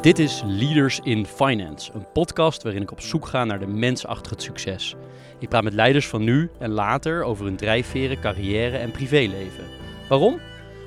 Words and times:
Dit 0.00 0.18
is 0.18 0.42
Leaders 0.44 1.00
in 1.00 1.26
Finance, 1.26 1.92
een 1.92 2.12
podcast 2.12 2.62
waarin 2.62 2.82
ik 2.82 2.90
op 2.90 3.00
zoek 3.00 3.26
ga 3.26 3.44
naar 3.44 3.58
de 3.58 3.66
mens 3.66 4.06
achter 4.06 4.32
het 4.32 4.42
succes. 4.42 4.94
Ik 5.38 5.48
praat 5.48 5.62
met 5.62 5.72
leiders 5.72 6.08
van 6.08 6.24
nu 6.24 6.50
en 6.58 6.70
later 6.70 7.22
over 7.22 7.44
hun 7.44 7.56
drijfveren, 7.56 8.20
carrière 8.20 8.76
en 8.76 8.90
privéleven. 8.90 9.64
Waarom? 10.08 10.40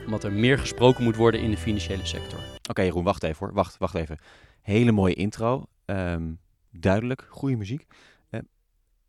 Omdat 0.05 0.23
er 0.23 0.31
meer 0.31 0.59
gesproken 0.59 1.04
moet 1.04 1.16
worden 1.16 1.41
in 1.41 1.52
de 1.52 1.57
financiële 1.57 2.05
sector. 2.05 2.39
Oké, 2.70 2.81
Jeroen, 2.81 3.04
wacht 3.04 3.23
even 3.23 3.38
hoor. 3.39 3.54
Wacht, 3.54 3.77
wacht 3.77 3.95
even. 3.95 4.18
Hele 4.62 4.91
mooie 4.91 5.14
intro. 5.14 5.66
Ehm, 5.86 6.34
duidelijk, 6.71 7.25
goede 7.30 7.55
muziek. 7.55 7.86
Eh, 8.30 8.39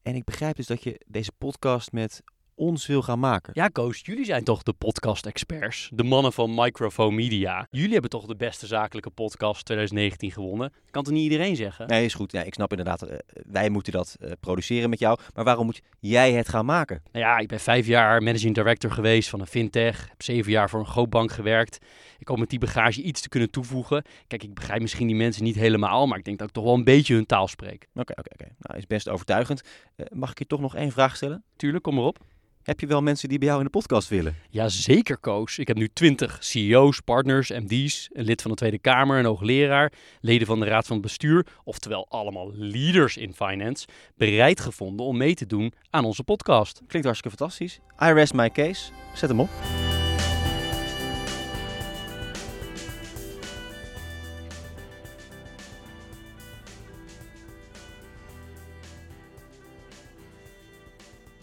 en 0.02 0.14
ik 0.14 0.24
begrijp 0.24 0.56
dus 0.56 0.66
dat 0.66 0.82
je 0.82 1.00
deze 1.06 1.32
podcast 1.38 1.92
met 1.92 2.22
ons 2.54 2.86
wil 2.86 3.02
gaan 3.02 3.18
maken. 3.18 3.52
Ja, 3.54 3.68
Koos, 3.68 4.00
jullie 4.04 4.24
zijn 4.24 4.44
toch 4.44 4.62
de 4.62 4.72
podcast-experts, 4.72 5.90
de 5.94 6.02
mannen 6.02 6.32
van 6.32 6.54
Microphone 6.54 7.14
Media. 7.14 7.66
Jullie 7.70 7.92
hebben 7.92 8.10
toch 8.10 8.26
de 8.26 8.36
beste 8.36 8.66
zakelijke 8.66 9.10
podcast 9.10 9.64
2019 9.64 10.30
gewonnen? 10.30 10.72
Kan 10.90 11.02
toch 11.02 11.12
niet 11.12 11.22
iedereen 11.22 11.56
zeggen? 11.56 11.86
Nee, 11.86 12.04
is 12.04 12.14
goed. 12.14 12.32
Ja, 12.32 12.42
ik 12.42 12.54
snap 12.54 12.70
inderdaad, 12.70 13.02
eh, 13.02 13.18
wij 13.46 13.68
moeten 13.68 13.92
dat 13.92 14.16
eh, 14.20 14.30
produceren 14.40 14.90
met 14.90 14.98
jou. 14.98 15.18
Maar 15.34 15.44
waarom 15.44 15.64
moet 15.66 15.82
jij 16.00 16.32
het 16.32 16.48
gaan 16.48 16.64
maken? 16.64 17.02
Nou 17.12 17.24
ja, 17.24 17.38
ik 17.38 17.48
ben 17.48 17.60
vijf 17.60 17.86
jaar 17.86 18.22
managing 18.22 18.54
director 18.54 18.90
geweest 18.90 19.28
van 19.28 19.40
een 19.40 19.46
fintech. 19.46 20.08
Heb 20.08 20.22
zeven 20.22 20.52
jaar 20.52 20.70
voor 20.70 20.80
een 20.80 20.86
grootbank 20.86 21.32
gewerkt. 21.32 21.78
Ik 22.18 22.28
hoop 22.28 22.38
met 22.38 22.50
die 22.50 22.58
bagage 22.58 23.02
iets 23.02 23.20
te 23.20 23.28
kunnen 23.28 23.50
toevoegen. 23.50 24.04
Kijk, 24.26 24.42
ik 24.42 24.54
begrijp 24.54 24.80
misschien 24.80 25.06
die 25.06 25.16
mensen 25.16 25.44
niet 25.44 25.54
helemaal, 25.54 26.06
maar 26.06 26.18
ik 26.18 26.24
denk 26.24 26.38
dat 26.38 26.48
ik 26.48 26.54
toch 26.54 26.64
wel 26.64 26.74
een 26.74 26.84
beetje 26.84 27.14
hun 27.14 27.26
taal 27.26 27.48
spreek. 27.48 27.88
Oké, 27.94 28.12
oké, 28.12 28.30
oké. 28.32 28.46
Nou, 28.58 28.78
is 28.78 28.86
best 28.86 29.08
overtuigend. 29.08 29.62
Eh, 29.96 30.06
mag 30.12 30.30
ik 30.30 30.38
je 30.38 30.46
toch 30.46 30.60
nog 30.60 30.76
één 30.76 30.92
vraag 30.92 31.16
stellen? 31.16 31.44
Tuurlijk, 31.56 31.82
kom 31.82 31.94
maar 31.94 32.04
op. 32.04 32.18
Heb 32.64 32.80
je 32.80 32.86
wel 32.86 33.02
mensen 33.02 33.28
die 33.28 33.38
bij 33.38 33.46
jou 33.46 33.60
in 33.60 33.66
de 33.66 33.70
podcast 33.70 34.08
willen? 34.08 34.36
Jazeker, 34.50 35.18
Koos. 35.18 35.58
Ik 35.58 35.68
heb 35.68 35.76
nu 35.76 35.88
20 35.92 36.36
CEO's, 36.40 37.00
partners, 37.00 37.50
MD's, 37.50 38.08
een 38.12 38.24
lid 38.24 38.42
van 38.42 38.50
de 38.50 38.56
Tweede 38.56 38.78
Kamer, 38.78 39.18
een 39.18 39.24
hoogleraar, 39.24 39.92
leden 40.20 40.46
van 40.46 40.60
de 40.60 40.66
Raad 40.66 40.86
van 40.86 41.00
Bestuur, 41.00 41.46
oftewel 41.64 42.06
allemaal 42.08 42.50
leaders 42.54 43.16
in 43.16 43.34
finance, 43.34 43.86
bereid 44.16 44.60
gevonden 44.60 45.06
om 45.06 45.16
mee 45.16 45.34
te 45.34 45.46
doen 45.46 45.72
aan 45.90 46.04
onze 46.04 46.24
podcast. 46.24 46.82
Klinkt 46.86 47.06
hartstikke 47.06 47.36
fantastisch. 47.36 47.80
I 48.02 48.12
rest 48.12 48.34
my 48.34 48.50
case. 48.50 48.90
Zet 49.14 49.28
hem 49.28 49.40
op. 49.40 49.93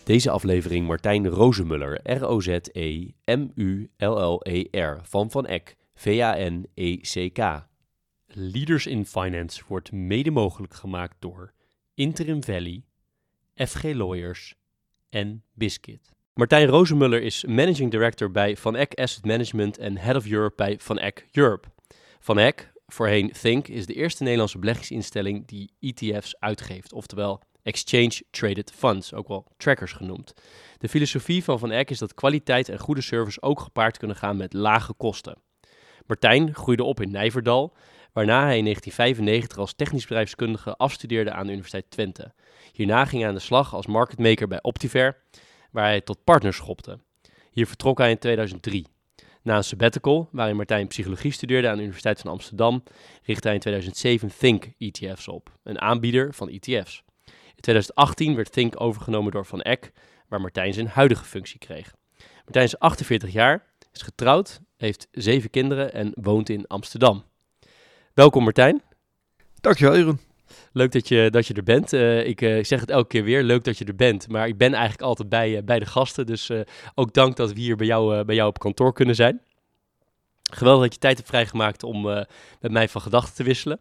Deze 0.03 0.29
aflevering 0.29 0.87
Martijn 0.87 1.27
Rozemuller, 1.27 1.99
R-O-Z-E-M-U-L-L-E-R, 2.03 3.19
van 5.03 5.31
Van 5.31 5.45
Eck, 5.45 5.75
V-A-N-E-C-K. 5.93 7.67
Leaders 8.27 8.85
in 8.85 9.05
Finance 9.05 9.63
wordt 9.67 9.91
mede 9.91 10.31
mogelijk 10.31 10.73
gemaakt 10.73 11.15
door 11.19 11.53
Interim 11.93 12.43
Valley, 12.43 12.83
FG 13.55 13.83
Lawyers 13.83 14.55
en 15.09 15.43
Biscuit. 15.53 16.09
Martijn 16.33 16.67
Rozemuller 16.67 17.21
is 17.21 17.45
Managing 17.45 17.91
Director 17.91 18.31
bij 18.31 18.57
Van 18.57 18.75
Eck 18.75 18.93
Asset 18.93 19.25
Management 19.25 19.77
en 19.77 19.97
Head 19.97 20.15
of 20.15 20.25
Europe 20.27 20.55
bij 20.55 20.79
Van 20.79 20.99
Eck 20.99 21.25
Europe. 21.31 21.67
Van 22.19 22.37
Eck, 22.37 22.71
voorheen 22.87 23.31
Think, 23.31 23.67
is 23.67 23.85
de 23.85 23.93
eerste 23.93 24.23
Nederlandse 24.23 24.59
beleggingsinstelling 24.59 25.47
die 25.47 25.73
ETF's 25.79 26.35
uitgeeft, 26.39 26.93
oftewel 26.93 27.41
Exchange 27.63 28.21
Traded 28.29 28.71
Funds, 28.75 29.13
ook 29.13 29.27
wel 29.27 29.47
trackers 29.57 29.93
genoemd. 29.93 30.33
De 30.77 30.89
filosofie 30.89 31.43
van 31.43 31.59
Van 31.59 31.71
Eck 31.71 31.89
is 31.89 31.99
dat 31.99 32.13
kwaliteit 32.13 32.69
en 32.69 32.79
goede 32.79 33.01
service 33.01 33.41
ook 33.41 33.59
gepaard 33.59 33.97
kunnen 33.97 34.17
gaan 34.17 34.37
met 34.37 34.53
lage 34.53 34.93
kosten. 34.93 35.37
Martijn 36.05 36.55
groeide 36.55 36.83
op 36.83 37.01
in 37.01 37.11
Nijverdal, 37.11 37.73
waarna 38.13 38.43
hij 38.45 38.57
in 38.57 38.63
1995 38.63 39.57
als 39.57 39.73
technisch 39.73 40.07
bedrijfskundige 40.07 40.75
afstudeerde 40.75 41.31
aan 41.31 41.45
de 41.45 41.51
Universiteit 41.51 41.91
Twente. 41.91 42.33
Hierna 42.71 43.05
ging 43.05 43.21
hij 43.21 43.29
aan 43.29 43.37
de 43.37 43.41
slag 43.41 43.73
als 43.73 43.85
marketmaker 43.85 44.47
bij 44.47 44.61
Optiver, 44.61 45.17
waar 45.71 45.85
hij 45.85 46.01
tot 46.01 46.23
partner 46.23 46.53
schopte. 46.53 46.99
Hier 47.51 47.67
vertrok 47.67 47.97
hij 47.97 48.09
in 48.09 48.17
2003. 48.17 48.85
Na 49.43 49.57
een 49.57 49.63
sabbatical, 49.63 50.29
waarin 50.31 50.55
Martijn 50.55 50.87
psychologie 50.87 51.31
studeerde 51.31 51.67
aan 51.67 51.75
de 51.75 51.81
Universiteit 51.81 52.19
van 52.19 52.31
Amsterdam, 52.31 52.83
richtte 53.23 53.47
hij 53.47 53.55
in 53.55 53.61
2007 53.61 54.31
Think 54.37 54.71
ETF's 54.77 55.27
op, 55.27 55.57
een 55.63 55.81
aanbieder 55.81 56.33
van 56.33 56.49
ETF's. 56.49 57.03
In 57.61 57.67
2018 57.67 58.35
werd 58.35 58.51
Think 58.51 58.81
overgenomen 58.81 59.31
door 59.31 59.45
Van 59.45 59.61
Eck, 59.61 59.91
waar 60.27 60.41
Martijn 60.41 60.73
zijn 60.73 60.87
huidige 60.87 61.25
functie 61.25 61.59
kreeg. 61.59 61.93
Martijn 62.43 62.65
is 62.65 62.79
48 62.79 63.31
jaar, 63.31 63.65
is 63.93 64.01
getrouwd, 64.01 64.59
heeft 64.77 65.07
zeven 65.11 65.49
kinderen 65.49 65.93
en 65.93 66.11
woont 66.21 66.49
in 66.49 66.67
Amsterdam. 66.67 67.23
Welkom 68.13 68.43
Martijn. 68.43 68.81
Dankjewel 69.59 69.95
Jeroen. 69.95 70.19
Leuk 70.71 70.91
dat 70.91 71.07
je, 71.07 71.29
dat 71.29 71.47
je 71.47 71.53
er 71.53 71.63
bent. 71.63 71.93
Uh, 71.93 72.25
ik 72.27 72.41
uh, 72.41 72.63
zeg 72.63 72.79
het 72.79 72.89
elke 72.89 73.07
keer 73.07 73.23
weer, 73.23 73.43
leuk 73.43 73.63
dat 73.63 73.77
je 73.77 73.85
er 73.85 73.95
bent. 73.95 74.27
Maar 74.27 74.47
ik 74.47 74.57
ben 74.57 74.73
eigenlijk 74.73 75.03
altijd 75.03 75.29
bij, 75.29 75.55
uh, 75.55 75.63
bij 75.63 75.79
de 75.79 75.85
gasten. 75.85 76.25
Dus 76.25 76.51
ook 76.95 77.13
dank 77.13 77.35
dat 77.35 77.53
we 77.53 77.59
hier 77.59 77.75
bij 77.75 77.87
jou, 77.87 78.23
bij 78.23 78.35
jou 78.35 78.49
op 78.49 78.59
kantoor 78.59 78.93
kunnen 78.93 79.15
zijn. 79.15 79.41
Geweldig 80.51 80.83
dat 80.83 80.93
je 80.93 80.99
tijd 80.99 81.17
hebt 81.17 81.29
vrijgemaakt 81.29 81.83
om 81.83 82.01
met 82.59 82.71
mij 82.71 82.89
van 82.89 83.01
gedachten 83.01 83.35
te 83.35 83.43
wisselen. 83.43 83.79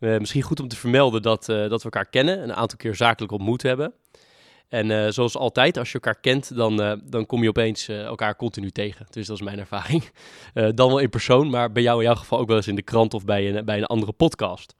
Uh, 0.00 0.18
misschien 0.18 0.42
goed 0.42 0.60
om 0.60 0.68
te 0.68 0.76
vermelden 0.76 1.22
dat, 1.22 1.48
uh, 1.48 1.56
dat 1.56 1.78
we 1.78 1.90
elkaar 1.90 2.10
kennen, 2.10 2.42
een 2.42 2.54
aantal 2.54 2.78
keer 2.78 2.94
zakelijk 2.94 3.32
ontmoet 3.32 3.62
hebben. 3.62 3.92
En 4.68 4.90
uh, 4.90 5.08
zoals 5.08 5.36
altijd, 5.36 5.76
als 5.76 5.88
je 5.88 5.94
elkaar 5.94 6.20
kent, 6.20 6.56
dan, 6.56 7.00
dan 7.04 7.26
kom 7.26 7.42
je 7.42 7.48
opeens 7.48 7.88
elkaar 7.88 8.36
continu 8.36 8.70
tegen. 8.70 9.06
Dus 9.10 9.26
dat 9.26 9.36
is 9.36 9.42
mijn 9.42 9.58
ervaring. 9.58 10.04
dan 10.74 10.88
wel 10.88 10.98
in 10.98 11.10
persoon, 11.10 11.50
maar 11.50 11.72
bij 11.72 11.82
jou 11.82 11.98
in 11.98 12.04
jouw 12.04 12.14
geval 12.14 12.38
ook 12.38 12.46
wel 12.46 12.56
eens 12.56 12.68
in 12.68 12.74
de 12.74 12.82
krant 12.82 13.14
of 13.14 13.24
bij 13.24 13.56
een, 13.56 13.64
bij 13.64 13.78
een 13.78 13.86
andere 13.86 14.12
podcast. 14.12 14.77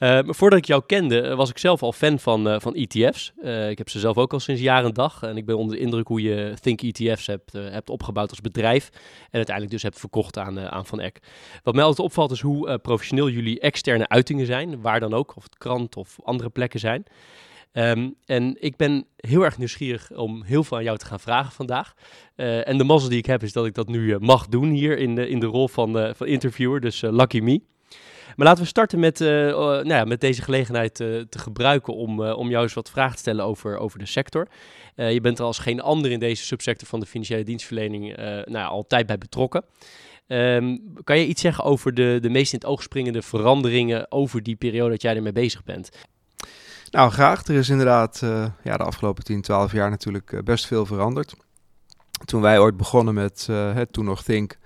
Uh, 0.00 0.18
voordat 0.24 0.58
ik 0.58 0.64
jou 0.64 0.82
kende, 0.86 1.34
was 1.34 1.50
ik 1.50 1.58
zelf 1.58 1.82
al 1.82 1.92
fan 1.92 2.18
van, 2.18 2.48
uh, 2.48 2.60
van 2.60 2.74
ETF's. 2.74 3.32
Ik 3.68 3.78
heb 3.78 3.88
ze 3.88 3.98
zelf 3.98 4.16
ook 4.16 4.32
al 4.32 4.40
sinds 4.40 4.60
jaren 4.60 4.88
en 4.88 4.94
dag. 4.94 5.22
En 5.22 5.36
ik 5.36 5.46
ben 5.46 5.58
onder 5.58 5.76
de 5.76 5.82
indruk 5.82 6.08
hoe 6.08 6.22
je 6.22 6.54
Think 6.60 6.82
ETF's 6.82 7.26
hebt, 7.26 7.52
hebt 7.52 7.90
opgebouwd 7.90 8.30
als 8.30 8.40
bedrijf. 8.40 8.88
En 9.22 9.36
uiteindelijk 9.36 9.74
dus 9.74 9.82
hebt 9.82 9.98
verkocht 9.98 10.38
aan, 10.38 10.60
aan 10.60 10.86
Van 10.86 11.00
Eck. 11.00 11.18
Wat 11.62 11.74
mij 11.74 11.84
altijd 11.84 12.06
opvalt 12.06 12.30
is 12.30 12.40
hoe 12.40 12.78
professioneel 12.78 13.28
jullie 13.28 13.60
externe 13.60 14.08
uitingen 14.08 14.46
zijn. 14.46 14.80
Waar 14.80 15.00
dan 15.00 15.14
ook, 15.14 15.36
of 15.36 15.42
het 15.42 15.58
krant 15.58 15.96
of 15.96 16.18
andere 16.22 16.50
plekken 16.50 16.80
zijn. 16.80 17.04
Um, 17.72 18.14
en 18.24 18.56
ik 18.60 18.76
ben 18.76 19.06
heel 19.16 19.42
erg 19.42 19.58
nieuwsgierig 19.58 20.10
om 20.10 20.42
heel 20.42 20.64
veel 20.64 20.76
aan 20.76 20.84
jou 20.84 20.98
te 20.98 21.06
gaan 21.06 21.20
vragen 21.20 21.52
vandaag. 21.52 21.94
en 22.34 22.78
de 22.78 22.84
mazzel 22.84 23.08
die 23.08 23.18
ik 23.18 23.26
heb 23.26 23.42
is 23.42 23.52
dat 23.52 23.66
ik 23.66 23.74
dat 23.74 23.88
nu 23.88 24.18
mag 24.18 24.46
doen 24.46 24.70
hier 24.70 24.98
in 24.98 25.14
de, 25.14 25.28
in 25.28 25.40
de 25.40 25.46
rol 25.46 25.68
van, 25.68 26.14
van 26.16 26.26
interviewer. 26.26 26.80
Dus 26.80 27.00
lucky 27.00 27.40
me. 27.40 27.60
Maar 28.40 28.48
laten 28.48 28.64
we 28.64 28.70
starten 28.70 28.98
met, 28.98 29.20
uh, 29.20 29.28
nou 29.28 29.88
ja, 29.88 30.04
met 30.04 30.20
deze 30.20 30.42
gelegenheid 30.42 31.00
uh, 31.00 31.20
te 31.28 31.38
gebruiken 31.38 31.94
om, 31.94 32.20
uh, 32.20 32.36
om 32.36 32.50
jou 32.50 32.62
eens 32.62 32.74
wat 32.74 32.90
vragen 32.90 33.14
te 33.14 33.20
stellen 33.20 33.44
over, 33.44 33.78
over 33.78 33.98
de 33.98 34.06
sector. 34.06 34.48
je 34.94 35.20
bent 35.20 35.38
er 35.38 35.44
als 35.44 35.58
geen 35.58 35.80
ander 35.80 36.10
in 36.10 36.18
deze 36.18 36.44
subsector 36.44 36.88
van 36.88 37.00
de 37.00 37.06
financiële 37.06 37.42
dienstverlening 37.42 38.16
nou 38.16 38.50
ja, 38.50 38.64
altijd 38.64 39.06
bij 39.06 39.18
betrokken. 39.18 39.64
Um, 40.26 40.94
kan 41.04 41.18
je 41.18 41.26
iets 41.26 41.40
zeggen 41.40 41.64
over 41.64 41.94
de, 41.94 42.18
de 42.22 42.30
meest 42.30 42.52
in 42.52 42.58
het 42.58 42.68
oog 42.68 42.82
springende 42.82 43.22
veranderingen 43.22 44.12
over 44.12 44.42
die 44.42 44.56
periode 44.56 44.90
dat 44.90 45.02
jij 45.02 45.16
ermee 45.16 45.32
bezig 45.32 45.64
bent? 45.64 45.90
Nou, 46.90 47.10
graag. 47.10 47.46
Er 47.46 47.54
is 47.54 47.68
inderdaad 47.68 48.18
ja, 48.62 48.76
de 48.76 48.84
afgelopen 48.84 49.24
10, 49.24 49.42
12 49.42 49.72
jaar 49.72 49.90
natuurlijk 49.90 50.44
best 50.44 50.66
veel 50.66 50.86
veranderd. 50.86 51.34
Toen 52.24 52.40
wij 52.40 52.58
ooit 52.58 52.76
begonnen 52.76 53.14
met 53.14 53.46
het 53.50 53.92
toen 53.92 54.04
nog 54.04 54.22
Think, 54.22 54.58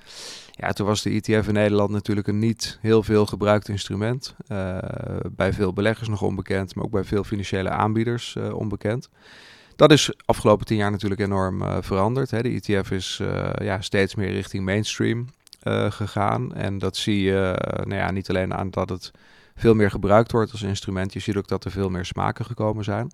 ja, 0.57 0.73
toen 0.73 0.87
was 0.87 1.03
de 1.03 1.11
ETF 1.11 1.47
in 1.47 1.55
Nederland 1.55 1.91
natuurlijk 1.91 2.27
een 2.27 2.39
niet 2.39 2.79
heel 2.81 3.03
veel 3.03 3.27
gebruikt 3.27 3.69
instrument. 3.69 4.35
Uh, 4.49 4.79
bij 5.31 5.53
veel 5.53 5.73
beleggers 5.73 6.09
nog 6.09 6.23
onbekend, 6.23 6.75
maar 6.75 6.85
ook 6.85 6.91
bij 6.91 7.05
veel 7.05 7.25
financiële 7.25 7.69
aanbieders 7.69 8.35
uh, 8.39 8.55
onbekend. 8.55 9.09
Dat 9.77 9.93
is 9.93 10.13
afgelopen 10.25 10.67
tien 10.67 10.77
jaar 10.77 10.91
natuurlijk 10.91 11.21
enorm 11.21 11.63
uh, 11.63 11.77
veranderd. 11.81 12.31
Hè. 12.31 12.43
De 12.43 12.61
ETF 12.63 12.91
is 12.91 13.21
ja, 13.55 13.81
steeds 13.81 14.15
meer 14.15 14.31
richting 14.31 14.65
mainstream 14.65 15.27
gegaan. 15.89 16.55
En 16.55 16.79
dat 16.79 16.97
zie 16.97 17.23
je 17.23 17.55
nou 17.85 17.95
ja, 17.95 18.11
niet 18.11 18.29
alleen 18.29 18.55
aan 18.55 18.71
dat 18.71 18.89
het 18.89 19.11
veel 19.55 19.75
meer 19.75 19.91
gebruikt 19.91 20.33
wordt 20.33 20.53
als 20.53 20.63
instrument. 20.63 21.13
Je 21.13 21.21
ziet 21.21 21.37
ook 21.37 21.49
dat 21.49 21.65
er 21.65 21.71
veel 21.71 21.89
meer 21.89 22.05
smaken 22.05 22.45
gekomen 22.45 22.85
zijn. 22.85 23.11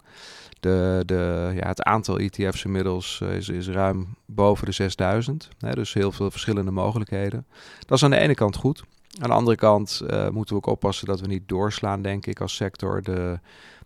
De, 0.61 1.03
de, 1.07 1.53
ja, 1.55 1.67
het 1.67 1.83
aantal 1.83 2.19
ETF's 2.19 2.65
inmiddels 2.65 3.21
is, 3.21 3.49
is 3.49 3.69
ruim 3.69 4.17
boven 4.27 4.67
de 4.67 4.73
6000. 4.73 5.49
Hè, 5.59 5.73
dus 5.73 5.93
heel 5.93 6.12
veel 6.12 6.31
verschillende 6.31 6.71
mogelijkheden. 6.71 7.47
Dat 7.79 7.97
is 7.97 8.05
aan 8.05 8.11
de 8.11 8.19
ene 8.19 8.35
kant 8.35 8.57
goed. 8.57 8.83
Aan 9.21 9.29
de 9.29 9.35
andere 9.35 9.57
kant 9.57 10.03
uh, 10.11 10.29
moeten 10.29 10.55
we 10.55 10.61
ook 10.61 10.73
oppassen 10.73 11.07
dat 11.07 11.21
we 11.21 11.27
niet 11.27 11.49
doorslaan, 11.49 12.03
denk 12.03 12.27
ik, 12.27 12.41
als 12.41 12.55
sector. 12.55 13.03
De, 13.03 13.39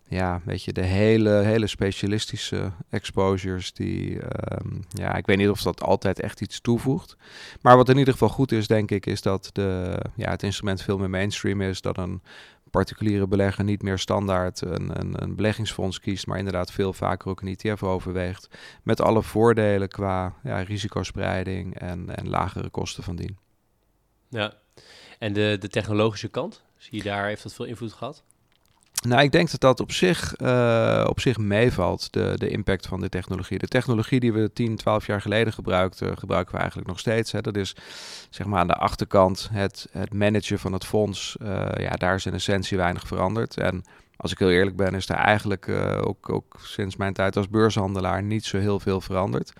ja, 0.07 0.41
weet 0.45 0.63
je, 0.63 0.73
de 0.73 0.83
hele, 0.83 1.29
hele 1.29 1.67
specialistische 1.67 2.71
exposures 2.89 3.73
die, 3.73 4.15
um, 4.15 4.83
ja, 4.89 5.15
ik 5.15 5.25
weet 5.25 5.37
niet 5.37 5.49
of 5.49 5.61
dat 5.61 5.81
altijd 5.81 6.19
echt 6.19 6.41
iets 6.41 6.61
toevoegt. 6.61 7.15
Maar 7.61 7.77
wat 7.77 7.89
in 7.89 7.97
ieder 7.97 8.13
geval 8.13 8.29
goed 8.29 8.51
is, 8.51 8.67
denk 8.67 8.91
ik, 8.91 9.05
is 9.05 9.21
dat 9.21 9.49
de, 9.53 9.99
ja, 10.15 10.29
het 10.29 10.43
instrument 10.43 10.81
veel 10.81 10.97
meer 10.97 11.09
mainstream 11.09 11.61
is. 11.61 11.81
Dat 11.81 11.97
een 11.97 12.21
particuliere 12.75 13.27
belegger 13.27 13.63
niet 13.63 13.81
meer 13.81 13.97
standaard 13.97 14.61
een, 14.61 14.99
een, 14.99 15.21
een 15.23 15.35
beleggingsfonds 15.35 15.99
kiest, 15.99 16.27
maar 16.27 16.37
inderdaad 16.37 16.71
veel 16.71 16.93
vaker 16.93 17.29
ook 17.29 17.41
een 17.41 17.55
ETF 17.55 17.83
overweegt. 17.83 18.47
Met 18.83 19.01
alle 19.01 19.23
voordelen 19.23 19.87
qua 19.87 20.33
ja, 20.43 20.59
risicospreiding 20.61 21.79
en, 21.79 22.15
en 22.15 22.29
lagere 22.29 22.69
kosten 22.69 23.03
van 23.03 23.15
dien. 23.15 23.37
Ja, 24.29 24.53
en 25.19 25.33
de, 25.33 25.57
de 25.59 25.67
technologische 25.67 26.27
kant? 26.27 26.63
Zie 26.77 26.97
je 26.97 27.03
daar, 27.03 27.25
heeft 27.25 27.43
dat 27.43 27.53
veel 27.53 27.65
invloed 27.65 27.93
gehad? 27.93 28.23
Nou, 29.07 29.23
ik 29.23 29.31
denk 29.31 29.51
dat 29.51 29.59
dat 29.59 29.79
op 29.79 29.91
zich, 29.91 30.33
uh, 30.41 31.05
op 31.09 31.19
zich 31.19 31.37
meevalt, 31.37 32.13
de, 32.13 32.33
de 32.35 32.49
impact 32.49 32.87
van 32.87 32.99
de 32.99 33.09
technologie. 33.09 33.57
De 33.57 33.67
technologie 33.67 34.19
die 34.19 34.33
we 34.33 34.53
10, 34.53 34.75
12 34.75 35.05
jaar 35.05 35.21
geleden 35.21 35.53
gebruikten, 35.53 36.17
gebruiken 36.17 36.53
we 36.53 36.59
eigenlijk 36.59 36.89
nog 36.89 36.99
steeds. 36.99 37.31
Hè. 37.31 37.41
Dat 37.41 37.57
is 37.57 37.75
zeg 38.29 38.47
maar 38.47 38.59
aan 38.59 38.67
de 38.67 38.73
achterkant 38.73 39.49
het, 39.51 39.87
het 39.91 40.13
managen 40.13 40.59
van 40.59 40.73
het 40.73 40.85
fonds. 40.85 41.35
Uh, 41.41 41.65
ja, 41.77 41.89
daar 41.89 42.15
is 42.15 42.25
in 42.25 42.33
essentie 42.33 42.77
weinig 42.77 43.07
veranderd. 43.07 43.57
En 43.57 43.83
als 44.17 44.31
ik 44.31 44.39
heel 44.39 44.49
eerlijk 44.49 44.75
ben, 44.75 44.93
is 44.93 45.05
daar 45.05 45.23
eigenlijk 45.23 45.67
uh, 45.67 46.01
ook, 46.01 46.29
ook 46.29 46.55
sinds 46.63 46.95
mijn 46.95 47.13
tijd 47.13 47.37
als 47.37 47.49
beurshandelaar 47.49 48.23
niet 48.23 48.45
zo 48.45 48.57
heel 48.57 48.79
veel 48.79 49.01
veranderd. 49.01 49.53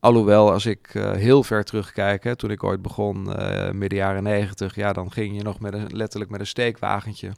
Alhoewel, 0.00 0.52
als 0.52 0.66
ik 0.66 0.94
uh, 0.94 1.12
heel 1.12 1.42
ver 1.42 1.64
terugkijk, 1.64 2.24
hè, 2.24 2.36
toen 2.36 2.50
ik 2.50 2.64
ooit 2.64 2.82
begon, 2.82 3.28
uh, 3.28 3.70
midden 3.70 3.98
jaren 3.98 4.22
negentig, 4.22 4.74
ja, 4.74 4.92
dan 4.92 5.12
ging 5.12 5.36
je 5.36 5.42
nog 5.42 5.60
met 5.60 5.74
een, 5.74 5.96
letterlijk 5.96 6.30
met 6.30 6.40
een 6.40 6.46
steekwagentje 6.46 7.32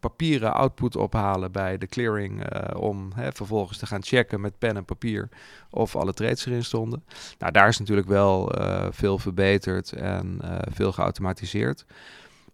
papieren 0.00 0.54
output 0.54 0.96
ophalen 0.96 1.52
bij 1.52 1.78
de 1.78 1.86
clearing. 1.86 2.54
Uh, 2.54 2.80
om 2.80 3.12
hè, 3.14 3.32
vervolgens 3.32 3.78
te 3.78 3.86
gaan 3.86 4.02
checken 4.02 4.40
met 4.40 4.58
pen 4.58 4.76
en 4.76 4.84
papier 4.84 5.28
of 5.70 5.96
alle 5.96 6.12
trades 6.12 6.46
erin 6.46 6.64
stonden. 6.64 7.04
Nou, 7.38 7.52
daar 7.52 7.68
is 7.68 7.78
natuurlijk 7.78 8.08
wel 8.08 8.52
veel 8.90 9.18
verbeterd 9.18 9.92
en 9.92 10.40
veel 10.70 10.92
geautomatiseerd. 10.92 11.84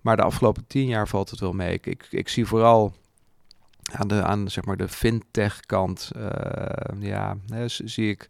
Maar 0.00 0.17
de 0.17 0.23
afgelopen 0.23 0.67
tien 0.67 0.87
jaar 0.87 1.09
valt 1.09 1.31
het 1.31 1.41
wel 1.41 1.53
mee. 1.53 1.73
Ik, 1.73 1.87
ik, 1.87 2.06
ik 2.11 2.29
zie 2.29 2.47
vooral 2.47 2.94
aan 3.93 4.09
de, 4.09 4.23
aan, 4.23 4.50
zeg 4.50 4.64
maar 4.64 4.76
de 4.76 4.88
fintech 4.88 5.61
kant, 5.61 6.11
ja, 6.99 7.37
hè, 7.49 7.69
zie 7.69 8.11
ik 8.11 8.29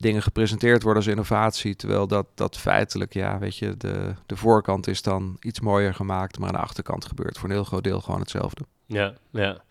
dingen 0.00 0.22
gepresenteerd 0.22 0.82
worden 0.82 1.02
als 1.02 1.10
innovatie. 1.10 1.76
Terwijl 1.76 2.06
dat, 2.06 2.26
dat 2.34 2.58
feitelijk, 2.58 3.14
ja, 3.14 3.38
weet 3.38 3.56
je, 3.56 3.76
de, 3.76 4.14
de 4.26 4.36
voorkant 4.36 4.86
is 4.86 5.02
dan 5.02 5.36
iets 5.40 5.60
mooier 5.60 5.94
gemaakt, 5.94 6.38
maar 6.38 6.48
aan 6.48 6.54
de 6.54 6.60
achterkant 6.60 7.04
gebeurt 7.04 7.38
voor 7.38 7.48
een 7.48 7.54
heel 7.54 7.64
groot 7.64 7.84
deel 7.84 8.00
gewoon 8.00 8.20
hetzelfde. 8.20 8.64
Ja, 8.86 9.14
ja. 9.30 9.62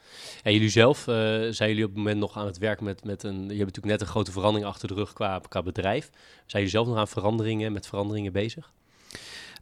En 0.44 0.53
jullie 0.53 0.69
zelf, 0.69 1.00
uh, 1.07 1.15
zijn 1.50 1.69
jullie 1.69 1.83
op 1.83 1.89
het 1.89 1.97
moment 1.97 2.19
nog 2.19 2.38
aan 2.38 2.45
het 2.45 2.57
werk 2.57 2.81
met, 2.81 3.03
met 3.03 3.24
een... 3.24 3.33
Je 3.33 3.39
hebt 3.39 3.57
natuurlijk 3.57 3.85
net 3.85 4.01
een 4.01 4.07
grote 4.07 4.31
verandering 4.31 4.69
achter 4.69 4.88
de 4.88 4.94
rug 4.94 5.13
qua, 5.13 5.41
qua 5.50 5.63
bedrijf. 5.63 6.09
Zijn 6.35 6.63
jullie 6.63 6.69
zelf 6.69 6.88
nog 6.88 6.97
aan 6.97 7.07
veranderingen, 7.07 7.71
met 7.71 7.88
veranderingen 7.88 8.31
bezig? 8.31 8.71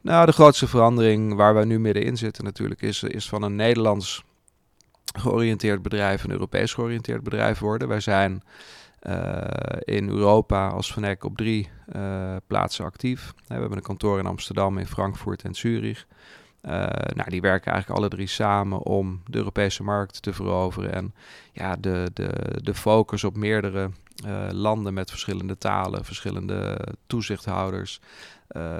Nou, 0.01 0.25
de 0.25 0.31
grootste 0.31 0.67
verandering 0.67 1.35
waar 1.35 1.55
we 1.55 1.65
nu 1.65 1.79
middenin 1.79 2.17
zitten 2.17 2.43
natuurlijk 2.43 2.81
is, 2.81 3.03
is 3.03 3.29
van 3.29 3.41
een 3.41 3.55
Nederlands 3.55 4.23
georiënteerd 5.19 5.81
bedrijf 5.81 6.23
een 6.23 6.31
Europees 6.31 6.73
georiënteerd 6.73 7.23
bedrijf 7.23 7.59
worden. 7.59 7.87
Wij 7.87 7.99
zijn 7.99 8.43
in 9.79 10.09
Europa 10.09 10.67
als 10.67 10.91
Fnac 10.91 11.23
op 11.23 11.37
drie 11.37 11.69
uh, 11.95 12.35
plaatsen 12.47 12.85
actief. 12.85 13.33
we 13.47 13.53
hebben 13.53 13.77
een 13.77 13.83
kantoor 13.83 14.19
in 14.19 14.25
Amsterdam, 14.25 14.77
in 14.77 14.87
Frankfurt 14.87 15.41
en 15.41 15.55
Zurich. 15.55 16.05
Uh, 16.61 16.71
nou, 17.13 17.29
die 17.29 17.41
werken 17.41 17.71
eigenlijk 17.71 18.01
alle 18.01 18.09
drie 18.09 18.27
samen 18.27 18.81
om 18.81 19.21
de 19.25 19.37
Europese 19.37 19.83
markt 19.83 20.21
te 20.21 20.33
veroveren. 20.33 20.93
En 20.93 21.13
ja, 21.51 21.75
de, 21.75 22.11
de, 22.13 22.59
de 22.63 22.73
focus 22.73 23.23
op 23.23 23.35
meerdere 23.35 23.89
landen 24.51 24.93
met 24.93 25.09
verschillende 25.09 25.57
talen, 25.57 26.05
verschillende 26.05 26.77
toezichthouders, 27.07 27.99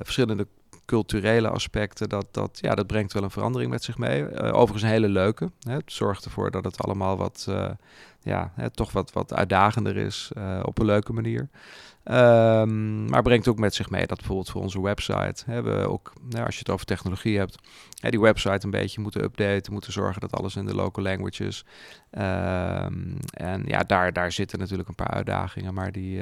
verschillende 0.01 0.47
culturele 0.85 1.49
aspecten, 1.49 2.09
dat, 2.09 2.27
dat, 2.31 2.57
ja, 2.61 2.75
dat 2.75 2.87
brengt 2.87 3.13
wel 3.13 3.23
een 3.23 3.31
verandering 3.31 3.71
met 3.71 3.83
zich 3.83 3.97
mee. 3.97 4.41
Overigens 4.41 4.81
een 4.81 4.89
hele 4.89 5.09
leuke. 5.09 5.51
Hè. 5.59 5.73
Het 5.73 5.91
zorgt 5.91 6.25
ervoor 6.25 6.51
dat 6.51 6.63
het 6.63 6.83
allemaal 6.83 7.17
wat, 7.17 7.47
ja, 8.25 8.51
hè, 8.55 8.69
toch 8.69 8.91
wat, 8.91 9.11
wat 9.13 9.33
uitdagender 9.33 9.97
is 9.97 10.31
uh, 10.37 10.59
op 10.63 10.79
een 10.79 10.85
leuke 10.85 11.13
manier. 11.13 11.49
Um, 12.03 13.09
maar 13.09 13.21
brengt 13.21 13.47
ook 13.47 13.59
met 13.59 13.73
zich 13.73 13.89
mee 13.89 14.07
dat 14.07 14.17
bijvoorbeeld 14.17 14.49
voor 14.49 14.61
onze 14.61 14.81
website 14.81 15.43
hebben 15.45 15.79
we 15.79 15.89
ook, 15.89 16.13
nou, 16.29 16.45
als 16.45 16.53
je 16.53 16.59
het 16.59 16.69
over 16.69 16.85
technologie 16.85 17.37
hebt, 17.37 17.57
hè, 18.01 18.09
die 18.09 18.19
website 18.19 18.65
een 18.65 18.71
beetje 18.71 19.01
moeten 19.01 19.23
updaten, 19.23 19.73
moeten 19.73 19.91
zorgen 19.91 20.21
dat 20.21 20.31
alles 20.31 20.55
in 20.55 20.65
de 20.65 20.75
local 20.75 21.03
languages. 21.03 21.65
Um, 22.11 23.17
en 23.33 23.63
ja, 23.65 23.79
daar, 23.79 24.13
daar 24.13 24.31
zitten 24.31 24.59
natuurlijk 24.59 24.89
een 24.89 24.95
paar 24.95 25.11
uitdagingen, 25.11 25.73
maar 25.73 25.91
die, 25.91 26.21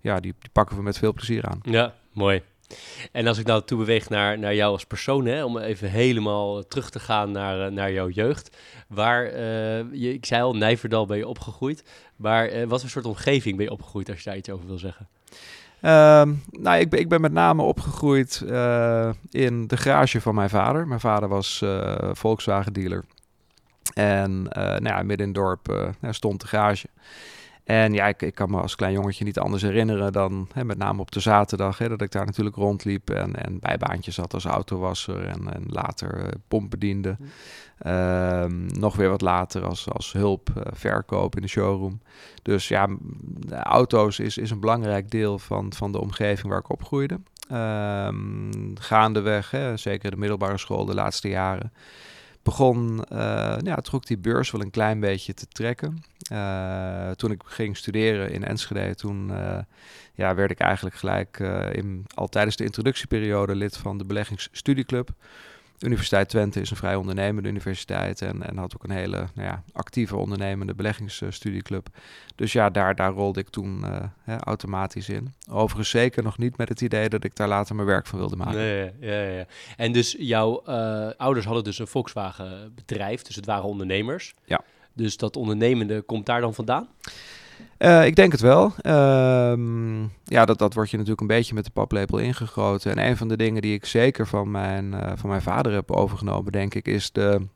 ja, 0.00 0.20
die, 0.20 0.34
die 0.40 0.50
pakken 0.52 0.76
we 0.76 0.82
met 0.82 0.98
veel 0.98 1.12
plezier 1.12 1.46
aan. 1.46 1.60
Ja, 1.62 1.94
mooi. 2.12 2.42
En 3.12 3.26
als 3.26 3.38
ik 3.38 3.46
nou 3.46 3.62
toe 3.64 3.78
beweeg 3.78 4.08
naar, 4.08 4.38
naar 4.38 4.54
jou 4.54 4.72
als 4.72 4.86
persoon, 4.86 5.26
hè, 5.26 5.44
om 5.44 5.58
even 5.58 5.90
helemaal 5.90 6.66
terug 6.66 6.90
te 6.90 7.00
gaan 7.00 7.30
naar, 7.30 7.72
naar 7.72 7.92
jouw 7.92 8.08
jeugd. 8.08 8.56
Waar, 8.86 9.24
uh, 9.24 9.38
je, 9.92 10.12
ik 10.12 10.26
zei 10.26 10.42
al, 10.42 10.56
Nijverdal 10.56 11.06
ben 11.06 11.16
je 11.16 11.28
opgegroeid. 11.28 11.84
Maar 12.16 12.52
uh, 12.52 12.66
wat 12.66 12.80
voor 12.80 12.90
soort 12.90 13.04
omgeving 13.04 13.56
ben 13.56 13.64
je 13.64 13.72
opgegroeid, 13.72 14.08
als 14.08 14.18
je 14.18 14.24
daar 14.24 14.38
iets 14.38 14.50
over 14.50 14.66
wil 14.66 14.78
zeggen? 14.78 15.08
Um, 15.82 16.42
nou, 16.50 16.78
ik 16.78 16.90
ben, 16.90 17.00
ik 17.00 17.08
ben 17.08 17.20
met 17.20 17.32
name 17.32 17.62
opgegroeid 17.62 18.42
uh, 18.44 19.10
in 19.30 19.66
de 19.66 19.76
garage 19.76 20.20
van 20.20 20.34
mijn 20.34 20.50
vader. 20.50 20.86
Mijn 20.86 21.00
vader 21.00 21.28
was 21.28 21.64
Volkswagen 22.12 22.72
dealer. 22.72 23.04
En 23.94 24.42
nou 24.42 24.82
ja, 24.82 25.02
midden 25.02 25.26
in 25.26 25.32
het 25.32 25.34
dorp 25.34 25.94
stond 26.10 26.40
de 26.40 26.46
garage. 26.46 26.86
En 27.66 27.92
ja, 27.92 28.06
ik, 28.06 28.22
ik 28.22 28.34
kan 28.34 28.50
me 28.50 28.60
als 28.60 28.74
klein 28.74 28.92
jongetje 28.92 29.24
niet 29.24 29.38
anders 29.38 29.62
herinneren 29.62 30.12
dan, 30.12 30.48
hè, 30.52 30.64
met 30.64 30.78
name 30.78 31.00
op 31.00 31.10
de 31.10 31.20
zaterdag, 31.20 31.78
hè, 31.78 31.88
dat 31.88 32.00
ik 32.02 32.12
daar 32.12 32.26
natuurlijk 32.26 32.56
rondliep 32.56 33.10
en, 33.10 33.44
en 33.44 33.58
bijbaantjes 33.58 34.16
had 34.16 34.34
als 34.34 34.44
autowasser 34.44 35.26
en, 35.26 35.54
en 35.54 35.64
later 35.66 36.20
uh, 36.20 36.28
pompbediende. 36.48 37.16
Um, 37.86 38.66
nog 38.66 38.96
weer 38.96 39.08
wat 39.08 39.20
later 39.20 39.64
als, 39.64 39.90
als 39.90 40.12
hulp, 40.12 40.50
uh, 40.56 40.62
verkoop 40.72 41.36
in 41.36 41.42
de 41.42 41.48
showroom. 41.48 42.00
Dus 42.42 42.68
ja, 42.68 42.88
auto's 43.50 44.18
is, 44.18 44.38
is 44.38 44.50
een 44.50 44.60
belangrijk 44.60 45.10
deel 45.10 45.38
van, 45.38 45.72
van 45.72 45.92
de 45.92 46.00
omgeving 46.00 46.48
waar 46.48 46.58
ik 46.58 46.70
opgroeide. 46.70 47.20
Um, 47.52 48.72
gaandeweg, 48.74 49.50
hè, 49.50 49.76
zeker 49.76 50.10
de 50.10 50.16
middelbare 50.16 50.58
school 50.58 50.84
de 50.84 50.94
laatste 50.94 51.28
jaren 51.28 51.72
begon, 52.46 53.04
uh, 53.12 53.56
ja, 53.62 53.76
trok 53.76 54.06
die 54.06 54.18
beurs 54.18 54.50
wel 54.50 54.60
een 54.60 54.70
klein 54.70 55.00
beetje 55.00 55.34
te 55.34 55.46
trekken. 55.46 56.02
Uh, 56.32 57.10
toen 57.10 57.30
ik 57.30 57.42
ging 57.44 57.76
studeren 57.76 58.30
in 58.30 58.44
Enschede, 58.44 58.94
toen 58.94 59.28
uh, 59.30 59.58
ja, 60.14 60.34
werd 60.34 60.50
ik 60.50 60.58
eigenlijk 60.58 60.96
gelijk 60.96 61.38
in, 61.72 62.04
al 62.14 62.28
tijdens 62.28 62.56
de 62.56 62.64
introductieperiode 62.64 63.54
lid 63.54 63.76
van 63.76 63.98
de 63.98 64.04
beleggingsstudieclub. 64.04 65.10
Universiteit 65.80 66.28
Twente 66.28 66.60
is 66.60 66.70
een 66.70 66.76
vrij 66.76 66.94
ondernemende 66.94 67.48
universiteit 67.48 68.22
en, 68.22 68.42
en 68.42 68.56
had 68.56 68.74
ook 68.74 68.84
een 68.84 68.90
hele 68.90 69.16
nou 69.34 69.48
ja, 69.48 69.62
actieve 69.72 70.16
ondernemende 70.16 70.74
beleggingsstudieclub. 70.74 71.88
Dus 72.34 72.52
ja, 72.52 72.70
daar, 72.70 72.94
daar 72.94 73.12
rolde 73.12 73.40
ik 73.40 73.48
toen 73.48 73.80
uh, 73.84 73.96
hè, 74.22 74.36
automatisch 74.36 75.08
in. 75.08 75.34
Overigens 75.50 75.90
zeker 75.90 76.22
nog 76.22 76.38
niet 76.38 76.56
met 76.56 76.68
het 76.68 76.80
idee 76.80 77.08
dat 77.08 77.24
ik 77.24 77.36
daar 77.36 77.48
later 77.48 77.74
mijn 77.74 77.86
werk 77.86 78.06
van 78.06 78.18
wilde 78.18 78.36
maken. 78.36 78.56
Nee, 78.56 78.92
ja, 79.00 79.22
ja. 79.22 79.46
En 79.76 79.92
dus 79.92 80.16
jouw 80.18 80.62
uh, 80.68 81.10
ouders 81.16 81.46
hadden 81.46 81.64
dus 81.64 81.78
een 81.78 81.86
Volkswagen 81.86 82.74
bedrijf, 82.74 83.22
dus 83.22 83.36
het 83.36 83.46
waren 83.46 83.64
ondernemers. 83.64 84.34
Ja. 84.44 84.60
Dus 84.92 85.16
dat 85.16 85.36
ondernemende 85.36 86.02
komt 86.02 86.26
daar 86.26 86.40
dan 86.40 86.54
vandaan? 86.54 86.88
Uh, 87.78 88.06
ik 88.06 88.16
denk 88.16 88.32
het 88.32 88.40
wel. 88.40 88.72
Uh, 88.82 89.52
ja, 90.24 90.44
dat, 90.44 90.58
dat 90.58 90.74
wordt 90.74 90.90
je 90.90 90.96
natuurlijk 90.96 91.20
een 91.20 91.36
beetje 91.36 91.54
met 91.54 91.64
de 91.64 91.70
paplepel 91.70 92.18
ingegoten. 92.18 92.90
En 92.90 93.08
een 93.08 93.16
van 93.16 93.28
de 93.28 93.36
dingen 93.36 93.62
die 93.62 93.74
ik 93.74 93.84
zeker 93.84 94.26
van 94.26 94.50
mijn, 94.50 94.92
uh, 94.92 95.12
van 95.14 95.28
mijn 95.28 95.42
vader 95.42 95.72
heb 95.72 95.90
overgenomen, 95.90 96.52
denk 96.52 96.74
ik, 96.74 96.88
is 96.88 97.12
de, 97.12 97.46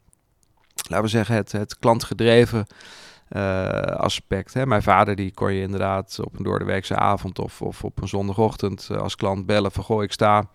laten 0.89 1.05
we 1.05 1.11
zeggen, 1.11 1.35
het, 1.35 1.53
het 1.53 1.79
klantgedreven 1.79 2.67
uh, 3.31 3.69
aspect. 3.81 4.55
Hè. 4.55 4.67
Mijn 4.67 4.83
vader, 4.83 5.17
die 5.17 5.35
kon 5.35 5.53
je 5.53 5.63
inderdaad 5.63 6.19
op 6.25 6.39
een 6.39 6.45
doordeweekse 6.45 6.97
avond 6.97 7.39
of, 7.39 7.63
of 7.63 7.85
op 7.85 8.03
een 8.03 8.09
zondagochtend 8.09 8.91
als 8.99 9.17
klant 9.17 9.47
bellen 9.47 9.73
van, 9.73 9.85
goh, 9.85 10.03
ik 10.03 10.13
sta 10.13 10.49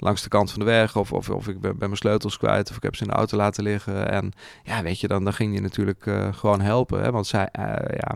langs 0.00 0.22
de 0.22 0.28
kant 0.28 0.50
van 0.50 0.60
de 0.60 0.66
weg. 0.66 0.96
Of, 0.96 1.12
of, 1.12 1.30
of 1.30 1.48
ik 1.48 1.60
ben, 1.60 1.74
mijn 1.78 1.96
sleutels 1.96 2.38
kwijt. 2.38 2.70
Of 2.70 2.76
ik 2.76 2.82
heb 2.82 2.96
ze 2.96 3.02
in 3.02 3.08
de 3.08 3.14
auto 3.14 3.36
laten 3.36 3.62
liggen. 3.62 4.10
En 4.10 4.32
ja, 4.62 4.82
weet 4.82 5.00
je, 5.00 5.08
dan, 5.08 5.24
dan 5.24 5.32
ging 5.32 5.54
je 5.54 5.60
natuurlijk 5.60 6.06
uh, 6.06 6.28
gewoon 6.32 6.60
helpen. 6.60 7.02
Hè? 7.02 7.10
Want 7.10 7.26
zij, 7.26 7.48
uh, 7.58 7.64
ja, 7.96 8.14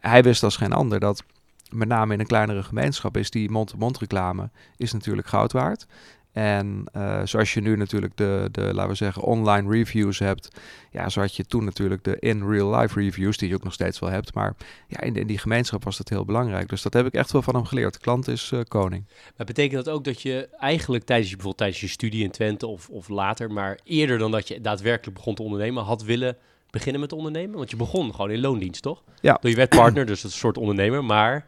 hij 0.00 0.22
wist 0.22 0.42
als 0.42 0.56
geen 0.56 0.72
ander 0.72 1.00
dat 1.00 1.22
met 1.70 1.88
name 1.88 2.14
in 2.14 2.20
een 2.20 2.26
kleinere 2.26 2.62
gemeenschap 2.62 3.16
is 3.16 3.30
die 3.30 3.50
mond-to-mond 3.50 3.98
reclame 3.98 4.50
is 4.76 4.92
natuurlijk 4.92 5.26
goud 5.26 5.52
waard. 5.52 5.86
En 6.36 6.84
uh, 6.96 7.20
zoals 7.24 7.54
je 7.54 7.60
nu 7.60 7.76
natuurlijk 7.76 8.16
de, 8.16 8.48
de, 8.52 8.74
laten 8.74 8.88
we 8.88 8.94
zeggen, 8.94 9.22
online 9.22 9.70
reviews 9.70 10.18
hebt. 10.18 10.48
Ja, 10.90 11.08
zo 11.08 11.20
had 11.20 11.36
je 11.36 11.44
toen 11.44 11.64
natuurlijk 11.64 12.04
de 12.04 12.16
in 12.18 12.48
real 12.48 12.76
life 12.76 13.00
reviews, 13.00 13.36
die 13.36 13.48
je 13.48 13.54
ook 13.54 13.64
nog 13.64 13.72
steeds 13.72 13.98
wel 13.98 14.10
hebt. 14.10 14.34
Maar 14.34 14.54
ja, 14.88 15.00
in, 15.00 15.14
in 15.14 15.26
die 15.26 15.38
gemeenschap 15.38 15.84
was 15.84 15.96
dat 15.96 16.08
heel 16.08 16.24
belangrijk. 16.24 16.68
Dus 16.68 16.82
dat 16.82 16.92
heb 16.92 17.06
ik 17.06 17.14
echt 17.14 17.32
wel 17.32 17.42
van 17.42 17.54
hem 17.54 17.64
geleerd. 17.64 17.92
De 17.92 18.00
klant 18.00 18.28
is 18.28 18.50
uh, 18.50 18.60
koning. 18.68 19.04
Maar 19.36 19.46
betekent 19.46 19.84
dat 19.84 19.94
ook 19.94 20.04
dat 20.04 20.22
je 20.22 20.48
eigenlijk 20.58 21.04
tijdens 21.04 21.30
je, 21.30 21.34
bijvoorbeeld 21.34 21.62
tijdens 21.62 21.80
je 21.80 21.88
studie 21.88 22.24
in 22.24 22.30
Twente 22.30 22.66
of, 22.66 22.88
of 22.88 23.08
later, 23.08 23.52
maar 23.52 23.78
eerder 23.84 24.18
dan 24.18 24.30
dat 24.30 24.48
je 24.48 24.60
daadwerkelijk 24.60 25.16
begon 25.16 25.34
te 25.34 25.42
ondernemen, 25.42 25.84
had 25.84 26.02
willen 26.02 26.36
beginnen 26.70 27.00
met 27.00 27.12
ondernemen? 27.12 27.56
Want 27.56 27.70
je 27.70 27.76
begon 27.76 28.14
gewoon 28.14 28.30
in 28.30 28.40
loondienst, 28.40 28.82
toch? 28.82 29.02
Ja. 29.20 29.38
Je 29.40 29.54
werd 29.54 29.68
partner, 29.68 30.06
dus 30.06 30.20
dat 30.20 30.30
is 30.30 30.36
een 30.36 30.42
soort 30.42 30.58
ondernemer, 30.58 31.04
maar 31.04 31.46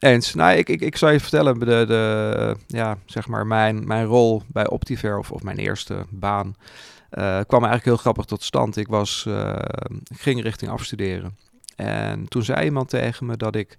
eens. 0.00 0.34
Nou, 0.34 0.56
ik, 0.56 0.68
ik, 0.68 0.80
ik 0.80 0.96
zou 0.96 1.12
je 1.12 1.20
vertellen, 1.20 1.58
de, 1.58 1.84
de, 1.86 2.56
ja, 2.66 2.98
zeg 3.06 3.26
maar 3.26 3.46
mijn, 3.46 3.86
mijn 3.86 4.04
rol 4.04 4.42
bij 4.46 4.68
Optiver, 4.68 5.18
of, 5.18 5.30
of 5.30 5.42
mijn 5.42 5.56
eerste 5.56 6.06
baan, 6.10 6.46
uh, 6.46 7.40
kwam 7.46 7.64
eigenlijk 7.64 7.84
heel 7.84 7.96
grappig 7.96 8.24
tot 8.24 8.42
stand. 8.42 8.76
Ik, 8.76 8.88
was, 8.88 9.26
ik 10.10 10.20
ging 10.20 10.42
richting 10.42 10.70
afstuderen. 10.70 11.36
En 11.76 12.28
toen 12.28 12.42
zei 12.42 12.64
iemand 12.64 12.88
tegen 12.88 13.26
me 13.26 13.36
dat 13.36 13.54
ik 13.54 13.76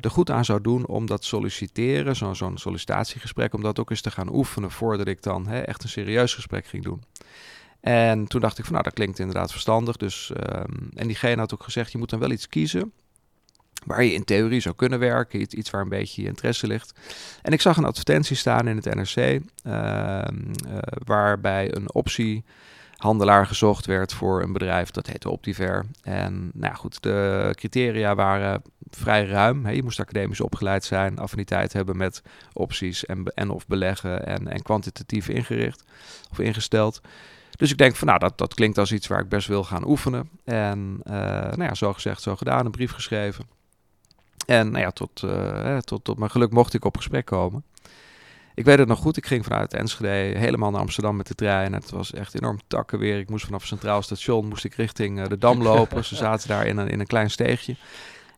er 0.00 0.10
goed 0.10 0.30
aan 0.30 0.44
zou 0.44 0.60
doen 0.60 0.86
om 0.86 1.06
dat 1.06 1.24
solliciteren, 1.24 2.16
zo'n 2.36 2.58
sollicitatiegesprek, 2.58 3.54
om 3.54 3.62
dat 3.62 3.78
ook 3.78 3.90
eens 3.90 4.00
te 4.00 4.10
gaan 4.10 4.34
oefenen 4.34 4.70
voordat 4.70 5.06
ik 5.06 5.22
dan 5.22 5.46
hè, 5.46 5.60
echt 5.60 5.82
een 5.82 5.88
serieus 5.88 6.34
gesprek 6.34 6.66
ging 6.66 6.84
doen. 6.84 7.02
En 7.80 8.26
toen 8.26 8.40
dacht 8.40 8.58
ik 8.58 8.64
van 8.64 8.72
nou, 8.72 8.84
dat 8.84 8.94
klinkt 8.94 9.18
inderdaad 9.18 9.50
verstandig. 9.50 9.96
Dus, 9.96 10.32
ehm, 10.36 10.72
en 10.94 11.06
diegene 11.06 11.40
had 11.40 11.54
ook 11.54 11.62
gezegd, 11.62 11.92
je 11.92 11.98
moet 11.98 12.10
dan 12.10 12.18
wel 12.18 12.30
iets 12.30 12.48
kiezen 12.48 12.92
waar 13.86 14.04
je 14.04 14.12
in 14.12 14.24
theorie 14.24 14.60
zou 14.60 14.74
kunnen 14.74 14.98
werken, 14.98 15.40
iets, 15.40 15.54
iets 15.54 15.70
waar 15.70 15.82
een 15.82 15.88
beetje 15.88 16.22
je 16.22 16.28
interesse 16.28 16.66
ligt. 16.66 16.92
En 17.42 17.52
ik 17.52 17.60
zag 17.60 17.76
een 17.76 17.84
advertentie 17.84 18.36
staan 18.36 18.68
in 18.68 18.76
het 18.76 18.94
NRC, 18.94 19.16
ehm, 19.16 20.36
uh, 20.68 20.78
waarbij 21.04 21.74
een 21.74 21.94
optiehandelaar 21.94 23.46
gezocht 23.46 23.86
werd 23.86 24.12
voor 24.12 24.42
een 24.42 24.52
bedrijf 24.52 24.90
dat 24.90 25.06
heette 25.06 25.30
Optiver. 25.30 25.86
En 26.02 26.50
nou 26.54 26.74
goed, 26.74 27.02
de 27.02 27.50
criteria 27.54 28.14
waren 28.14 28.62
vrij 28.90 29.26
ruim. 29.26 29.68
Je 29.68 29.82
moest 29.82 30.00
academisch 30.00 30.40
opgeleid 30.40 30.84
zijn, 30.84 31.18
affiniteit 31.18 31.72
hebben 31.72 31.96
met 31.96 32.22
opties 32.52 33.06
en, 33.06 33.24
en 33.34 33.50
of 33.50 33.66
beleggen 33.66 34.26
en, 34.26 34.48
en 34.48 34.62
kwantitatief 34.62 35.28
ingericht 35.28 35.84
of 36.30 36.38
ingesteld. 36.38 37.00
Dus 37.56 37.70
ik 37.70 37.78
denk 37.78 37.96
van 37.96 38.06
nou, 38.06 38.18
dat, 38.18 38.38
dat 38.38 38.54
klinkt 38.54 38.78
als 38.78 38.92
iets 38.92 39.06
waar 39.06 39.20
ik 39.20 39.28
best 39.28 39.48
wil 39.48 39.64
gaan 39.64 39.88
oefenen. 39.88 40.28
En 40.44 41.00
uh, 41.06 41.12
nou 41.14 41.62
ja, 41.62 41.74
zo 41.74 41.92
gezegd, 41.92 42.22
zo 42.22 42.36
gedaan, 42.36 42.64
een 42.64 42.70
brief 42.70 42.92
geschreven. 42.92 43.53
En 44.46 44.70
nou 44.70 44.84
ja, 44.84 44.90
tot, 44.90 45.22
uh, 45.24 45.76
tot, 45.76 46.04
tot 46.04 46.18
mijn 46.18 46.30
geluk 46.30 46.50
mocht 46.50 46.74
ik 46.74 46.84
op 46.84 46.96
gesprek 46.96 47.24
komen. 47.24 47.64
Ik 48.54 48.64
weet 48.64 48.78
het 48.78 48.88
nog 48.88 48.98
goed, 48.98 49.16
ik 49.16 49.26
ging 49.26 49.44
vanuit 49.44 49.74
Enschede 49.74 50.38
helemaal 50.38 50.70
naar 50.70 50.80
Amsterdam 50.80 51.16
met 51.16 51.26
de 51.26 51.34
trein. 51.34 51.72
Het 51.72 51.90
was 51.90 52.12
echt 52.12 52.34
enorm 52.34 52.58
takken 52.66 52.98
weer. 52.98 53.18
Ik 53.18 53.30
moest 53.30 53.44
vanaf 53.44 53.66
Centraal 53.66 54.02
Station 54.02 54.48
moest 54.48 54.64
ik 54.64 54.74
richting 54.74 55.18
uh, 55.18 55.26
de 55.26 55.38
Dam 55.38 55.62
lopen. 55.62 56.04
Ze 56.04 56.14
zaten 56.14 56.48
daar 56.48 56.66
in 56.66 56.76
een, 56.76 56.88
in 56.88 57.00
een 57.00 57.06
klein 57.06 57.30
steegje. 57.30 57.76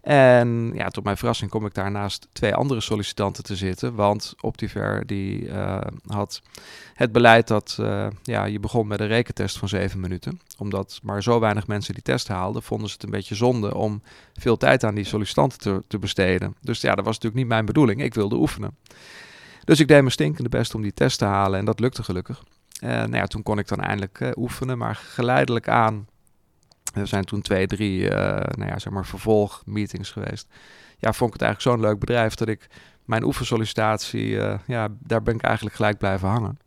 En 0.06 0.70
ja, 0.74 0.88
tot 0.88 1.04
mijn 1.04 1.16
verrassing 1.16 1.50
kom 1.50 1.66
ik 1.66 1.74
daar 1.74 1.90
naast 1.90 2.28
twee 2.32 2.54
andere 2.54 2.80
sollicitanten 2.80 3.44
te 3.44 3.56
zitten. 3.56 3.94
Want 3.94 4.34
Optiver 4.40 5.06
die 5.06 5.42
uh, 5.42 5.80
had 6.06 6.42
het 6.94 7.12
beleid 7.12 7.48
dat 7.48 7.76
uh, 7.80 8.06
ja, 8.22 8.44
je 8.44 8.60
begon 8.60 8.86
met 8.86 9.00
een 9.00 9.06
rekentest 9.06 9.58
van 9.58 9.68
zeven 9.68 10.00
minuten. 10.00 10.40
Omdat 10.58 11.00
maar 11.02 11.22
zo 11.22 11.40
weinig 11.40 11.66
mensen 11.66 11.94
die 11.94 12.02
test 12.02 12.28
haalden, 12.28 12.62
vonden 12.62 12.88
ze 12.88 12.94
het 12.94 13.02
een 13.02 13.10
beetje 13.10 13.34
zonde 13.34 13.74
om 13.74 14.02
veel 14.34 14.56
tijd 14.56 14.84
aan 14.84 14.94
die 14.94 15.04
sollicitanten 15.04 15.58
te, 15.58 15.82
te 15.88 15.98
besteden. 15.98 16.54
Dus 16.60 16.80
ja, 16.80 16.94
dat 16.94 17.04
was 17.04 17.14
natuurlijk 17.14 17.42
niet 17.42 17.52
mijn 17.52 17.66
bedoeling. 17.66 18.02
Ik 18.02 18.14
wilde 18.14 18.36
oefenen. 18.36 18.76
Dus 19.64 19.80
ik 19.80 19.88
deed 19.88 20.00
mijn 20.00 20.10
stinkende 20.10 20.48
best 20.48 20.74
om 20.74 20.82
die 20.82 20.94
test 20.94 21.18
te 21.18 21.24
halen 21.24 21.58
en 21.58 21.64
dat 21.64 21.80
lukte 21.80 22.02
gelukkig. 22.02 22.42
En 22.80 23.10
nou 23.10 23.16
ja, 23.16 23.26
toen 23.26 23.42
kon 23.42 23.58
ik 23.58 23.68
dan 23.68 23.80
eindelijk 23.80 24.20
uh, 24.20 24.30
oefenen, 24.36 24.78
maar 24.78 24.94
geleidelijk 24.94 25.68
aan 25.68 26.06
er 26.96 27.06
zijn 27.06 27.24
toen 27.24 27.42
twee, 27.42 27.66
drie 27.66 28.00
uh, 28.00 28.10
nou 28.40 28.66
ja, 28.66 28.78
zeg 28.78 28.92
maar 28.92 29.06
vervolgmeetings 29.06 30.10
geweest. 30.10 30.48
Ja, 30.98 31.12
vond 31.12 31.34
ik 31.34 31.40
het 31.40 31.48
eigenlijk 31.48 31.60
zo'n 31.60 31.88
leuk 31.88 31.98
bedrijf 31.98 32.34
dat 32.34 32.48
ik 32.48 32.66
mijn 33.04 33.24
oefensollicitatie, 33.24 34.28
uh, 34.28 34.58
ja, 34.66 34.88
daar 34.98 35.22
ben 35.22 35.34
ik 35.34 35.42
eigenlijk 35.42 35.76
gelijk 35.76 35.98
blijven 35.98 36.28
hangen. 36.28 36.58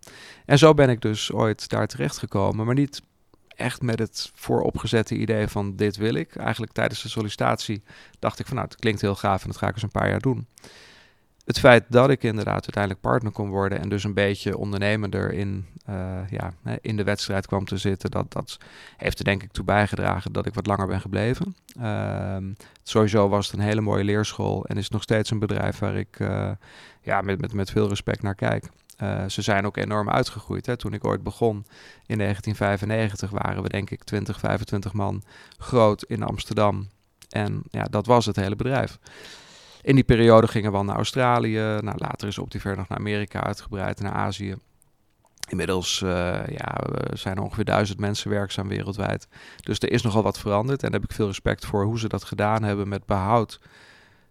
En 0.45 0.57
zo 0.57 0.73
ben 0.73 0.89
ik 0.89 1.01
dus 1.01 1.31
ooit 1.31 1.69
daar 1.69 1.87
terecht 1.87 2.17
gekomen, 2.17 2.65
maar 2.65 2.75
niet 2.75 3.01
echt 3.47 3.81
met 3.81 3.99
het 3.99 4.31
vooropgezette 4.33 5.15
idee 5.15 5.47
van 5.47 5.75
dit 5.75 5.97
wil 5.97 6.13
ik. 6.13 6.35
Eigenlijk 6.35 6.71
tijdens 6.71 7.01
de 7.01 7.09
sollicitatie 7.09 7.83
dacht 8.19 8.39
ik 8.39 8.45
van 8.45 8.55
nou, 8.55 8.67
het 8.67 8.79
klinkt 8.79 9.01
heel 9.01 9.15
gaaf 9.15 9.41
en 9.41 9.49
dat 9.49 9.57
ga 9.57 9.67
ik 9.67 9.73
eens 9.73 9.83
een 9.83 9.89
paar 9.89 10.09
jaar 10.09 10.19
doen 10.19 10.47
het 11.49 11.59
feit 11.59 11.85
dat 11.87 12.09
ik 12.09 12.23
inderdaad 12.23 12.61
uiteindelijk 12.61 13.01
partner 13.01 13.31
kon 13.31 13.49
worden 13.49 13.79
en 13.79 13.89
dus 13.89 14.03
een 14.03 14.13
beetje 14.13 14.57
ondernemender 14.57 15.33
in, 15.33 15.65
uh, 15.89 16.29
ja, 16.29 16.53
in 16.81 16.97
de 16.97 17.03
wedstrijd 17.03 17.47
kwam 17.47 17.65
te 17.65 17.77
zitten, 17.77 18.11
dat, 18.11 18.31
dat 18.31 18.57
heeft 18.97 19.19
er 19.19 19.25
denk 19.25 19.43
ik 19.43 19.51
toe 19.51 19.65
bijgedragen 19.65 20.31
dat 20.31 20.45
ik 20.45 20.53
wat 20.53 20.65
langer 20.65 20.87
ben 20.87 21.01
gebleven. 21.01 21.55
Uh, 21.79 22.37
sowieso 22.83 23.29
was 23.29 23.47
het 23.47 23.55
een 23.55 23.65
hele 23.65 23.81
mooie 23.81 24.03
leerschool 24.03 24.65
en 24.65 24.77
is 24.77 24.89
nog 24.89 25.01
steeds 25.01 25.31
een 25.31 25.39
bedrijf 25.39 25.79
waar 25.79 25.95
ik 25.95 26.19
uh, 26.19 26.51
ja, 27.01 27.21
met, 27.21 27.41
met, 27.41 27.53
met 27.53 27.71
veel 27.71 27.87
respect 27.87 28.21
naar 28.21 28.35
kijk. 28.35 28.69
Uh, 29.03 29.25
ze 29.27 29.41
zijn 29.41 29.65
ook 29.65 29.77
enorm 29.77 30.09
uitgegroeid. 30.09 30.65
Hè. 30.65 30.77
Toen 30.77 30.93
ik 30.93 31.05
ooit 31.05 31.23
begon 31.23 31.65
in 32.05 32.17
1995 32.17 33.29
waren 33.29 33.63
we 33.63 33.69
denk 33.69 33.89
ik 33.89 34.03
20, 34.03 34.39
25 34.39 34.93
man 34.93 35.23
groot 35.57 36.03
in 36.03 36.23
Amsterdam. 36.23 36.87
En 37.29 37.63
ja, 37.69 37.83
dat 37.83 38.05
was 38.05 38.25
het 38.25 38.35
hele 38.35 38.55
bedrijf. 38.55 38.99
In 39.81 39.95
die 39.95 40.03
periode 40.03 40.47
gingen 40.47 40.71
we 40.71 40.77
al 40.77 40.83
naar 40.83 40.95
Australië. 40.95 41.59
Nou, 41.59 41.97
later 41.97 42.27
is 42.27 42.37
Optiver 42.37 42.77
nog 42.77 42.87
naar 42.87 42.97
Amerika 42.97 43.43
uitgebreid, 43.43 44.01
naar 44.01 44.11
Azië. 44.11 44.55
Inmiddels 45.49 46.01
uh, 46.01 46.09
ja, 46.47 46.77
zijn 47.13 47.35
er 47.35 47.43
ongeveer 47.43 47.65
duizend 47.65 47.99
mensen 47.99 48.29
werkzaam 48.29 48.67
wereldwijd. 48.67 49.27
Dus 49.57 49.79
er 49.79 49.91
is 49.91 50.01
nogal 50.01 50.23
wat 50.23 50.39
veranderd. 50.39 50.83
En 50.83 50.91
daar 50.91 50.99
heb 50.99 51.09
ik 51.09 51.15
veel 51.15 51.27
respect 51.27 51.65
voor 51.65 51.83
hoe 51.83 51.99
ze 51.99 52.07
dat 52.07 52.23
gedaan 52.23 52.63
hebben 52.63 52.87
met 52.87 53.05
behoud 53.05 53.59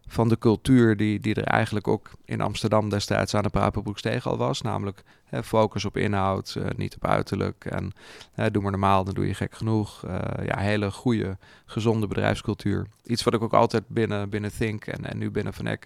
van 0.09 0.29
de 0.29 0.39
cultuur 0.39 0.97
die, 0.97 1.21
die 1.21 1.35
er 1.35 1.45
eigenlijk 1.45 1.89
ook 1.89 2.11
in 2.25 2.41
Amsterdam 2.41 2.89
destijds 2.89 3.35
aan 3.35 3.43
de 3.43 3.49
Papenbroeksteeg 3.49 4.27
al 4.27 4.37
was. 4.37 4.61
Namelijk 4.61 5.03
hè, 5.25 5.43
focus 5.43 5.85
op 5.85 5.97
inhoud, 5.97 6.55
uh, 6.59 6.67
niet 6.77 6.95
op 6.95 7.07
uiterlijk. 7.07 7.65
En 7.65 7.93
hè, 8.33 8.51
doe 8.51 8.63
maar 8.63 8.71
normaal, 8.71 9.05
dan 9.05 9.15
doe 9.15 9.27
je 9.27 9.35
gek 9.35 9.55
genoeg. 9.55 10.05
Uh, 10.07 10.19
ja, 10.45 10.59
hele 10.59 10.91
goede, 10.91 11.37
gezonde 11.67 12.07
bedrijfscultuur. 12.07 12.87
Iets 13.05 13.23
wat 13.23 13.35
ik 13.35 13.43
ook 13.43 13.55
altijd 13.55 13.89
binnen, 13.89 14.29
binnen 14.29 14.53
Think 14.57 14.87
en, 14.87 15.05
en 15.05 15.19
nu 15.19 15.31
binnen 15.31 15.55
Van 15.55 15.79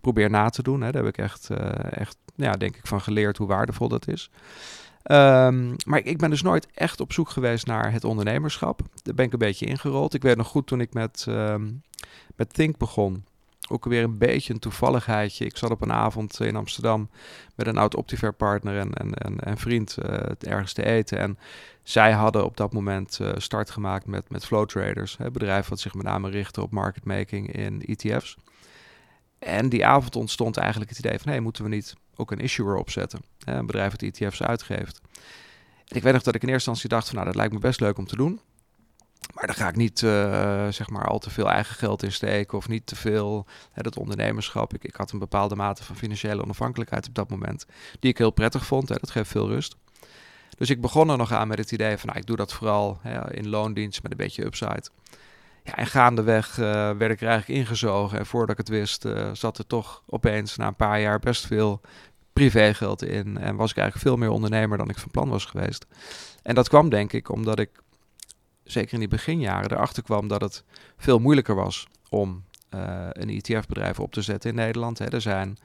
probeer 0.00 0.30
na 0.30 0.48
te 0.48 0.62
doen. 0.62 0.80
Hè. 0.80 0.90
Daar 0.90 1.04
heb 1.04 1.12
ik 1.12 1.24
echt, 1.24 1.48
uh, 1.50 1.58
echt 1.90 2.16
ja, 2.34 2.52
denk 2.52 2.76
ik, 2.76 2.86
van 2.86 3.00
geleerd 3.00 3.36
hoe 3.36 3.46
waardevol 3.46 3.88
dat 3.88 4.08
is. 4.08 4.30
Um, 5.10 5.76
maar 5.86 6.04
ik 6.04 6.18
ben 6.18 6.30
dus 6.30 6.42
nooit 6.42 6.66
echt 6.74 7.00
op 7.00 7.12
zoek 7.12 7.28
geweest 7.28 7.66
naar 7.66 7.92
het 7.92 8.04
ondernemerschap. 8.04 8.80
Daar 9.02 9.14
ben 9.14 9.24
ik 9.24 9.32
een 9.32 9.38
beetje 9.38 9.66
ingerold. 9.66 10.14
Ik 10.14 10.22
weet 10.22 10.36
nog 10.36 10.46
goed 10.46 10.66
toen 10.66 10.80
ik 10.80 10.92
met, 10.92 11.26
um, 11.28 11.82
met 12.36 12.54
Think 12.54 12.76
begon 12.76 13.24
ook 13.70 13.84
weer 13.84 14.02
een 14.02 14.18
beetje 14.18 14.52
een 14.52 14.58
toevalligheidje. 14.58 15.44
Ik 15.44 15.56
zat 15.56 15.70
op 15.70 15.82
een 15.82 15.92
avond 15.92 16.40
in 16.40 16.56
Amsterdam 16.56 17.10
met 17.54 17.66
een 17.66 17.78
oud 17.78 17.94
Optiver 17.94 18.32
partner 18.32 18.78
en, 18.78 18.92
en, 18.94 19.14
en, 19.14 19.40
en 19.40 19.58
vriend 19.58 19.96
uh, 20.02 20.18
ergens 20.38 20.72
te 20.72 20.84
eten. 20.84 21.18
En 21.18 21.38
zij 21.82 22.12
hadden 22.12 22.44
op 22.44 22.56
dat 22.56 22.72
moment 22.72 23.18
uh, 23.22 23.30
start 23.36 23.70
gemaakt 23.70 24.06
met, 24.06 24.30
met 24.30 24.44
Flow 24.44 24.66
Traders. 24.66 25.16
Een 25.18 25.32
bedrijf 25.32 25.68
wat 25.68 25.80
zich 25.80 25.94
met 25.94 26.04
name 26.04 26.30
richtte 26.30 26.62
op 26.62 26.70
market 26.70 27.04
making 27.04 27.52
in 27.52 27.82
ETF's. 27.82 28.36
En 29.38 29.68
die 29.68 29.86
avond 29.86 30.16
ontstond 30.16 30.56
eigenlijk 30.56 30.90
het 30.90 30.98
idee 30.98 31.18
van... 31.18 31.30
hey, 31.30 31.40
moeten 31.40 31.64
we 31.64 31.68
niet 31.68 31.94
ook 32.16 32.30
een 32.30 32.40
issuer 32.40 32.76
opzetten? 32.76 33.20
Een 33.44 33.66
bedrijf 33.66 33.96
dat 33.96 34.02
ETF's 34.02 34.42
uitgeeft. 34.42 35.00
Ik 35.88 36.02
weet 36.02 36.12
nog 36.12 36.22
dat 36.22 36.34
ik 36.34 36.42
in 36.42 36.48
eerste 36.48 36.70
instantie 36.70 36.88
dacht 36.88 37.06
van... 37.06 37.14
nou, 37.14 37.26
dat 37.26 37.36
lijkt 37.36 37.52
me 37.52 37.58
best 37.58 37.80
leuk 37.80 37.98
om 37.98 38.06
te 38.06 38.16
doen. 38.16 38.40
Maar 39.34 39.46
daar 39.46 39.56
ga 39.56 39.68
ik 39.68 39.76
niet 39.76 40.00
uh, 40.00 40.68
zeg 40.68 40.90
maar 40.90 41.06
al 41.06 41.18
te 41.18 41.30
veel 41.30 41.50
eigen 41.50 41.74
geld 41.74 42.02
in 42.02 42.12
steken 42.12 42.58
of 42.58 42.68
niet 42.68 42.86
te 42.86 42.96
veel 42.96 43.46
hè, 43.72 43.82
dat 43.82 43.96
ondernemerschap. 43.96 44.74
Ik, 44.74 44.84
ik 44.84 44.94
had 44.94 45.10
een 45.10 45.18
bepaalde 45.18 45.56
mate 45.56 45.84
van 45.84 45.96
financiële 45.96 46.42
onafhankelijkheid 46.42 47.08
op 47.08 47.14
dat 47.14 47.30
moment, 47.30 47.66
die 48.00 48.10
ik 48.10 48.18
heel 48.18 48.30
prettig 48.30 48.66
vond. 48.66 48.88
Hè, 48.88 48.94
dat 49.00 49.10
geeft 49.10 49.30
veel 49.30 49.48
rust. 49.48 49.76
Dus 50.56 50.70
ik 50.70 50.80
begon 50.80 51.10
er 51.10 51.16
nog 51.16 51.32
aan 51.32 51.48
met 51.48 51.58
het 51.58 51.72
idee 51.72 51.96
van, 51.96 52.08
nou, 52.08 52.18
ik 52.20 52.26
doe 52.26 52.36
dat 52.36 52.52
vooral 52.52 52.98
hè, 53.02 53.34
in 53.34 53.48
loondienst 53.48 54.02
met 54.02 54.10
een 54.10 54.18
beetje 54.18 54.44
upside. 54.44 54.88
Ja, 55.64 55.76
en 55.76 55.86
gaandeweg 55.86 56.58
uh, 56.58 56.64
werd 56.90 57.10
ik 57.12 57.20
er 57.20 57.28
eigenlijk 57.28 57.60
ingezogen. 57.60 58.18
En 58.18 58.26
voordat 58.26 58.50
ik 58.50 58.56
het 58.56 58.68
wist, 58.68 59.04
uh, 59.04 59.30
zat 59.32 59.58
er 59.58 59.66
toch 59.66 60.02
opeens 60.06 60.56
na 60.56 60.66
een 60.66 60.76
paar 60.76 61.00
jaar 61.00 61.18
best 61.18 61.46
veel 61.46 61.80
privégeld 62.32 63.02
in. 63.02 63.38
En 63.38 63.56
was 63.56 63.70
ik 63.70 63.76
eigenlijk 63.76 64.08
veel 64.08 64.16
meer 64.16 64.30
ondernemer 64.30 64.78
dan 64.78 64.88
ik 64.88 64.98
van 64.98 65.10
plan 65.10 65.28
was 65.28 65.44
geweest. 65.44 65.86
En 66.42 66.54
dat 66.54 66.68
kwam 66.68 66.88
denk 66.88 67.12
ik 67.12 67.30
omdat 67.30 67.58
ik 67.58 67.70
zeker 68.70 68.92
in 68.92 68.98
die 68.98 69.08
beginjaren, 69.08 69.72
erachter 69.72 70.02
kwam 70.02 70.28
dat 70.28 70.40
het 70.40 70.64
veel 70.96 71.18
moeilijker 71.18 71.54
was 71.54 71.86
om 72.08 72.44
uh, 72.74 73.06
een 73.10 73.28
ETF-bedrijf 73.28 74.00
op 74.00 74.12
te 74.12 74.22
zetten 74.22 74.50
in 74.50 74.56
Nederland. 74.56 74.98
Hè. 74.98 75.06
Er 75.06 75.20
zijn, 75.20 75.58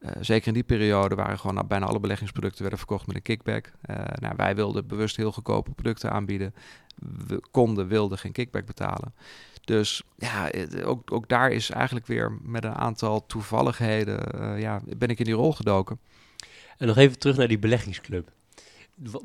uh, 0.00 0.10
zeker 0.20 0.46
in 0.46 0.54
die 0.54 0.62
periode, 0.62 1.14
waren 1.14 1.38
gewoon 1.38 1.66
bijna 1.68 1.86
alle 1.86 2.00
beleggingsproducten 2.00 2.60
werden 2.60 2.78
verkocht 2.78 3.06
met 3.06 3.16
een 3.16 3.22
kickback. 3.22 3.72
Uh, 3.90 3.96
nou, 4.14 4.34
wij 4.36 4.54
wilden 4.54 4.86
bewust 4.86 5.16
heel 5.16 5.32
goedkope 5.32 5.70
producten 5.70 6.10
aanbieden. 6.10 6.54
We 7.26 7.40
konden, 7.50 7.88
wilden 7.88 8.18
geen 8.18 8.32
kickback 8.32 8.66
betalen. 8.66 9.14
Dus 9.64 10.02
ja, 10.16 10.50
ook, 10.84 11.12
ook 11.12 11.28
daar 11.28 11.50
is 11.50 11.70
eigenlijk 11.70 12.06
weer 12.06 12.38
met 12.42 12.64
een 12.64 12.74
aantal 12.74 13.26
toevalligheden, 13.26 14.60
ja, 14.60 14.80
ben 14.96 15.08
ik 15.08 15.18
in 15.18 15.24
die 15.24 15.34
rol 15.34 15.52
gedoken. 15.52 15.98
En 16.78 16.86
nog 16.86 16.96
even 16.96 17.18
terug 17.18 17.36
naar 17.36 17.48
die 17.48 17.58
beleggingsclub. 17.58 18.32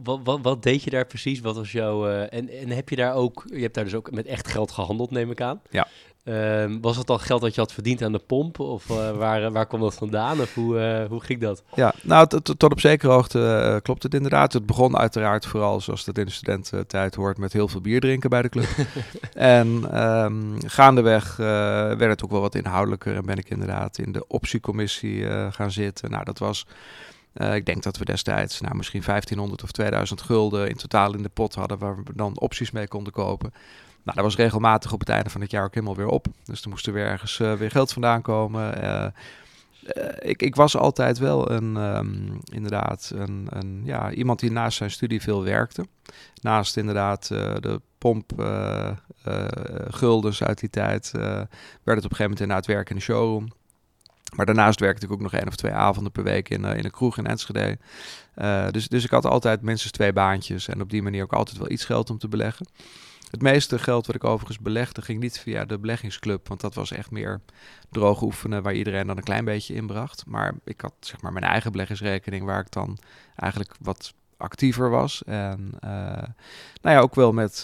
Wat, 0.04 0.20
wat, 0.24 0.40
wat, 0.42 0.64
deed 0.64 0.84
je 0.84 0.90
daar 0.90 1.06
precies? 1.06 1.40
Wat 1.40 1.56
was 1.56 1.72
jouw. 1.72 2.08
Uh, 2.08 2.22
en, 2.22 2.50
en 2.50 2.70
heb 2.70 2.90
je 2.90 2.96
daar 2.96 3.14
ook. 3.14 3.44
Je 3.46 3.62
hebt 3.62 3.74
daar 3.74 3.84
dus 3.84 3.96
ook 3.96 4.12
met 4.12 4.26
echt 4.26 4.48
geld 4.48 4.72
gehandeld, 4.72 5.12
neem 5.12 5.32
ik 5.32 5.42
aan. 5.42 5.62
Ja. 5.70 5.88
Uh, 6.24 6.76
was 6.82 6.98
het 6.98 7.10
al 7.10 7.18
geld 7.18 7.42
dat 7.42 7.56
je 7.56 7.62
had 7.62 7.74
verdiend 7.74 8.02
aan 8.02 8.12
de 8.12 8.20
pomp? 8.20 8.60
Of 8.60 8.90
uh, 8.90 9.12
waar, 9.18 9.52
waar 9.52 9.68
kwam 9.68 9.82
dat 9.82 9.94
vandaan? 9.94 10.40
Of 10.42 10.54
hoe, 10.54 11.06
hoe 11.10 11.22
ging 11.22 11.40
dat? 11.40 11.64
Ja, 11.76 11.94
nou, 12.04 12.28
tot 12.28 12.64
op 12.64 12.80
zekere 12.80 13.12
hoogte 13.12 13.80
klopt 13.84 14.04
het 14.04 14.14
inderdaad. 14.14 14.54
Het 14.54 14.66
begon 14.66 14.98
uiteraard 14.98 15.46
vooral, 15.46 15.82
zoals 15.82 16.06
dat 16.06 16.18
in 16.18 16.26
de 16.26 16.32
studententijd 16.32 17.16
hoort, 17.16 17.38
met 17.38 17.54
heel 17.54 17.68
veel 17.68 17.82
bier 17.82 18.00
drinken 18.00 18.30
bij 18.30 18.42
de 18.42 18.50
club. 18.50 18.70
en 19.34 20.02
um, 20.04 20.58
gaandeweg 20.66 21.36
werd 21.38 22.00
het 22.00 22.24
ook 22.24 22.32
wel 22.32 22.42
wat 22.42 22.56
inhoudelijker. 22.56 23.16
En 23.16 23.26
ben 23.26 23.38
ik 23.38 23.50
inderdaad 23.50 23.98
in 23.98 24.12
de 24.12 24.28
optiecommissie 24.28 25.26
gaan 25.52 25.72
zitten. 25.72 26.12
Nou, 26.12 26.24
dat 26.24 26.40
was 26.40 26.66
uh, 27.34 27.56
ik 27.56 27.66
denk 27.66 27.84
dat 27.84 27.98
we 27.98 28.06
destijds 28.06 28.62
nou, 28.62 28.76
misschien 28.76 29.02
1500 29.06 29.64
of 29.64 29.72
2000 29.72 30.22
gulden 30.22 30.70
in 30.70 30.76
totaal 30.76 31.14
in 31.14 31.24
de 31.24 31.30
pot 31.30 31.56
hadden 31.56 31.78
waar 31.78 31.96
we 31.96 32.04
dan 32.16 32.40
opties 32.40 32.72
mee 32.72 32.88
konden 32.88 33.14
kopen. 33.14 33.54
Nou, 34.04 34.16
dat 34.16 34.26
was 34.26 34.36
regelmatig 34.36 34.94
op 34.94 35.00
het 35.00 35.10
einde 35.10 35.30
van 35.30 35.42
het 35.42 35.52
jaar 35.52 35.64
ook 35.64 35.74
helemaal 35.74 35.96
weer 35.96 36.08
op. 36.08 36.28
Dus 36.44 36.62
er 36.62 36.70
moest 36.70 36.88
er 36.88 36.94
weer 36.94 37.06
ergens 37.06 37.38
weer 37.38 37.72
geld 37.72 37.94
vandaan 37.94 38.22
komen. 38.22 39.14
ik, 40.20 40.42
ik, 40.42 40.56
was 40.56 40.78
altijd 40.78 41.18
wel 41.18 41.52
een, 41.52 41.78
ehm, 41.78 42.38
inderdaad, 42.52 43.12
een, 43.16 43.48
een, 43.50 43.82
ja, 43.84 44.12
iemand 44.12 44.40
die 44.40 44.52
naast 44.52 44.78
zijn 44.78 44.92
studie 44.92 45.22
veel 45.22 45.44
werkte. 45.44 45.86
Naast 46.42 46.78
inderdaad 46.78 47.28
de 47.28 47.82
pomp 47.98 48.32
guldens 49.88 50.44
uit 50.44 50.60
die 50.60 50.70
tijd, 50.70 51.12
werd 51.12 51.48
het 51.84 51.86
op 51.86 51.94
een 51.94 52.00
gegeven 52.02 52.18
moment 52.18 52.40
inderdaad 52.40 52.66
werken 52.66 52.90
in 52.90 52.96
de 52.96 53.04
showroom. 53.04 53.48
Maar 54.36 54.46
daarnaast 54.46 54.80
werkte 54.80 55.06
ik 55.06 55.12
ook 55.12 55.22
nog 55.22 55.34
één 55.34 55.48
of 55.48 55.56
twee 55.56 55.72
avonden 55.72 56.12
per 56.12 56.24
week 56.24 56.50
in, 56.50 56.64
uh, 56.64 56.78
in 56.78 56.86
een 56.86 56.92
kroeg 56.92 57.18
in 57.18 57.26
Enschede. 57.26 57.78
Uh, 58.36 58.70
dus, 58.70 58.88
dus 58.88 59.04
ik 59.04 59.10
had 59.10 59.26
altijd 59.26 59.62
minstens 59.62 59.92
twee 59.92 60.14
baantjes 60.14 60.68
en 60.68 60.82
op 60.82 60.90
die 60.90 61.02
manier 61.02 61.24
ook 61.24 61.34
altijd 61.34 61.58
wel 61.58 61.72
iets 61.72 61.86
geld 61.86 62.10
om 62.10 62.18
te 62.18 62.28
beleggen. 62.28 62.68
Het 63.30 63.42
meeste 63.42 63.80
geld 63.80 64.06
wat 64.06 64.16
ik 64.16 64.24
overigens 64.24 64.60
belegde 64.60 65.02
ging 65.02 65.20
niet 65.20 65.40
via 65.40 65.66
de 65.66 65.80
beleggingsclub, 65.80 66.48
want 66.48 66.62
dat 66.62 66.74
was 66.74 66.92
echt 66.92 67.12
meer 67.12 67.42
droog 67.90 68.22
oefenen 68.22 68.64
waar 68.64 68.74
iedereen 68.74 69.08
dan 69.08 69.18
een 69.18 69.24
klein 69.24 69.46
beetje 69.46 69.74
inbracht. 69.74 70.24
Maar 70.26 70.54
ik 70.64 70.82
had 70.82 70.94
zeg 71.00 71.22
maar 71.22 71.34
mijn 71.34 71.46
eigen 71.46 71.72
beleggingsrekening 71.72 72.46
waar 72.46 72.60
ik 72.60 72.72
dan 72.72 72.98
eigenlijk 73.36 73.76
wat 73.82 74.14
actiever 74.38 74.90
was. 74.90 75.24
En 75.24 75.72
uh, 75.84 75.90
nou 76.82 76.96
ja, 76.96 77.00
ook 77.00 77.16
wel 77.16 77.32
met 77.32 77.62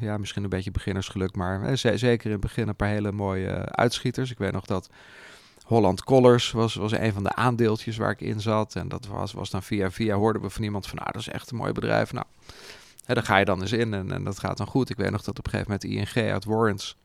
ja, 0.00 0.18
misschien 0.18 0.42
een 0.42 0.48
beetje 0.48 0.70
beginnersgeluk, 0.70 1.36
maar 1.36 1.78
zeker 1.78 2.26
in 2.26 2.32
het 2.32 2.40
begin 2.40 2.68
een 2.68 2.76
paar 2.76 2.88
hele 2.88 3.12
mooie 3.12 3.64
uitschieters. 3.70 4.30
Ik 4.30 4.38
weet 4.38 4.52
nog 4.52 4.64
dat 4.64 4.90
Holland 5.70 6.04
Collars 6.04 6.50
was, 6.50 6.74
was 6.74 6.92
een 6.92 7.12
van 7.12 7.22
de 7.22 7.34
aandeeltjes 7.34 7.96
waar 7.96 8.10
ik 8.10 8.20
in 8.20 8.40
zat. 8.40 8.74
En 8.74 8.88
dat 8.88 9.06
was, 9.06 9.32
was 9.32 9.50
dan 9.50 9.62
via 9.62 9.90
via 9.90 10.16
hoorden 10.16 10.42
we 10.42 10.50
van 10.50 10.62
iemand 10.62 10.86
van, 10.86 10.98
nou, 10.98 11.12
dat 11.12 11.20
is 11.20 11.28
echt 11.28 11.50
een 11.50 11.56
mooi 11.56 11.72
bedrijf. 11.72 12.12
Nou, 12.12 12.26
hè, 13.04 13.14
daar 13.14 13.22
ga 13.22 13.36
je 13.36 13.44
dan 13.44 13.60
eens 13.60 13.72
in 13.72 13.94
en, 13.94 14.12
en 14.12 14.24
dat 14.24 14.38
gaat 14.38 14.56
dan 14.56 14.66
goed. 14.66 14.90
Ik 14.90 14.96
weet 14.96 15.10
nog 15.10 15.22
dat 15.22 15.38
op 15.38 15.44
een 15.44 15.50
gegeven 15.50 15.72
moment 15.72 16.16
ING 16.16 16.30
uit 16.30 16.44
Warrants 16.44 16.96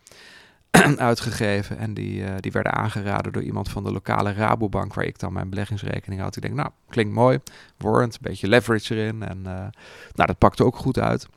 uitgegeven. 0.97 1.77
En 1.77 1.93
die, 1.93 2.21
uh, 2.21 2.29
die 2.39 2.51
werden 2.51 2.73
aangeraden 2.73 3.31
door 3.31 3.43
iemand 3.43 3.69
van 3.69 3.83
de 3.83 3.91
lokale 3.91 4.33
Rabobank, 4.33 4.93
waar 4.93 5.05
ik 5.05 5.19
dan 5.19 5.33
mijn 5.33 5.49
beleggingsrekening 5.49 6.21
had. 6.21 6.35
Ik 6.35 6.41
denk, 6.41 6.53
nou, 6.53 6.69
klinkt 6.89 7.13
mooi. 7.13 7.39
Warrant, 7.77 8.13
een 8.13 8.19
beetje 8.21 8.47
leverage 8.47 8.95
erin. 8.95 9.23
En 9.23 9.37
uh, 9.37 9.43
nou, 9.43 9.71
dat 10.13 10.37
pakte 10.37 10.63
ook 10.63 10.75
goed 10.75 10.99
uit. 10.99 11.27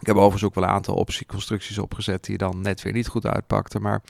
Ik 0.00 0.06
heb 0.06 0.16
overigens 0.16 0.44
ook 0.44 0.54
wel 0.54 0.64
een 0.64 0.70
aantal 0.70 0.94
optieconstructies 0.94 1.78
opgezet 1.78 2.24
die 2.24 2.36
dan 2.38 2.60
net 2.60 2.82
weer 2.82 2.92
niet 2.92 3.08
goed 3.08 3.26
uitpakten. 3.26 3.82
Maar 3.82 4.02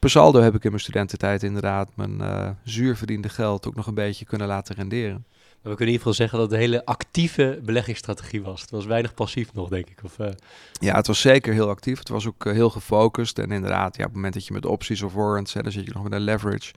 Per 0.00 0.10
saldo 0.10 0.40
heb 0.40 0.54
ik 0.54 0.64
in 0.64 0.70
mijn 0.70 0.82
studententijd 0.82 1.42
inderdaad 1.42 1.88
mijn 1.94 2.18
uh, 2.20 2.50
zuur 2.64 2.96
verdiende 2.96 3.28
geld 3.28 3.66
ook 3.66 3.74
nog 3.74 3.86
een 3.86 3.94
beetje 3.94 4.24
kunnen 4.24 4.46
laten 4.46 4.74
renderen. 4.74 5.24
Maar 5.32 5.72
we 5.72 5.76
kunnen 5.76 5.78
in 5.78 5.86
ieder 5.86 5.98
geval 5.98 6.12
zeggen 6.12 6.38
dat 6.38 6.50
het 6.50 6.56
een 6.56 6.66
hele 6.66 6.84
actieve 6.84 7.60
beleggingsstrategie 7.62 8.42
was. 8.42 8.60
Het 8.60 8.70
was 8.70 8.86
weinig 8.86 9.14
passief 9.14 9.52
nog, 9.52 9.68
denk 9.68 9.88
ik. 9.88 9.98
Of, 10.04 10.18
uh... 10.18 10.28
Ja, 10.72 10.94
het 10.94 11.06
was 11.06 11.20
zeker 11.20 11.52
heel 11.52 11.68
actief. 11.68 11.98
Het 11.98 12.08
was 12.08 12.26
ook 12.26 12.44
uh, 12.44 12.52
heel 12.52 12.70
gefocust. 12.70 13.38
En 13.38 13.50
inderdaad, 13.50 13.96
ja, 13.96 14.02
op 14.02 14.08
het 14.08 14.14
moment 14.14 14.34
dat 14.34 14.46
je 14.46 14.52
met 14.52 14.66
opties 14.66 15.02
of 15.02 15.12
warrants, 15.12 15.52
hè, 15.52 15.62
dan 15.62 15.72
zit 15.72 15.84
je 15.84 15.92
nog 15.92 16.02
met 16.02 16.12
een 16.12 16.20
leverage. 16.20 16.72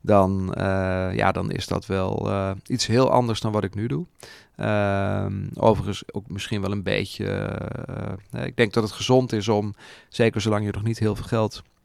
Dan, 0.00 0.54
uh, 0.58 0.64
ja, 1.14 1.32
dan 1.32 1.50
is 1.50 1.66
dat 1.66 1.86
wel 1.86 2.32
iets 2.66 2.86
heel 2.86 3.10
anders 3.10 3.40
dan 3.40 3.52
wat 3.52 3.64
ik 3.64 3.74
nu 3.74 3.86
doe. 3.86 4.06
Ehm, 4.56 5.46
overigens 5.54 6.02
ook 6.12 6.28
misschien 6.28 6.60
wel 6.60 6.72
een 6.72 6.82
beetje. 6.82 7.58
ik 8.44 8.56
denk 8.56 8.72
dat 8.72 8.82
het 8.82 8.92
gezond 8.92 9.32
is 9.32 9.48
om, 9.48 9.74
zeker 10.08 10.40
zolang 10.40 10.64
je 10.64 10.72
nog 10.72 10.82
niet 10.82 10.98
heel 10.98 11.16
veel 11.16 11.26
geld 11.26 11.62
eh, 11.62 11.79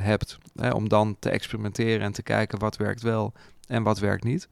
hebt. 0.00 0.38
Hè, 0.54 0.70
om 0.70 0.88
dan 0.88 1.16
te 1.18 1.30
experimenteren 1.30 2.00
en 2.00 2.12
te 2.12 2.22
kijken 2.22 2.58
wat 2.58 2.76
werkt 2.76 3.02
wel 3.02 3.32
en 3.66 3.82
wat 3.82 3.98
werkt 3.98 4.24
niet. 4.24 4.48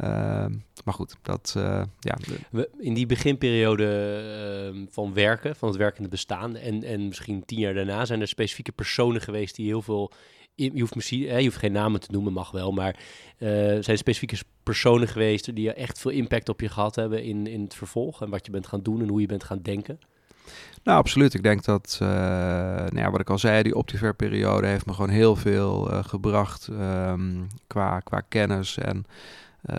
Ehm, 0.00 0.52
maar 0.84 0.94
goed, 0.94 1.16
dat 1.22 1.54
uh, 1.56 1.82
ja. 2.00 2.16
In 2.78 2.94
die 2.94 3.06
beginperiode 3.06 4.72
uh, 4.74 4.86
van 4.90 5.14
werken, 5.14 5.56
van 5.56 5.68
het 5.68 5.76
werkende 5.76 6.08
bestaan 6.08 6.56
en, 6.56 6.84
en 6.84 7.08
misschien 7.08 7.44
tien 7.44 7.58
jaar 7.58 7.74
daarna, 7.74 8.04
zijn 8.04 8.20
er 8.20 8.28
specifieke 8.28 8.72
personen 8.72 9.20
geweest 9.20 9.56
die 9.56 9.66
heel 9.66 9.82
veel. 9.82 10.12
Je 10.54 10.80
hoeft, 10.80 10.94
misschien, 10.94 11.18
je 11.18 11.44
hoeft 11.44 11.56
geen 11.56 11.72
namen 11.72 12.00
te 12.00 12.12
noemen, 12.12 12.32
mag 12.32 12.50
wel, 12.50 12.72
maar 12.72 12.96
uh, 13.38 13.48
zijn 13.80 13.98
specifieke 13.98 14.36
personen 14.62 15.08
geweest 15.08 15.54
die 15.54 15.72
echt 15.72 15.98
veel 15.98 16.10
impact 16.10 16.48
op 16.48 16.60
je 16.60 16.68
gehad 16.68 16.94
hebben 16.94 17.22
in, 17.22 17.46
in 17.46 17.62
het 17.62 17.74
vervolg 17.74 18.22
en 18.22 18.30
wat 18.30 18.46
je 18.46 18.52
bent 18.52 18.66
gaan 18.66 18.82
doen 18.82 19.00
en 19.00 19.08
hoe 19.08 19.20
je 19.20 19.26
bent 19.26 19.44
gaan 19.44 19.62
denken? 19.62 19.98
Nou, 20.82 20.98
absoluut. 20.98 21.34
Ik 21.34 21.42
denk 21.42 21.64
dat, 21.64 21.98
uh, 22.02 22.08
nou 22.08 22.98
ja, 22.98 23.10
wat 23.10 23.20
ik 23.20 23.30
al 23.30 23.38
zei, 23.38 23.62
die 23.62 23.74
Optiver-periode 23.74 24.66
heeft 24.66 24.86
me 24.86 24.92
gewoon 24.92 25.10
heel 25.10 25.36
veel 25.36 25.92
uh, 25.92 26.04
gebracht 26.04 26.68
um, 26.70 27.46
qua, 27.66 28.00
qua 28.00 28.20
kennis. 28.28 28.78
En, 28.78 29.04
uh, 29.70 29.76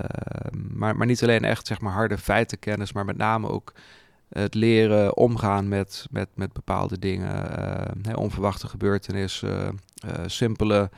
maar, 0.74 0.96
maar 0.96 1.08
niet 1.08 1.24
alleen 1.24 1.44
echt 1.44 1.68
zeg 1.68 1.82
maar, 1.82 1.94
harde 1.94 2.18
feitenkennis, 2.18 2.94
maar 2.94 3.06
met 3.06 3.18
name 3.18 3.50
ook 3.50 3.74
het 4.30 4.54
leren 4.54 5.18
omgaan 5.18 5.68
met, 5.68 6.06
met, 6.12 6.28
met 6.36 6.54
bepaalde 6.54 7.00
dingen. 7.00 7.36
Hè, 8.02 8.14
onverwachte 8.14 8.68
gebeurtenissen, 8.68 9.80
simpele 10.26 10.90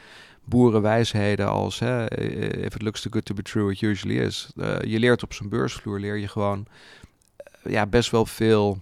boerenwijsheden 0.43 1.49
als 1.49 1.81
if 1.81 2.75
it 2.75 2.81
looks 2.81 3.01
too 3.01 3.11
good 3.11 3.25
to 3.25 3.33
be 3.33 3.41
true, 3.41 3.71
it 3.71 3.81
usually 3.81 4.19
is. 4.19 4.51
je 4.81 4.99
leert 4.99 5.23
op 5.23 5.33
zijn 5.33 5.49
beursvloer, 5.49 5.99
leer 5.99 6.17
je 6.17 6.27
gewoon 6.27 6.65
ja, 7.63 7.85
best 7.85 8.11
wel 8.11 8.25
veel 8.25 8.81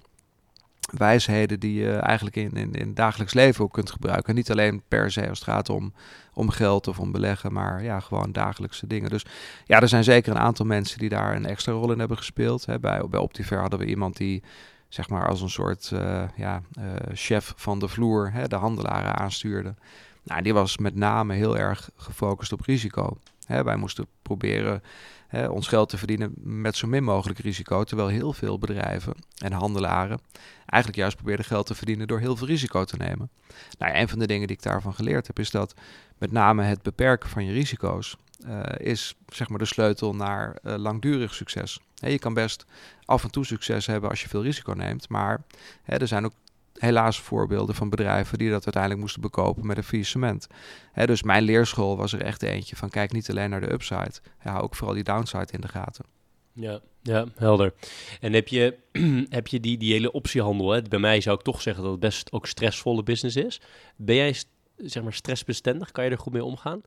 wijsheden 0.97 1.59
die 1.59 1.73
je 1.73 1.91
eigenlijk 1.91 2.35
in, 2.35 2.51
in, 2.51 2.73
in 2.73 2.93
dagelijks 2.93 3.33
leven 3.33 3.63
ook 3.63 3.73
kunt 3.73 3.91
gebruiken. 3.91 4.35
Niet 4.35 4.51
alleen 4.51 4.81
per 4.87 5.11
se 5.11 5.29
als 5.29 5.39
het 5.39 5.47
gaat 5.47 5.69
om, 5.69 5.93
om 6.33 6.49
geld 6.49 6.87
of 6.87 6.99
om 6.99 7.11
beleggen, 7.11 7.53
maar 7.53 7.83
ja, 7.83 7.99
gewoon 7.99 8.31
dagelijkse 8.31 8.87
dingen. 8.87 9.09
Dus 9.09 9.25
ja, 9.65 9.81
er 9.81 9.87
zijn 9.87 10.03
zeker 10.03 10.31
een 10.31 10.41
aantal 10.41 10.65
mensen 10.65 10.99
die 10.99 11.09
daar 11.09 11.35
een 11.35 11.45
extra 11.45 11.71
rol 11.73 11.91
in 11.91 11.99
hebben 11.99 12.17
gespeeld. 12.17 12.65
Bij, 12.81 13.01
bij 13.09 13.19
Optiver 13.19 13.59
hadden 13.59 13.79
we 13.79 13.85
iemand 13.85 14.17
die 14.17 14.43
zeg 14.87 15.09
maar 15.09 15.27
als 15.27 15.41
een 15.41 15.49
soort 15.49 15.91
uh, 15.93 16.23
ja, 16.35 16.61
uh, 16.79 16.85
chef 17.13 17.53
van 17.55 17.79
de 17.79 17.87
vloer 17.87 18.33
de 18.47 18.55
handelaren 18.55 19.15
aanstuurde. 19.15 19.75
Nou, 20.23 20.41
die 20.41 20.53
was 20.53 20.77
met 20.77 20.95
name 20.95 21.33
heel 21.33 21.57
erg 21.57 21.89
gefocust 21.95 22.51
op 22.51 22.61
risico. 22.61 23.17
Hè, 23.45 23.63
wij 23.63 23.75
moesten 23.75 24.07
proberen 24.21 24.83
hè, 25.31 25.47
ons 25.47 25.67
geld 25.67 25.89
te 25.89 25.97
verdienen 25.97 26.33
met 26.35 26.75
zo 26.75 26.87
min 26.87 27.03
mogelijk 27.03 27.39
risico. 27.39 27.83
Terwijl 27.83 28.07
heel 28.07 28.33
veel 28.33 28.59
bedrijven 28.59 29.13
en 29.37 29.51
handelaren 29.51 30.19
eigenlijk 30.65 31.01
juist 31.01 31.15
probeerden 31.15 31.45
geld 31.45 31.65
te 31.65 31.75
verdienen 31.75 32.07
door 32.07 32.19
heel 32.19 32.35
veel 32.35 32.47
risico 32.47 32.83
te 32.83 32.97
nemen. 32.97 33.29
Nou, 33.77 33.95
een 33.95 34.09
van 34.09 34.19
de 34.19 34.27
dingen 34.27 34.47
die 34.47 34.55
ik 34.55 34.63
daarvan 34.63 34.93
geleerd 34.93 35.27
heb, 35.27 35.39
is 35.39 35.51
dat 35.51 35.73
met 36.17 36.31
name 36.31 36.63
het 36.63 36.81
beperken 36.81 37.29
van 37.29 37.45
je 37.45 37.51
risico's 37.51 38.17
uh, 38.47 38.61
is 38.77 39.15
zeg 39.27 39.49
maar 39.49 39.59
de 39.59 39.65
sleutel 39.65 40.15
naar 40.15 40.57
uh, 40.63 40.75
langdurig 40.75 41.33
succes. 41.33 41.79
je 41.95 42.19
kan 42.19 42.33
best 42.33 42.65
af 43.05 43.23
en 43.23 43.31
toe 43.31 43.45
succes 43.45 43.85
hebben 43.85 44.09
als 44.09 44.21
je 44.21 44.29
veel 44.29 44.43
risico 44.43 44.73
neemt, 44.73 45.09
maar 45.09 45.41
er 45.83 46.07
zijn 46.07 46.25
ook 46.25 46.33
helaas 46.81 47.19
voorbeelden 47.19 47.75
van 47.75 47.89
bedrijven 47.89 48.37
die 48.37 48.49
dat 48.49 48.63
uiteindelijk 48.63 49.01
moesten 49.01 49.21
bekopen 49.21 49.65
met 49.65 49.77
een 49.77 49.83
faillissement. 49.83 50.47
Hè, 50.91 51.05
dus 51.05 51.23
mijn 51.23 51.43
leerschool 51.43 51.97
was 51.97 52.13
er 52.13 52.21
echt 52.21 52.43
eentje 52.43 52.75
van 52.75 52.89
kijk 52.89 53.11
niet 53.11 53.29
alleen 53.29 53.49
naar 53.49 53.61
de 53.61 53.71
upside, 53.71 54.13
ja, 54.43 54.59
ook 54.59 54.75
vooral 54.75 54.95
die 54.95 55.03
downside 55.03 55.51
in 55.51 55.61
de 55.61 55.67
gaten. 55.67 56.05
Ja, 56.53 56.79
ja, 57.01 57.25
helder. 57.35 57.73
En 58.19 58.33
heb 58.33 58.47
je, 58.47 58.77
heb 59.29 59.47
je 59.47 59.59
die, 59.59 59.77
die 59.77 59.93
hele 59.93 60.11
optiehandel? 60.11 60.69
Hè? 60.69 60.81
Bij 60.81 60.99
mij 60.99 61.21
zou 61.21 61.37
ik 61.37 61.43
toch 61.43 61.61
zeggen 61.61 61.83
dat 61.83 61.91
het 61.91 62.01
best 62.01 62.31
ook 62.31 62.47
stressvolle 62.47 63.03
business 63.03 63.35
is. 63.35 63.61
Ben 63.95 64.15
jij 64.15 64.35
zeg 64.77 65.03
maar 65.03 65.13
stressbestendig? 65.13 65.91
Kan 65.91 66.03
je 66.03 66.09
er 66.09 66.17
goed 66.17 66.33
mee 66.33 66.43
omgaan? 66.43 66.81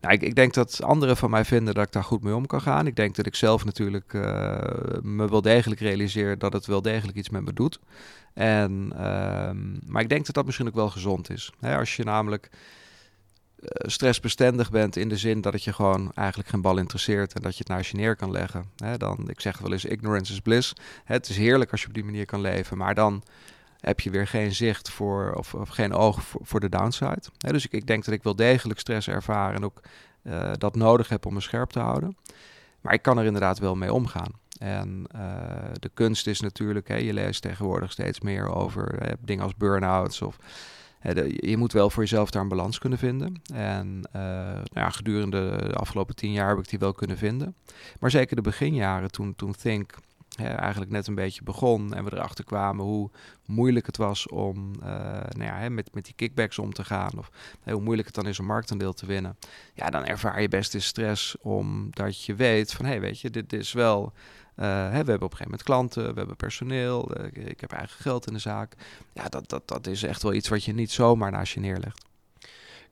Nou, 0.00 0.14
ik, 0.14 0.34
denk 0.34 0.54
dat 0.54 0.82
anderen 0.82 1.16
van 1.16 1.30
mij 1.30 1.44
vinden 1.44 1.74
dat 1.74 1.86
ik 1.86 1.92
daar 1.92 2.04
goed 2.04 2.22
mee 2.22 2.34
om 2.34 2.46
kan 2.46 2.60
gaan. 2.60 2.86
Ik 2.86 2.96
denk 2.96 3.14
dat 3.14 3.26
ik 3.26 3.34
zelf 3.34 3.64
natuurlijk 3.64 4.12
uh, 4.12 4.22
me 5.02 5.28
wel 5.28 5.42
degelijk 5.42 5.80
realiseer 5.80 6.38
dat 6.38 6.52
het 6.52 6.66
wel 6.66 6.82
degelijk 6.82 7.18
iets 7.18 7.30
met 7.30 7.44
me 7.44 7.52
doet. 7.52 7.80
En, 8.34 8.90
uh, 8.92 9.00
maar 9.86 10.02
ik 10.02 10.08
denk 10.08 10.26
dat 10.26 10.34
dat 10.34 10.44
misschien 10.44 10.66
ook 10.66 10.74
wel 10.74 10.90
gezond 10.90 11.30
is. 11.30 11.52
Hè, 11.60 11.76
als 11.76 11.96
je 11.96 12.04
namelijk 12.04 12.50
uh, 12.50 13.68
stressbestendig 13.70 14.70
bent 14.70 14.96
in 14.96 15.08
de 15.08 15.16
zin 15.16 15.40
dat 15.40 15.52
het 15.52 15.64
je 15.64 15.72
gewoon 15.72 16.12
eigenlijk 16.14 16.48
geen 16.48 16.62
bal 16.62 16.78
interesseert 16.78 17.32
en 17.32 17.42
dat 17.42 17.52
je 17.52 17.58
het 17.58 17.68
naast 17.68 17.90
je 17.90 17.96
neer 17.96 18.16
kan 18.16 18.30
leggen. 18.30 18.64
Hè, 18.76 18.96
dan, 18.96 19.28
ik 19.28 19.40
zeg 19.40 19.58
wel 19.58 19.72
eens, 19.72 19.84
ignorance 19.84 20.32
is 20.32 20.40
bliss. 20.40 20.72
Het 21.04 21.28
is 21.28 21.36
heerlijk 21.36 21.70
als 21.70 21.80
je 21.80 21.86
op 21.86 21.94
die 21.94 22.04
manier 22.04 22.26
kan 22.26 22.40
leven, 22.40 22.78
maar 22.78 22.94
dan 22.94 23.22
heb 23.84 24.00
je 24.00 24.10
weer 24.10 24.26
geen 24.26 24.54
zicht 24.54 24.90
voor, 24.90 25.32
of, 25.32 25.54
of 25.54 25.68
geen 25.68 25.92
oog 25.92 26.22
voor, 26.22 26.60
de 26.60 26.68
downside. 26.68 27.22
dus 27.36 27.64
ik, 27.64 27.72
ik, 27.72 27.86
denk 27.86 28.04
dat 28.04 28.14
ik 28.14 28.22
wel 28.22 28.36
degelijk 28.36 28.80
stress 28.80 29.08
ervaar 29.08 29.54
en 29.54 29.64
ook 29.64 29.80
uh, 30.22 30.50
dat 30.58 30.76
nodig 30.76 31.08
heb 31.08 31.26
om 31.26 31.34
me 31.34 31.40
scherp 31.40 31.70
te 31.70 31.80
houden. 31.80 32.16
Maar 32.80 32.92
ik 32.92 33.02
kan 33.02 33.18
er 33.18 33.24
inderdaad 33.24 33.58
wel 33.58 33.74
mee 33.74 33.92
omgaan. 33.92 34.32
En 34.58 35.06
uh, 35.16 35.22
de 35.72 35.90
kunst 35.94 36.26
is 36.26 36.40
natuurlijk, 36.40 36.88
hè, 36.88 36.96
je 36.96 37.12
leest 37.12 37.42
tegenwoordig 37.42 37.92
steeds 37.92 38.20
meer 38.20 38.54
over 38.54 38.96
hè, 38.98 39.12
dingen 39.20 39.44
als 39.44 39.56
burn-outs. 39.56 40.22
Of, 40.22 40.38
hè, 40.98 41.10
je 41.36 41.56
moet 41.56 41.72
wel 41.72 41.90
voor 41.90 42.02
jezelf 42.02 42.30
daar 42.30 42.42
een 42.42 42.48
balans 42.48 42.78
kunnen 42.78 42.98
vinden. 42.98 43.42
En 43.54 44.00
nou 44.12 44.64
ja, 44.74 44.90
gedurende 44.90 45.66
de 45.66 45.74
afgelopen 45.74 46.14
tien 46.14 46.32
jaar 46.32 46.48
heb 46.48 46.58
ik 46.58 46.68
die 46.68 46.78
wel 46.78 46.92
kunnen 46.92 47.18
vinden. 47.18 47.54
Maar 48.00 48.10
zeker 48.10 48.36
de 48.36 48.42
beginjaren 48.42 49.10
toen, 49.10 49.34
toen 49.34 49.54
Think 49.54 49.94
eigenlijk 50.36 50.90
net 50.90 51.06
een 51.06 51.14
beetje 51.14 51.42
begon 51.42 51.94
en 51.94 52.04
we 52.04 52.12
erachter 52.12 52.44
kwamen 52.44 52.84
hoe 52.84 53.10
moeilijk 53.46 53.86
het 53.86 53.96
was 53.96 54.28
om 54.28 54.72
uh, 54.80 54.86
nou 55.28 55.44
ja, 55.44 55.58
hè, 55.58 55.70
met, 55.70 55.94
met 55.94 56.04
die 56.04 56.14
kickbacks 56.14 56.58
om 56.58 56.72
te 56.72 56.84
gaan. 56.84 57.18
Of 57.18 57.30
hoe 57.62 57.80
moeilijk 57.80 58.06
het 58.06 58.16
dan 58.16 58.26
is 58.26 58.38
om 58.38 58.46
marktaandeel 58.46 58.92
te 58.92 59.06
winnen. 59.06 59.36
Ja, 59.74 59.90
dan 59.90 60.04
ervaar 60.04 60.40
je 60.40 60.48
best 60.48 60.72
de 60.72 60.80
stress 60.80 61.36
omdat 61.40 62.24
je 62.24 62.34
weet 62.34 62.72
van 62.72 62.84
hé, 62.84 62.90
hey, 62.90 63.00
weet 63.00 63.20
je, 63.20 63.30
dit 63.30 63.52
is 63.52 63.72
wel. 63.72 64.12
Uh, 64.56 64.66
hè, 64.66 64.90
we 64.90 65.10
hebben 65.10 65.14
op 65.14 65.22
een 65.22 65.36
gegeven 65.36 65.44
moment 65.44 65.62
klanten, 65.62 66.12
we 66.12 66.18
hebben 66.18 66.36
personeel, 66.36 67.20
uh, 67.20 67.46
ik 67.46 67.60
heb 67.60 67.72
eigen 67.72 68.00
geld 68.00 68.26
in 68.26 68.32
de 68.32 68.38
zaak. 68.38 68.74
Ja, 69.12 69.28
dat, 69.28 69.48
dat, 69.48 69.68
dat 69.68 69.86
is 69.86 70.02
echt 70.02 70.22
wel 70.22 70.32
iets 70.32 70.48
wat 70.48 70.64
je 70.64 70.72
niet 70.74 70.90
zomaar 70.90 71.30
naast 71.30 71.52
je 71.52 71.60
neerlegt. 71.60 72.04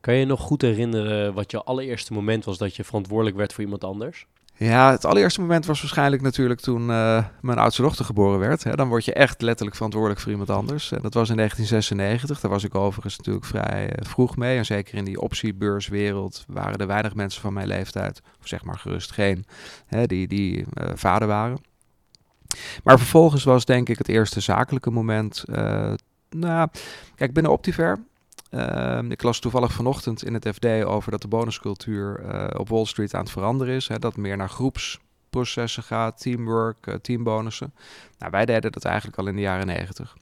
Kan 0.01 0.15
je 0.15 0.25
nog 0.25 0.41
goed 0.41 0.63
herinneren 0.63 1.35
wat 1.35 1.51
je 1.51 1.63
allereerste 1.63 2.13
moment 2.13 2.45
was 2.45 2.59
dat 2.59 2.77
je 2.77 2.85
verantwoordelijk 2.85 3.37
werd 3.37 3.53
voor 3.53 3.65
iemand 3.65 3.85
anders? 3.85 4.27
Ja, 4.63 4.91
het 4.91 5.05
allereerste 5.05 5.41
moment 5.41 5.67
was 5.67 5.81
waarschijnlijk 5.81 6.23
natuurlijk 6.23 6.61
toen 6.61 6.89
uh, 6.89 7.25
mijn 7.41 7.59
oudste 7.59 7.83
dochter 7.83 8.05
geboren 8.05 8.39
werd. 8.39 8.65
Hè. 8.65 8.75
Dan 8.75 8.89
word 8.89 9.05
je 9.05 9.13
echt 9.13 9.43
letterlijk 9.43 9.77
verantwoordelijk 9.77 10.21
voor 10.21 10.31
iemand 10.31 10.51
anders. 10.51 10.93
En 10.93 11.03
dat 11.03 11.15
was 11.15 11.31
in 11.31 11.37
1996. 11.37 12.41
Daar 12.41 12.51
was 12.51 12.65
ik 12.65 12.75
overigens 12.75 13.17
natuurlijk 13.17 13.45
vrij 13.45 13.85
uh, 13.85 14.07
vroeg 14.09 14.37
mee. 14.37 14.59
En 14.59 14.65
zeker 14.65 14.95
in 14.95 15.05
die 15.05 15.21
optiebeurswereld 15.21 16.45
waren 16.47 16.77
er 16.77 16.87
weinig 16.87 17.15
mensen 17.15 17.41
van 17.41 17.53
mijn 17.53 17.67
leeftijd, 17.67 18.21
of 18.41 18.49
zeg 18.49 18.65
maar 18.65 18.79
gerust 18.79 19.13
geen, 19.13 19.45
hè, 19.87 20.07
die, 20.07 20.29
die 20.29 20.59
uh, 20.59 20.65
vader 20.95 21.29
waren. 21.29 21.59
Maar 22.85 22.99
vervolgens 22.99 23.45
was 23.45 23.65
denk 23.65 23.89
ik 23.89 23.99
het 23.99 24.09
eerste 24.09 24.41
zakelijke 24.41 24.91
moment. 24.91 25.45
nou, 26.31 26.69
kijk, 27.15 27.33
binnen 27.33 27.53
Optiver 27.53 27.99
Uh, 28.55 28.99
ik 29.09 29.23
las 29.23 29.39
toevallig 29.39 29.73
vanochtend 29.73 30.25
in 30.25 30.35
het 30.35 30.49
FD 30.49 30.67
over 30.67 31.11
dat 31.11 31.23
de 31.23 31.29
bonuscultuur 31.29 32.21
uh, 32.25 32.61
op 32.61 32.69
Wall 32.69 32.85
Street 32.85 33.15
aan 33.15 33.21
het 33.21 33.31
veranderen 33.31 33.75
is. 33.75 33.89
Hè, 33.89 33.99
dat 33.99 34.17
meer 34.17 34.37
naar 34.37 34.49
groepsprocessen 34.49 35.83
gaat, 35.83 36.21
teamwork, 36.21 36.87
uh, 36.87 36.95
teambonussen. 36.95 37.75
Nou, 38.19 38.31
wij 38.31 38.45
deden 38.45 38.73
dat 38.73 38.85
eigenlijk 38.85 39.19
al 39.19 39.27
in 39.27 39.35
de 39.35 39.41
jaren 39.41 39.67
negentig. 39.67 40.17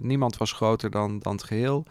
niemand 0.00 0.36
was 0.36 0.52
groter 0.52 0.90
dan, 0.90 1.18
dan 1.18 1.32
het 1.32 1.44
geheel. 1.44 1.84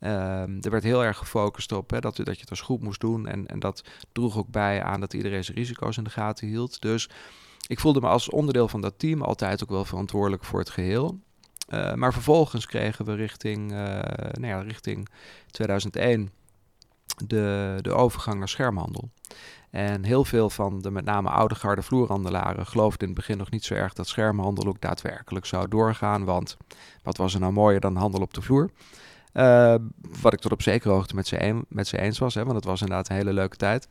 Ehm, 0.00 0.58
er 0.60 0.70
werd 0.70 0.82
heel 0.82 1.04
erg 1.04 1.18
gefocust 1.18 1.72
op 1.72 1.90
hè, 1.90 2.00
dat, 2.00 2.16
dat 2.16 2.34
je 2.34 2.40
het 2.40 2.50
als 2.50 2.60
groep 2.60 2.82
moest 2.82 3.00
doen. 3.00 3.26
En, 3.26 3.46
en 3.46 3.58
dat 3.58 3.84
droeg 4.12 4.38
ook 4.38 4.48
bij 4.48 4.82
aan 4.82 5.00
dat 5.00 5.14
iedereen 5.14 5.44
zijn 5.44 5.56
risico's 5.56 5.96
in 5.96 6.04
de 6.04 6.10
gaten 6.10 6.48
hield. 6.48 6.80
Dus 6.80 7.08
ik 7.66 7.80
voelde 7.80 8.00
me 8.00 8.06
als 8.06 8.30
onderdeel 8.30 8.68
van 8.68 8.80
dat 8.80 8.98
team 8.98 9.22
altijd 9.22 9.62
ook 9.62 9.70
wel 9.70 9.84
verantwoordelijk 9.84 10.44
voor 10.44 10.58
het 10.58 10.70
geheel. 10.70 11.18
Uh, 11.70 11.94
maar 11.94 12.12
vervolgens 12.12 12.66
kregen 12.66 13.04
we 13.04 13.14
richting, 13.14 13.72
uh, 13.72 13.78
nou 14.32 14.46
ja, 14.46 14.60
richting 14.60 15.08
2001 15.50 16.30
de, 17.26 17.78
de 17.80 17.92
overgang 17.92 18.38
naar 18.38 18.48
schermhandel. 18.48 19.10
En 19.70 20.04
heel 20.04 20.24
veel 20.24 20.50
van 20.50 20.80
de 20.80 20.90
met 20.90 21.04
name 21.04 21.28
oude 21.28 21.54
garde 21.54 21.82
vloerhandelaren 21.82 22.66
geloofden 22.66 23.00
in 23.00 23.06
het 23.06 23.16
begin 23.16 23.38
nog 23.38 23.50
niet 23.50 23.64
zo 23.64 23.74
erg 23.74 23.92
dat 23.92 24.08
schermhandel 24.08 24.66
ook 24.66 24.80
daadwerkelijk 24.80 25.46
zou 25.46 25.68
doorgaan. 25.68 26.24
Want 26.24 26.56
wat 27.02 27.16
was 27.16 27.34
er 27.34 27.40
nou 27.40 27.52
mooier 27.52 27.80
dan 27.80 27.96
handel 27.96 28.20
op 28.20 28.34
de 28.34 28.42
vloer? 28.42 28.70
Uh, 29.34 29.74
wat 30.20 30.32
ik 30.32 30.38
tot 30.38 30.52
op 30.52 30.62
zekere 30.62 30.92
hoogte 30.92 31.14
met 31.14 31.26
ze, 31.26 31.62
met 31.68 31.92
eens 31.92 32.18
was, 32.18 32.34
hè, 32.34 32.44
want 32.44 32.56
het 32.56 32.64
was 32.64 32.80
inderdaad 32.80 33.08
een 33.08 33.16
hele 33.16 33.32
leuke 33.32 33.56
tijd. 33.56 33.88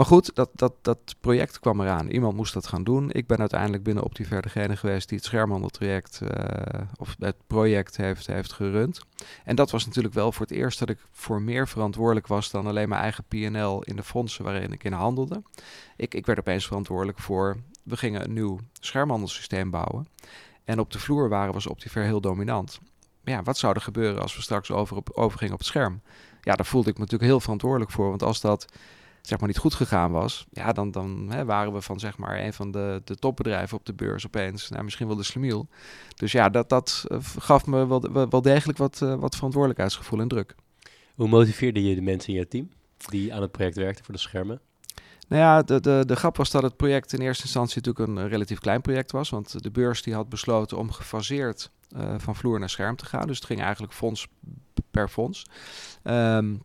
Maar 0.00 0.08
goed, 0.08 0.34
dat, 0.34 0.50
dat, 0.54 0.74
dat 0.82 1.16
project 1.20 1.58
kwam 1.58 1.80
eraan. 1.80 2.08
Iemand 2.08 2.36
moest 2.36 2.54
dat 2.54 2.66
gaan 2.66 2.84
doen. 2.84 3.10
Ik 3.10 3.26
ben 3.26 3.38
uiteindelijk 3.38 3.82
binnen 3.82 4.04
Optiver 4.04 4.42
degene 4.42 4.76
geweest 4.76 5.08
die 5.08 5.18
het 5.18 5.26
schermhandeltraject 5.26 6.20
uh, 6.22 6.80
of 6.96 7.16
het 7.18 7.36
project 7.46 7.96
heeft, 7.96 8.26
heeft 8.26 8.52
gerund. 8.52 9.00
En 9.44 9.56
dat 9.56 9.70
was 9.70 9.86
natuurlijk 9.86 10.14
wel 10.14 10.32
voor 10.32 10.46
het 10.46 10.56
eerst 10.56 10.78
dat 10.78 10.88
ik 10.88 10.98
voor 11.10 11.42
meer 11.42 11.68
verantwoordelijk 11.68 12.26
was 12.26 12.50
dan 12.50 12.66
alleen 12.66 12.88
mijn 12.88 13.02
eigen 13.02 13.24
PNL 13.24 13.82
in 13.82 13.96
de 13.96 14.02
fondsen 14.02 14.44
waarin 14.44 14.72
ik 14.72 14.84
in 14.84 14.92
handelde. 14.92 15.42
Ik, 15.96 16.14
ik 16.14 16.26
werd 16.26 16.38
opeens 16.38 16.66
verantwoordelijk 16.66 17.18
voor, 17.18 17.56
we 17.82 17.96
gingen 17.96 18.24
een 18.24 18.32
nieuw 18.32 18.58
schermhandelssysteem 18.72 19.70
bouwen. 19.70 20.08
En 20.64 20.78
op 20.78 20.90
de 20.90 20.98
vloer 20.98 21.28
waren 21.28 21.48
we 21.48 21.54
als 21.54 21.66
Optiver 21.66 22.02
heel 22.02 22.20
dominant. 22.20 22.80
Maar 23.24 23.34
ja, 23.34 23.42
wat 23.42 23.58
zou 23.58 23.74
er 23.74 23.80
gebeuren 23.80 24.22
als 24.22 24.36
we 24.36 24.42
straks 24.42 24.70
over 24.70 24.96
op, 24.96 25.10
overgingen 25.10 25.52
op 25.52 25.58
het 25.58 25.68
scherm? 25.68 26.00
Ja, 26.40 26.54
daar 26.54 26.66
voelde 26.66 26.88
ik 26.88 26.94
me 26.94 27.00
natuurlijk 27.00 27.30
heel 27.30 27.40
verantwoordelijk 27.40 27.90
voor. 27.90 28.08
Want 28.08 28.22
als 28.22 28.40
dat 28.40 28.66
zeg 29.22 29.38
maar 29.38 29.48
niet 29.48 29.58
goed 29.58 29.74
gegaan 29.74 30.10
was, 30.10 30.46
ja, 30.50 30.72
dan, 30.72 30.90
dan 30.90 31.26
hè, 31.30 31.44
waren 31.44 31.72
we 31.72 31.80
van 31.80 32.00
zeg 32.00 32.18
maar 32.18 32.40
een 32.40 32.52
van 32.52 32.70
de, 32.70 33.02
de 33.04 33.16
topbedrijven 33.16 33.78
op 33.78 33.86
de 33.86 33.94
beurs 33.94 34.26
opeens, 34.26 34.68
nou, 34.68 34.84
misschien 34.84 35.06
wel 35.06 35.16
de 35.16 35.22
slemiel. 35.22 35.68
Dus 36.16 36.32
ja, 36.32 36.48
dat, 36.48 36.68
dat 36.68 37.04
eh, 37.08 37.18
gaf 37.38 37.66
me 37.66 37.86
wel, 37.86 38.28
wel 38.30 38.42
degelijk 38.42 38.78
wat, 38.78 39.00
uh, 39.02 39.14
wat 39.14 39.34
verantwoordelijkheidsgevoel 39.34 40.20
en 40.20 40.28
druk. 40.28 40.54
Hoe 41.14 41.28
motiveerde 41.28 41.82
je 41.82 41.94
de 41.94 42.00
mensen 42.00 42.32
in 42.32 42.38
je 42.38 42.48
team 42.48 42.70
die 42.96 43.34
aan 43.34 43.42
het 43.42 43.52
project 43.52 43.76
werkten 43.76 44.04
voor 44.04 44.14
de 44.14 44.20
schermen? 44.20 44.60
Nou 45.28 45.42
ja, 45.42 45.62
de, 45.62 45.80
de, 45.80 46.02
de 46.06 46.16
grap 46.16 46.36
was 46.36 46.50
dat 46.50 46.62
het 46.62 46.76
project 46.76 47.12
in 47.12 47.20
eerste 47.20 47.44
instantie 47.44 47.82
natuurlijk 47.82 48.08
een, 48.08 48.28
relatief 48.28 48.58
klein 48.58 48.80
project 48.80 49.12
was. 49.12 49.30
Want 49.30 49.62
de 49.62 49.70
beurs 49.70 50.02
die 50.02 50.14
had 50.14 50.28
besloten 50.28 50.78
om 50.78 50.90
gefaseerd 50.90 51.70
uh, 51.96 52.14
van 52.18 52.36
vloer 52.36 52.58
naar 52.58 52.70
scherm 52.70 52.96
te 52.96 53.04
gaan. 53.04 53.26
Dus 53.26 53.36
het 53.36 53.46
ging 53.46 53.60
eigenlijk 53.60 53.92
fonds 53.92 54.26
per 54.90 55.08
fonds. 55.08 55.46
Um, 56.04 56.62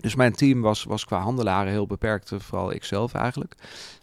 dus 0.00 0.14
mijn 0.14 0.32
team 0.32 0.60
was, 0.60 0.84
was 0.84 1.04
qua 1.04 1.20
handelaren 1.20 1.72
heel 1.72 1.86
beperkt, 1.86 2.32
vooral 2.38 2.72
ikzelf 2.72 3.14
eigenlijk. 3.14 3.54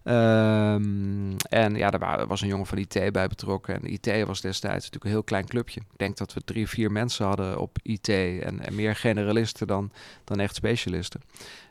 Um, 0.03 1.35
en 1.49 1.75
ja, 1.75 1.91
er 1.91 2.27
was 2.27 2.41
een 2.41 2.47
jongen 2.47 2.65
van 2.65 2.77
IT 2.77 3.11
bij 3.11 3.27
betrokken. 3.27 3.75
En 3.75 3.91
IT 3.91 4.25
was 4.25 4.41
destijds 4.41 4.75
natuurlijk 4.75 5.03
een 5.03 5.09
heel 5.09 5.23
klein 5.23 5.47
clubje. 5.47 5.79
Ik 5.79 5.97
denk 5.97 6.17
dat 6.17 6.33
we 6.33 6.41
drie, 6.45 6.67
vier 6.67 6.91
mensen 6.91 7.25
hadden 7.25 7.59
op 7.59 7.77
IT 7.81 8.09
en, 8.09 8.61
meer 8.71 8.95
generalisten 8.95 9.67
dan, 9.67 9.91
dan 10.23 10.39
echt 10.39 10.55
specialisten. 10.55 11.21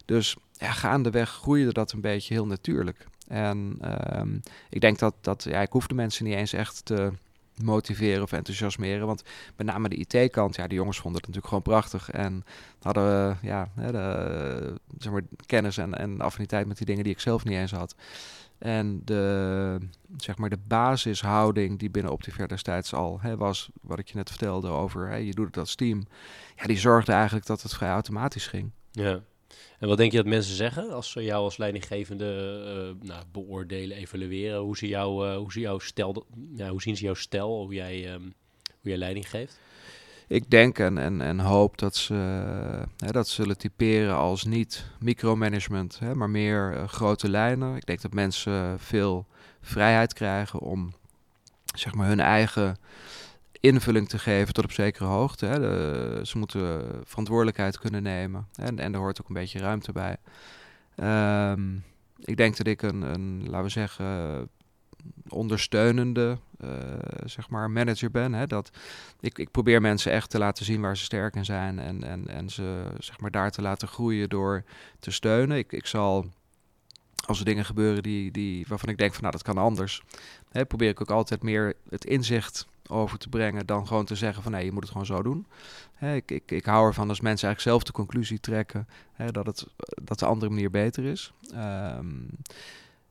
Dus 0.05 0.37
ja, 0.53 0.73
gaandeweg 0.73 1.31
groeide 1.31 1.73
dat 1.73 1.93
een 1.93 2.01
beetje 2.01 2.35
heel 2.35 2.47
natuurlijk. 2.47 3.07
En 3.29 3.79
um, 4.19 4.41
ik 4.71 4.81
denk 4.81 4.99
dat, 4.99 5.15
dat 5.21 5.47
ja, 5.49 5.61
ik 5.61 5.73
hoefde 5.73 5.95
mensen 5.95 6.25
niet 6.25 6.35
eens 6.35 6.53
echt 6.53 6.85
te 6.85 7.13
motiveren 7.63 8.23
of 8.23 8.33
enthousiasmeren. 8.33 9.07
Want 9.07 9.23
met 9.57 9.67
name 9.67 9.89
de 9.89 9.97
IT-kant, 9.97 10.57
ja, 10.57 10.67
de 10.67 10.75
jongens 10.75 10.99
vonden 11.01 11.21
het 11.23 11.35
natuurlijk 11.35 11.55
gewoon 11.55 11.81
prachtig. 11.81 12.11
En 12.11 12.45
hadden 12.81 13.39
ja, 13.43 13.69
de, 13.77 14.81
zeg 14.99 15.13
maar, 15.13 15.23
kennis 15.47 15.79
en, 15.79 15.95
en 15.95 16.21
affiniteit 16.21 16.67
met 16.67 16.77
die 16.77 16.87
dingen 16.87 17.05
die 17.05 17.13
ik 17.13 17.21
zelf 17.21 17.45
niet 17.45 17.59
eens 17.59 17.73
had. 17.73 17.95
En 18.59 19.03
de, 19.05 19.79
zeg 20.17 20.39
maar, 20.39 20.51
de 20.51 20.59
basishouding 20.67 21.79
die 21.79 21.91
binnen 21.91 22.13
Optiver 22.13 22.49
destijds 22.49 22.95
al 22.95 23.19
hè, 23.21 23.37
was, 23.37 23.71
wat 23.81 23.99
ik 23.99 24.09
je 24.09 24.17
net 24.17 24.29
vertelde 24.29 24.69
over, 24.69 25.09
hè, 25.09 25.17
je 25.17 25.35
doet 25.35 25.47
het 25.47 25.59
als 25.59 25.75
team. 25.75 26.07
Ja, 26.57 26.67
die 26.67 26.79
zorgde 26.79 27.13
eigenlijk 27.13 27.47
dat 27.47 27.63
het 27.63 27.75
vrij 27.75 27.91
automatisch 27.91 28.47
ging. 28.47 28.71
Ja. 28.91 29.21
En 29.79 29.89
wat 29.89 29.97
denk 29.97 30.11
je 30.11 30.17
dat 30.17 30.27
mensen 30.27 30.55
zeggen 30.55 30.91
als 30.91 31.11
ze 31.11 31.23
jou 31.23 31.45
als 31.45 31.57
leidinggevende 31.57 32.95
uh, 33.01 33.09
nou, 33.09 33.25
beoordelen, 33.33 33.97
evalueren? 33.97 34.61
Hoe, 34.61 34.77
ze 34.77 34.89
jou, 34.89 35.29
uh, 35.29 35.37
hoe, 35.37 35.53
ze 35.53 35.61
jou 35.61 35.81
stel, 35.81 36.27
hoe 36.69 36.83
zien 36.83 36.97
ze 36.97 37.05
jouw 37.05 37.15
stijl, 37.15 37.63
hoe 37.63 37.75
jij, 37.75 38.13
um, 38.13 38.35
hoe 38.81 38.91
jij 38.91 38.97
leiding 38.97 39.31
geeft? 39.31 39.59
Ik 40.27 40.51
denk 40.51 40.79
en, 40.79 40.99
en, 40.99 41.21
en 41.21 41.41
hoop 41.41 41.79
dat 41.79 41.97
ze 41.97 42.15
hè, 42.97 43.11
dat 43.11 43.29
zullen 43.29 43.59
typeren 43.59 44.17
als 44.17 44.45
niet 44.45 44.85
micromanagement, 45.01 45.99
hè, 45.99 46.15
maar 46.15 46.31
meer 46.31 46.75
uh, 46.77 46.89
grote 46.89 47.31
lijnen. 47.31 47.77
Ik 47.77 47.87
denk 47.87 48.03
dat 48.03 48.13
mensen 48.13 48.81
veel 48.81 49.27
vrijheid 49.61 50.13
krijgen 50.13 50.61
om 50.61 50.93
zeg 51.75 51.95
maar 51.95 52.09
hun 52.09 52.21
eigen 52.21 52.77
invulling 53.63 54.09
te 54.09 54.19
geven 54.19 54.55
tot 54.55 54.65
op 54.65 54.73
zekere 54.73 55.05
hoogte. 55.05 55.47
Hè. 55.47 56.25
Ze 56.25 56.39
moeten 56.39 56.85
verantwoordelijkheid 57.05 57.79
kunnen 57.79 58.03
nemen. 58.03 58.49
En, 58.55 58.79
en 58.79 58.93
er 58.93 58.99
hoort 58.99 59.21
ook 59.21 59.29
een 59.29 59.35
beetje 59.35 59.59
ruimte 59.59 59.93
bij. 59.93 60.17
Um, 61.51 61.85
ik 62.19 62.37
denk 62.37 62.57
dat 62.57 62.67
ik 62.67 62.83
een, 62.83 63.03
een 63.03 63.43
laten 63.45 63.63
we 63.63 63.69
zeggen, 63.69 64.49
ondersteunende 65.29 66.39
uh, 66.65 66.71
zeg 67.25 67.49
maar 67.49 67.71
manager 67.71 68.11
ben. 68.11 68.33
Hè? 68.33 68.47
Dat 68.47 68.71
ik, 69.21 69.39
ik 69.39 69.51
probeer 69.51 69.81
mensen 69.81 70.13
echt 70.13 70.31
te 70.31 70.39
laten 70.39 70.65
zien 70.65 70.81
waar 70.81 70.97
ze 70.97 71.05
sterk 71.05 71.37
in 71.37 71.45
zijn 71.45 71.79
en, 71.79 72.05
en, 72.05 72.29
en 72.29 72.51
ze 72.51 72.85
zeg 72.99 73.21
maar, 73.21 73.31
daar 73.31 73.51
te 73.51 73.63
laten 73.63 73.89
groeien 73.89 74.29
door 74.29 74.65
te 74.99 75.11
steunen. 75.11 75.57
Ik, 75.57 75.73
ik 75.73 75.87
zal, 75.87 76.27
als 77.27 77.39
er 77.39 77.45
dingen 77.45 77.65
gebeuren 77.65 78.03
die, 78.03 78.31
die, 78.31 78.65
waarvan 78.69 78.89
ik 78.89 78.99
denk 78.99 79.13
van 79.13 79.21
nou 79.21 79.33
dat 79.33 79.43
kan 79.43 79.59
anders, 79.59 80.03
hè, 80.51 80.67
probeer 80.67 80.89
ik 80.89 81.01
ook 81.01 81.11
altijd 81.11 81.43
meer 81.43 81.75
het 81.89 82.05
inzicht 82.05 82.67
over 82.93 83.19
te 83.19 83.29
brengen 83.29 83.67
dan 83.67 83.87
gewoon 83.87 84.05
te 84.05 84.15
zeggen 84.15 84.43
van 84.43 84.53
nee, 84.53 84.65
je 84.65 84.73
moet 84.73 84.83
het 84.83 84.91
gewoon 84.91 85.07
zo 85.07 85.23
doen. 85.23 85.47
Hè, 85.95 86.15
ik, 86.15 86.31
ik, 86.31 86.51
ik 86.51 86.65
hou 86.65 86.87
ervan 86.87 87.09
als 87.09 87.21
mensen 87.21 87.49
eigenlijk 87.49 87.77
zelf 87.77 87.83
de 87.83 87.99
conclusie 87.99 88.41
trekken 88.41 88.89
hè, 89.13 89.31
dat, 89.31 89.47
het, 89.47 89.67
dat 90.03 90.19
de 90.19 90.27
andere 90.27 90.51
manier 90.51 90.71
beter 90.71 91.05
is. 91.05 91.33
Um, 91.55 92.29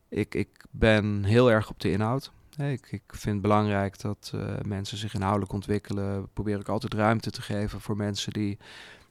ik, 0.09 0.35
ik 0.35 0.49
ben 0.71 1.23
heel 1.23 1.51
erg 1.51 1.69
op 1.69 1.79
de 1.79 1.91
inhoud. 1.91 2.31
Ik, 2.57 2.87
ik 2.91 3.03
vind 3.07 3.33
het 3.33 3.41
belangrijk 3.41 4.01
dat 4.01 4.31
uh, 4.35 4.53
mensen 4.65 4.97
zich 4.97 5.13
inhoudelijk 5.13 5.51
ontwikkelen. 5.53 6.27
Probeer 6.33 6.59
ik 6.59 6.67
altijd 6.67 6.93
ruimte 6.93 7.31
te 7.31 7.41
geven 7.41 7.81
voor 7.81 7.95
mensen 7.95 8.33
die 8.33 8.57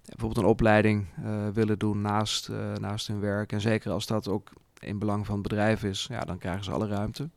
bijvoorbeeld 0.04 0.44
een 0.44 0.50
opleiding 0.50 1.06
uh, 1.24 1.48
willen 1.48 1.78
doen 1.78 2.00
naast, 2.00 2.48
uh, 2.48 2.74
naast 2.74 3.06
hun 3.06 3.20
werk. 3.20 3.52
En 3.52 3.60
zeker 3.60 3.90
als 3.90 4.06
dat 4.06 4.28
ook 4.28 4.50
in 4.78 4.98
belang 4.98 5.26
van 5.26 5.34
het 5.34 5.48
bedrijf 5.48 5.84
is, 5.84 6.06
ja, 6.10 6.20
dan 6.20 6.38
krijgen 6.38 6.64
ze 6.64 6.70
alle 6.70 6.88
ruimte. 6.88 7.30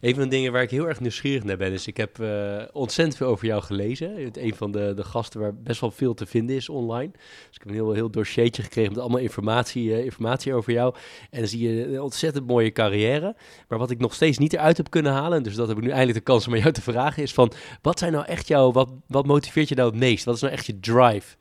Een 0.00 0.14
van 0.14 0.22
de 0.22 0.28
dingen 0.28 0.52
waar 0.52 0.62
ik 0.62 0.70
heel 0.70 0.88
erg 0.88 1.00
nieuwsgierig 1.00 1.44
naar 1.44 1.56
ben, 1.56 1.72
is 1.72 1.86
ik 1.86 1.96
heb 1.96 2.18
uh, 2.18 2.62
ontzettend 2.72 3.16
veel 3.16 3.26
over 3.26 3.46
jou 3.46 3.62
gelezen. 3.62 4.16
Je 4.16 4.22
bent 4.22 4.36
een 4.36 4.54
van 4.54 4.72
de, 4.72 4.92
de 4.96 5.04
gasten 5.04 5.40
waar 5.40 5.54
best 5.54 5.80
wel 5.80 5.90
veel 5.90 6.14
te 6.14 6.26
vinden 6.26 6.56
is 6.56 6.68
online. 6.68 7.10
Dus 7.12 7.56
ik 7.56 7.58
heb 7.58 7.66
een 7.66 7.74
heel, 7.74 7.92
heel 7.92 8.10
dossiertje 8.10 8.62
gekregen 8.62 8.92
met 8.92 9.00
allemaal 9.00 9.20
informatie, 9.20 9.88
uh, 9.88 10.04
informatie 10.04 10.54
over 10.54 10.72
jou. 10.72 10.94
En 11.30 11.38
dan 11.38 11.48
zie 11.48 11.68
je 11.68 11.86
een 11.86 12.00
ontzettend 12.00 12.46
mooie 12.46 12.72
carrière. 12.72 13.36
Maar 13.68 13.78
wat 13.78 13.90
ik 13.90 13.98
nog 13.98 14.14
steeds 14.14 14.38
niet 14.38 14.52
eruit 14.52 14.76
heb 14.76 14.90
kunnen 14.90 15.12
halen, 15.12 15.42
dus 15.42 15.54
dat 15.54 15.68
heb 15.68 15.76
ik 15.76 15.82
nu 15.82 15.90
eindelijk 15.90 16.18
de 16.18 16.24
kans 16.24 16.46
om 16.46 16.52
aan 16.52 16.58
jou 16.58 16.72
te 16.72 16.82
vragen, 16.82 17.22
is 17.22 17.34
van 17.34 17.52
wat 17.82 17.98
zijn 17.98 18.12
nou 18.12 18.24
echt 18.24 18.48
jouw, 18.48 18.72
wat, 18.72 18.92
wat 19.06 19.26
motiveert 19.26 19.68
je 19.68 19.74
nou 19.74 19.90
het 19.90 19.98
meest? 19.98 20.24
Wat 20.24 20.34
is 20.34 20.40
nou 20.40 20.52
echt 20.52 20.66
je 20.66 20.80
drive 20.80 21.36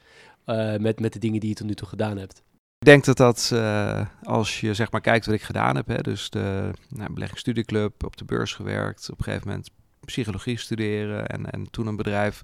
uh, 0.46 0.76
met, 0.76 1.00
met 1.00 1.14
de 1.14 1.20
dingen 1.20 1.40
die 1.40 1.50
je 1.50 1.56
tot 1.56 1.68
nu 1.68 1.74
toe 1.74 1.88
gedaan 1.88 2.18
hebt? 2.18 2.44
Ik 2.84 2.90
denk 2.90 3.06
dat 3.06 3.18
dat, 3.18 3.50
uh, 3.54 4.02
als 4.24 4.60
je 4.60 4.74
zeg 4.74 4.92
maar 4.92 5.02
kijkt 5.02 5.26
wat 5.26 5.36
ik 5.36 5.42
gedaan 5.42 5.76
heb, 5.76 5.88
hè, 5.88 6.02
dus 6.02 6.30
de 6.30 6.72
nou, 6.90 7.14
beleggingsstudieclub, 7.14 8.04
op 8.04 8.18
de 8.18 8.26
beurs 8.26 8.54
gewerkt, 8.54 9.10
op 9.12 9.18
een 9.18 9.24
gegeven 9.24 9.48
moment 9.48 9.70
psychologie 10.06 10.58
studeren 10.58 11.28
en, 11.28 11.52
en 11.52 11.70
toen 11.72 11.88
een 11.88 11.96
bedrijf 11.96 12.44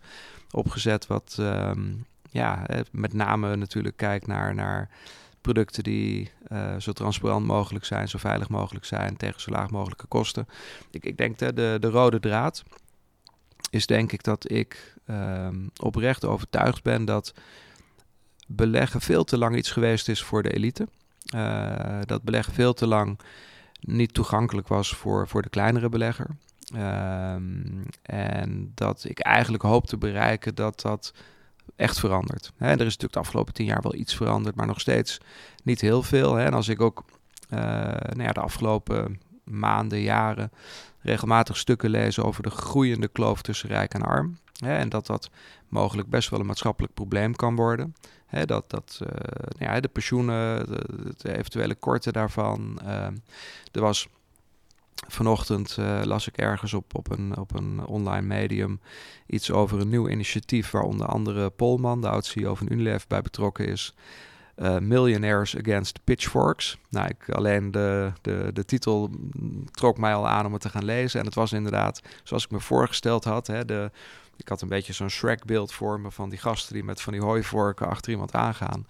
opgezet 0.51 1.07
wat 1.07 1.37
um, 1.39 2.05
ja, 2.29 2.65
met 2.91 3.13
name 3.13 3.55
natuurlijk 3.55 3.97
kijkt 3.97 4.27
naar, 4.27 4.55
naar 4.55 4.89
producten 5.41 5.83
die 5.83 6.31
uh, 6.51 6.75
zo 6.77 6.91
transparant 6.91 7.45
mogelijk 7.45 7.85
zijn, 7.85 8.07
zo 8.07 8.17
veilig 8.17 8.49
mogelijk 8.49 8.85
zijn, 8.85 9.17
tegen 9.17 9.41
zo 9.41 9.51
laag 9.51 9.69
mogelijke 9.69 10.07
kosten. 10.07 10.47
Ik, 10.91 11.05
ik 11.05 11.17
denk 11.17 11.39
dat 11.39 11.55
de, 11.55 11.77
de 11.79 11.89
rode 11.89 12.19
draad 12.19 12.63
is 13.69 13.85
denk 13.85 14.11
ik 14.11 14.23
dat 14.23 14.51
ik 14.51 14.95
um, 15.09 15.69
oprecht 15.81 16.25
overtuigd 16.25 16.83
ben 16.83 17.05
dat 17.05 17.33
beleggen 18.51 19.01
veel 19.01 19.23
te 19.23 19.37
lang 19.37 19.55
iets 19.55 19.71
geweest 19.71 20.07
is 20.07 20.23
voor 20.23 20.43
de 20.43 20.53
elite. 20.53 20.87
Uh, 21.35 21.99
dat 22.05 22.23
beleggen 22.23 22.53
veel 22.53 22.73
te 22.73 22.87
lang 22.87 23.19
niet 23.79 24.13
toegankelijk 24.13 24.67
was 24.67 24.95
voor, 24.95 25.27
voor 25.27 25.41
de 25.41 25.49
kleinere 25.49 25.89
belegger. 25.89 26.27
Um, 26.75 27.85
en 28.01 28.71
dat 28.75 29.03
ik 29.07 29.19
eigenlijk 29.19 29.63
hoop 29.63 29.85
te 29.85 29.97
bereiken 29.97 30.55
dat 30.55 30.81
dat 30.81 31.13
echt 31.75 31.99
verandert. 31.99 32.51
Er 32.57 32.69
is 32.71 32.77
natuurlijk 32.77 33.13
de 33.13 33.19
afgelopen 33.19 33.53
tien 33.53 33.65
jaar 33.65 33.81
wel 33.81 33.95
iets 33.95 34.15
veranderd, 34.15 34.55
maar 34.55 34.67
nog 34.67 34.79
steeds 34.79 35.17
niet 35.63 35.81
heel 35.81 36.03
veel. 36.03 36.39
En 36.39 36.53
als 36.53 36.67
ik 36.67 36.81
ook 36.81 37.03
uh, 37.53 37.59
nou 37.59 38.21
ja, 38.21 38.31
de 38.31 38.39
afgelopen 38.39 39.19
maanden, 39.43 40.01
jaren 40.01 40.51
regelmatig 41.01 41.57
stukken 41.57 41.89
lees 41.89 42.19
over 42.19 42.43
de 42.43 42.49
groeiende 42.49 43.07
kloof 43.07 43.41
tussen 43.41 43.69
rijk 43.69 43.93
en 43.93 44.01
arm. 44.01 44.37
En 44.59 44.89
dat 44.89 45.05
dat 45.05 45.29
mogelijk 45.67 46.09
best 46.09 46.29
wel 46.29 46.39
een 46.39 46.45
maatschappelijk 46.45 46.93
probleem 46.93 47.35
kan 47.35 47.55
worden. 47.55 47.95
Dat 48.45 48.69
dat 48.69 48.99
uh, 49.03 49.09
ja, 49.57 49.79
de 49.79 49.87
pensioenen, 49.87 50.65
de, 51.17 51.37
eventuele 51.37 51.75
korten 51.75 52.13
daarvan. 52.13 52.79
Uh, 52.83 53.07
er 53.71 53.81
was 53.81 54.07
vanochtend 55.07 55.77
uh, 55.79 56.01
las 56.03 56.27
ik 56.27 56.37
ergens 56.37 56.73
op, 56.73 56.95
op, 56.95 57.11
een, 57.11 57.37
op 57.37 57.55
een 57.55 57.85
online 57.85 58.27
medium 58.27 58.79
iets 59.25 59.51
over 59.51 59.79
een 59.79 59.89
nieuw 59.89 60.09
initiatief 60.09 60.71
waar 60.71 60.83
onder 60.83 61.07
andere 61.07 61.49
Polman, 61.49 62.01
de 62.01 62.09
oud-CEO 62.09 62.55
van 62.55 62.67
Unilever, 62.71 63.07
bij 63.07 63.21
betrokken 63.21 63.67
is. 63.67 63.95
Uh, 64.61 64.77
Millionaires 64.77 65.57
Against 65.57 65.99
Pitchforks. 66.03 66.77
Nou, 66.89 67.07
ik, 67.07 67.29
alleen 67.29 67.71
de, 67.71 68.11
de, 68.21 68.49
de 68.53 68.65
titel 68.65 69.09
trok 69.71 69.97
mij 69.97 70.13
al 70.13 70.27
aan 70.27 70.45
om 70.45 70.53
het 70.53 70.61
te 70.61 70.69
gaan 70.69 70.85
lezen. 70.85 71.19
En 71.19 71.25
het 71.25 71.35
was 71.35 71.53
inderdaad, 71.53 72.01
zoals 72.23 72.45
ik 72.45 72.51
me 72.51 72.59
voorgesteld 72.59 73.23
had, 73.23 73.47
hè, 73.47 73.65
de, 73.65 73.91
ik 74.37 74.47
had 74.47 74.61
een 74.61 74.67
beetje 74.67 74.93
zo'n 74.93 75.09
Shrek-beeld 75.09 75.73
voor 75.73 75.99
me 75.99 76.11
van 76.11 76.29
die 76.29 76.39
gasten 76.39 76.73
die 76.73 76.83
met 76.83 77.01
van 77.01 77.13
die 77.13 77.21
hooivorken 77.21 77.87
achter 77.87 78.11
iemand 78.11 78.33
aangaan. 78.33 78.87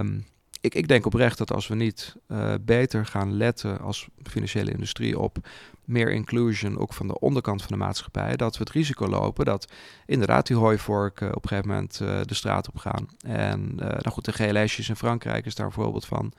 Um, 0.00 0.24
ik, 0.64 0.74
ik, 0.74 0.88
denk 0.88 1.06
oprecht 1.06 1.38
dat 1.38 1.52
als 1.52 1.68
we 1.68 1.74
niet 1.74 2.16
uh, 2.28 2.54
beter 2.60 3.06
gaan 3.06 3.36
letten 3.36 3.80
als 3.80 4.08
financiële 4.22 4.70
industrie 4.70 5.18
op 5.18 5.48
meer 5.84 6.12
inclusion, 6.12 6.78
ook 6.78 6.92
van 6.92 7.06
de 7.06 7.18
onderkant 7.18 7.62
van 7.62 7.70
de 7.70 7.84
maatschappij, 7.84 8.36
dat 8.36 8.56
we 8.56 8.64
het 8.64 8.72
risico 8.72 9.06
lopen 9.06 9.44
dat 9.44 9.72
inderdaad 10.06 10.46
die 10.46 10.56
hooivorken 10.56 11.34
op 11.34 11.42
een 11.42 11.48
gegeven 11.48 11.70
moment 11.70 12.00
uh, 12.02 12.20
de 12.22 12.34
straat 12.34 12.68
op 12.68 12.76
gaan. 12.76 13.08
En 13.26 13.70
uh, 13.72 13.78
nou 13.78 14.10
goed, 14.10 14.24
de 14.24 14.32
GLS'jes 14.32 14.88
in 14.88 14.96
Frankrijk 14.96 15.46
is 15.46 15.54
daar 15.54 15.66
een 15.66 15.72
voorbeeld 15.72 16.06
van. 16.06 16.32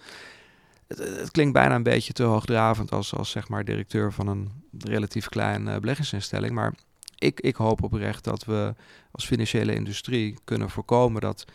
Het, 0.88 0.98
het, 0.98 1.32
klinkt 1.32 1.54
bijna 1.54 1.76
een 1.76 1.84
beetje 1.84 2.14
te 2.14 2.24
hoogdravend 2.24 2.92
als, 2.92 3.16
als 3.16 3.30
zeg 3.30 3.48
maar 3.48 3.66
directeur 3.66 4.14
van 4.14 4.28
een 4.28 4.52
relatief 4.78 5.30
klein 5.30 5.80
beleggingsinstelling, 5.80 6.54
maar 6.54 6.74
ik, 7.18 7.40
ik 7.40 7.56
hoop 7.56 7.84
oprecht 7.84 8.24
dat 8.24 8.46
we 8.46 8.74
als 9.12 9.26
financiële 9.26 9.76
industrie 9.76 10.38
kunnen 10.44 10.70
voorkomen 10.70 11.22
dat 11.22 11.46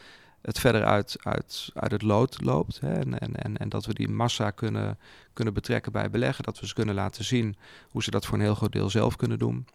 het 0.42 0.58
verder 0.58 0.84
uit, 0.84 1.16
uit, 1.22 1.70
uit 1.74 1.90
het 1.90 2.02
lood 2.02 2.42
loopt. 2.42 2.80
Hè, 2.80 2.92
en, 2.92 3.18
en, 3.18 3.36
en, 3.36 3.56
en 3.56 3.68
dat 3.68 3.86
we 3.86 3.94
die 3.94 4.08
massa 4.08 4.50
kunnen, 4.50 4.98
kunnen 5.32 5.54
betrekken 5.54 5.92
bij 5.92 6.10
beleggen. 6.10 6.44
Dat 6.44 6.60
we 6.60 6.66
ze 6.66 6.74
kunnen 6.74 6.94
laten 6.94 7.24
zien 7.24 7.56
hoe 7.90 8.02
ze 8.02 8.10
dat 8.10 8.26
voor 8.26 8.34
een 8.34 8.44
heel 8.44 8.54
groot 8.54 8.72
deel 8.72 8.90
zelf 8.90 9.16
kunnen 9.16 9.38
doen. 9.38 9.66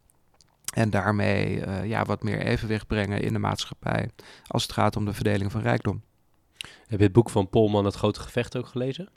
En 0.73 0.89
daarmee 0.89 1.65
uh, 1.65 1.85
ja, 1.85 2.05
wat 2.05 2.23
meer 2.23 2.39
evenwicht 2.39 2.87
brengen 2.87 3.21
in 3.21 3.33
de 3.33 3.39
maatschappij 3.39 4.09
als 4.47 4.63
het 4.63 4.71
gaat 4.71 4.95
om 4.95 5.05
de 5.05 5.13
verdeling 5.13 5.51
van 5.51 5.61
rijkdom. 5.61 6.01
Heb 6.87 6.99
je 6.99 7.05
het 7.05 7.13
boek 7.13 7.29
van 7.29 7.49
Polman, 7.49 7.85
Het 7.85 7.95
Grote 7.95 8.19
Gevecht, 8.19 8.57
ook 8.57 8.67
gelezen? 8.67 9.09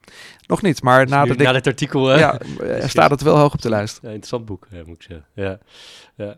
Nog 0.47 0.63
niet, 0.63 0.83
maar 0.83 1.07
dus 1.07 1.15
nu, 1.27 1.45
na 1.45 1.53
dit 1.53 1.67
artikel... 1.67 2.13
Uh, 2.13 2.19
ja, 2.19 2.39
staat 2.89 3.11
het 3.11 3.23
wel 3.23 3.37
hoog 3.39 3.53
op 3.53 3.63
de 3.63 3.69
lijst. 3.69 3.99
Ja, 4.03 4.09
interessant 4.09 4.45
boek, 4.45 4.67
uh, 4.73 4.85
moet 4.85 4.95
ik 4.95 5.03
zeggen. 5.03 5.27
Ja. 5.35 5.59
Ja. 6.17 6.37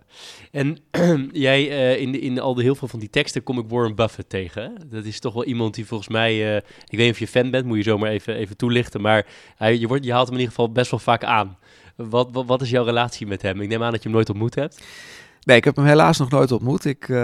En 0.50 0.78
jij, 1.32 1.68
uh, 1.68 2.00
in, 2.00 2.20
in 2.20 2.40
al 2.40 2.54
de 2.54 2.62
heel 2.62 2.74
veel 2.74 2.88
van 2.88 2.98
die 2.98 3.10
teksten 3.10 3.42
kom 3.42 3.58
ik 3.58 3.64
Warren 3.68 3.94
Buffett 3.94 4.28
tegen. 4.28 4.62
Hè? 4.62 4.70
Dat 4.88 5.04
is 5.04 5.20
toch 5.20 5.34
wel 5.34 5.44
iemand 5.44 5.74
die 5.74 5.86
volgens 5.86 6.08
mij... 6.08 6.56
ik 6.56 6.64
weet 6.98 7.00
niet 7.00 7.10
of 7.10 7.18
je 7.18 7.28
fan 7.28 7.50
bent, 7.50 7.66
moet 7.66 7.76
je 7.76 7.82
zomaar 7.82 8.10
even, 8.10 8.34
even 8.34 8.56
toelichten. 8.56 9.00
Maar 9.00 9.26
hij, 9.56 9.78
je, 9.78 9.86
wordt, 9.86 10.04
je 10.04 10.12
haalt 10.12 10.26
hem 10.26 10.34
in 10.34 10.40
ieder 10.40 10.54
geval 10.54 10.72
best 10.72 10.90
wel 10.90 11.00
vaak 11.00 11.24
aan. 11.24 11.58
Wat, 11.96 12.28
wat, 12.32 12.46
wat 12.46 12.62
is 12.62 12.70
jouw 12.70 12.84
relatie 12.84 13.26
met 13.26 13.42
hem? 13.42 13.60
Ik 13.60 13.68
neem 13.68 13.82
aan 13.82 13.90
dat 13.90 14.02
je 14.02 14.08
hem 14.08 14.16
nooit 14.16 14.28
ontmoet 14.28 14.54
hebt. 14.54 14.82
Nee, 15.44 15.56
ik 15.56 15.64
heb 15.64 15.76
hem 15.76 15.84
helaas 15.84 16.18
nog 16.18 16.30
nooit 16.30 16.52
ontmoet. 16.52 16.84
Ik 16.84 17.08
uh, 17.08 17.18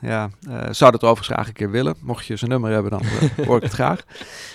ja, 0.00 0.30
uh, 0.48 0.60
zou 0.70 0.90
dat 0.90 1.02
overigens 1.02 1.28
graag 1.28 1.46
een 1.46 1.52
keer 1.52 1.70
willen. 1.70 1.94
Mocht 2.00 2.26
je 2.26 2.36
zijn 2.36 2.50
nummer 2.50 2.72
hebben, 2.72 2.90
dan 2.90 3.02
uh, 3.02 3.46
hoor 3.46 3.56
ik 3.56 3.62
het 3.62 3.72
graag. 3.72 4.04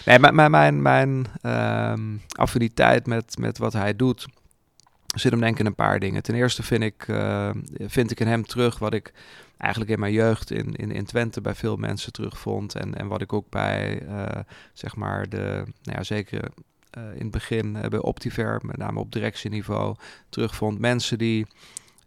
Nee, 0.05 0.19
mijn, 0.19 0.51
mijn, 0.51 0.81
mijn 0.81 1.25
um, 1.41 2.21
affiniteit 2.35 3.07
met, 3.07 3.37
met 3.37 3.57
wat 3.57 3.73
hij 3.73 3.95
doet 3.95 4.27
zit 5.15 5.31
hem 5.31 5.39
denk 5.39 5.53
ik 5.53 5.59
in 5.59 5.65
een 5.65 5.75
paar 5.75 5.99
dingen. 5.99 6.23
Ten 6.23 6.35
eerste 6.35 6.63
vind 6.63 6.83
ik, 6.83 7.05
vind 7.77 8.11
ik 8.11 8.19
in 8.19 8.27
hem 8.27 8.45
terug 8.45 8.79
wat 8.79 8.93
ik 8.93 9.13
eigenlijk 9.57 9.91
in 9.91 9.99
mijn 9.99 10.13
jeugd 10.13 10.51
in, 10.51 10.75
in, 10.75 10.91
in 10.91 11.05
Twente 11.05 11.41
bij 11.41 11.55
veel 11.55 11.75
mensen 11.75 12.11
terugvond. 12.11 12.75
En, 12.75 12.95
en 12.95 13.07
wat 13.07 13.21
ik 13.21 13.33
ook 13.33 13.49
bij, 13.49 14.01
zeg 14.73 14.95
maar, 14.95 15.29
de, 15.29 15.63
nou 15.83 15.97
ja, 15.97 16.03
zeker 16.03 16.51
in 16.91 17.21
het 17.21 17.31
begin 17.31 17.77
bij 17.89 17.99
Optiver, 17.99 18.59
met 18.63 18.77
name 18.77 18.99
op 18.99 19.11
directieniveau, 19.11 19.95
terugvond. 20.29 20.79
Mensen 20.79 21.17
die 21.17 21.47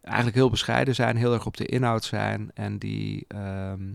eigenlijk 0.05 0.37
heel 0.37 0.51
bescheiden 0.51 0.95
zijn, 0.95 1.17
heel 1.17 1.33
erg 1.33 1.47
op 1.47 1.57
de 1.57 1.67
inhoud 1.67 2.05
zijn 2.05 2.51
en 2.55 2.79
die, 2.79 3.27
um, 3.37 3.95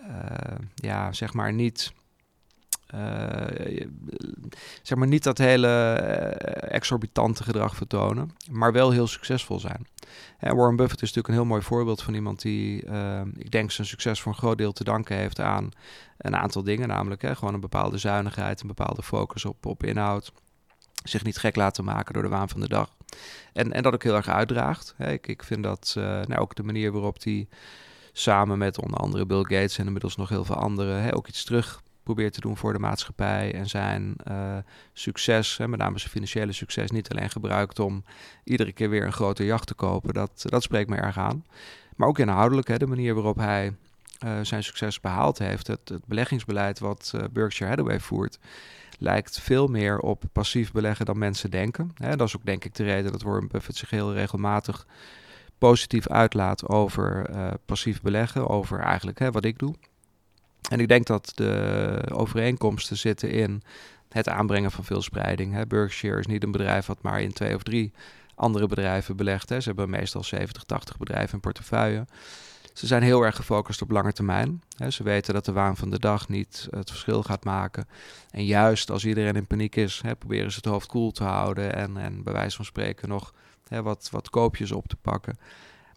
uh, 0.00 0.58
ja, 0.74 1.12
zeg 1.12 1.32
maar 1.32 1.52
niet. 1.52 1.92
Uh, 2.94 3.90
zeg 4.82 4.98
maar 4.98 5.08
niet 5.08 5.22
dat 5.22 5.38
hele 5.38 5.68
exorbitante 6.68 7.42
gedrag 7.42 7.76
vertonen, 7.76 8.30
maar 8.50 8.72
wel 8.72 8.90
heel 8.90 9.06
succesvol 9.06 9.60
zijn. 9.60 9.86
En 10.38 10.56
Warren 10.56 10.76
Buffett 10.76 11.02
is 11.02 11.08
natuurlijk 11.08 11.28
een 11.28 11.34
heel 11.34 11.44
mooi 11.44 11.62
voorbeeld 11.62 12.02
van 12.02 12.14
iemand 12.14 12.42
die, 12.42 12.84
uh, 12.84 13.20
ik 13.36 13.50
denk, 13.50 13.70
zijn 13.70 13.86
succes 13.86 14.20
voor 14.20 14.32
een 14.32 14.38
groot 14.38 14.58
deel 14.58 14.72
te 14.72 14.84
danken 14.84 15.16
heeft 15.16 15.40
aan 15.40 15.68
een 16.18 16.36
aantal 16.36 16.62
dingen, 16.62 16.88
namelijk 16.88 17.22
hè, 17.22 17.36
gewoon 17.36 17.54
een 17.54 17.60
bepaalde 17.60 17.98
zuinigheid, 17.98 18.60
een 18.60 18.66
bepaalde 18.66 19.02
focus 19.02 19.44
op, 19.44 19.66
op 19.66 19.84
inhoud, 19.84 20.32
zich 21.04 21.24
niet 21.24 21.38
gek 21.38 21.56
laten 21.56 21.84
maken 21.84 22.14
door 22.14 22.22
de 22.22 22.28
waan 22.28 22.48
van 22.48 22.60
de 22.60 22.68
dag. 22.68 22.96
En, 23.52 23.72
en 23.72 23.82
dat 23.82 23.94
ook 23.94 24.02
heel 24.02 24.16
erg 24.16 24.28
uitdraagt. 24.28 24.94
Ik, 24.98 25.26
ik 25.26 25.42
vind 25.42 25.62
dat 25.62 25.94
uh, 25.98 26.04
nou, 26.04 26.36
ook 26.36 26.54
de 26.54 26.62
manier 26.62 26.92
waarop 26.92 27.22
hij 27.22 27.48
samen 28.12 28.58
met 28.58 28.80
onder 28.80 28.98
andere 28.98 29.26
Bill 29.26 29.42
Gates 29.42 29.78
en 29.78 29.86
inmiddels 29.86 30.16
nog 30.16 30.28
heel 30.28 30.44
veel 30.44 30.54
anderen 30.54 31.02
hè, 31.02 31.14
ook 31.14 31.28
iets 31.28 31.44
terug 31.44 31.82
probeert 32.02 32.32
te 32.32 32.40
doen 32.40 32.56
voor 32.56 32.72
de 32.72 32.78
maatschappij 32.78 33.54
en 33.54 33.66
zijn 33.66 34.16
uh, 34.30 34.56
succes, 34.92 35.56
hè, 35.56 35.68
met 35.68 35.78
name 35.78 35.98
zijn 35.98 36.10
financiële 36.10 36.52
succes, 36.52 36.90
niet 36.90 37.10
alleen 37.10 37.30
gebruikt 37.30 37.78
om 37.78 38.04
iedere 38.44 38.72
keer 38.72 38.90
weer 38.90 39.04
een 39.04 39.12
grote 39.12 39.44
jacht 39.44 39.66
te 39.66 39.74
kopen. 39.74 40.14
Dat, 40.14 40.44
dat 40.46 40.62
spreekt 40.62 40.90
me 40.90 40.96
erg 40.96 41.18
aan. 41.18 41.44
Maar 41.96 42.08
ook 42.08 42.18
inhoudelijk, 42.18 42.68
hè, 42.68 42.76
de 42.76 42.86
manier 42.86 43.14
waarop 43.14 43.36
hij 43.36 43.74
uh, 44.24 44.38
zijn 44.42 44.64
succes 44.64 45.00
behaald 45.00 45.38
heeft, 45.38 45.66
het, 45.66 45.88
het 45.88 46.06
beleggingsbeleid 46.06 46.78
wat 46.78 47.14
Berkshire 47.32 47.70
Hathaway 47.70 48.00
voert, 48.00 48.38
lijkt 48.98 49.40
veel 49.40 49.66
meer 49.66 49.98
op 49.98 50.22
passief 50.32 50.72
beleggen 50.72 51.06
dan 51.06 51.18
mensen 51.18 51.50
denken. 51.50 51.90
Dat 51.94 52.20
is 52.20 52.36
ook 52.36 52.44
denk 52.44 52.64
ik 52.64 52.74
de 52.74 52.84
reden 52.84 53.12
dat 53.12 53.22
Warren 53.22 53.48
Buffett 53.48 53.76
zich 53.76 53.90
heel 53.90 54.12
regelmatig 54.12 54.86
positief 55.58 56.08
uitlaat 56.08 56.68
over 56.68 57.30
uh, 57.30 57.50
passief 57.66 58.00
beleggen, 58.00 58.48
over 58.48 58.80
eigenlijk 58.80 59.18
wat 59.18 59.44
ik 59.44 59.58
doe. 59.58 59.74
En 60.70 60.80
ik 60.80 60.88
denk 60.88 61.06
dat 61.06 61.32
de 61.34 62.02
overeenkomsten 62.12 62.96
zitten 62.96 63.30
in 63.30 63.62
het 64.08 64.28
aanbrengen 64.28 64.70
van 64.70 64.84
veel 64.84 65.02
spreiding. 65.02 65.52
Hè. 65.52 65.66
Berkshire 65.66 66.18
is 66.18 66.26
niet 66.26 66.42
een 66.42 66.50
bedrijf 66.50 66.86
wat 66.86 67.02
maar 67.02 67.20
in 67.20 67.32
twee 67.32 67.54
of 67.54 67.62
drie 67.62 67.92
andere 68.34 68.66
bedrijven 68.66 69.16
belegt. 69.16 69.48
Ze 69.48 69.60
hebben 69.62 69.90
meestal 69.90 70.24
70, 70.24 70.62
80 70.62 70.96
bedrijven 70.96 71.34
in 71.34 71.40
portefeuille. 71.40 72.04
Ze 72.78 72.86
zijn 72.86 73.02
heel 73.02 73.22
erg 73.22 73.36
gefocust 73.36 73.82
op 73.82 73.90
lange 73.90 74.12
termijn. 74.12 74.62
ze 74.88 75.02
weten 75.02 75.34
dat 75.34 75.44
de 75.44 75.52
waan 75.52 75.76
van 75.76 75.90
de 75.90 75.98
dag 75.98 76.28
niet 76.28 76.68
het 76.70 76.90
verschil 76.90 77.22
gaat 77.22 77.44
maken. 77.44 77.88
En 78.30 78.44
juist 78.44 78.90
als 78.90 79.04
iedereen 79.04 79.36
in 79.36 79.46
paniek 79.46 79.76
is, 79.76 80.02
proberen 80.18 80.50
ze 80.50 80.56
het 80.56 80.64
hoofd 80.64 80.86
koel 80.86 81.10
te 81.10 81.24
houden 81.24 81.74
en, 81.74 81.96
en 81.96 82.22
bij 82.22 82.32
wijze 82.32 82.56
van 82.56 82.64
spreken 82.64 83.08
nog 83.08 83.34
wat, 83.68 84.08
wat 84.10 84.30
koopjes 84.30 84.72
op 84.72 84.88
te 84.88 84.96
pakken. 84.96 85.38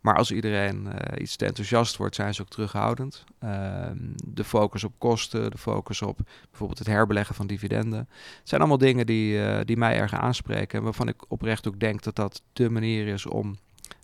Maar 0.01 0.17
als 0.17 0.31
iedereen 0.31 0.85
uh, 0.85 1.21
iets 1.21 1.35
te 1.35 1.45
enthousiast 1.45 1.97
wordt, 1.97 2.15
zijn 2.15 2.33
ze 2.33 2.41
ook 2.41 2.49
terughoudend. 2.49 3.23
Ehm, 3.39 3.97
de 4.25 4.43
focus 4.43 4.83
op 4.83 4.93
kosten, 4.97 5.51
de 5.51 5.57
focus 5.57 6.01
op 6.01 6.19
bijvoorbeeld 6.49 6.79
het 6.79 6.87
herbeleggen 6.87 7.35
van 7.35 7.47
dividenden. 7.47 7.99
Het 7.99 8.49
zijn 8.49 8.61
allemaal 8.61 8.77
dingen 8.77 9.05
die, 9.05 9.37
uh, 9.37 9.59
die 9.65 9.77
mij 9.77 9.97
erg 9.97 10.13
aanspreken. 10.13 10.77
En 10.77 10.83
waarvan 10.83 11.07
ik 11.07 11.31
oprecht 11.31 11.67
ook 11.67 11.79
denk 11.79 12.03
dat 12.03 12.15
dat 12.15 12.41
de 12.53 12.69
manier 12.69 13.07
is 13.07 13.25
om 13.25 13.57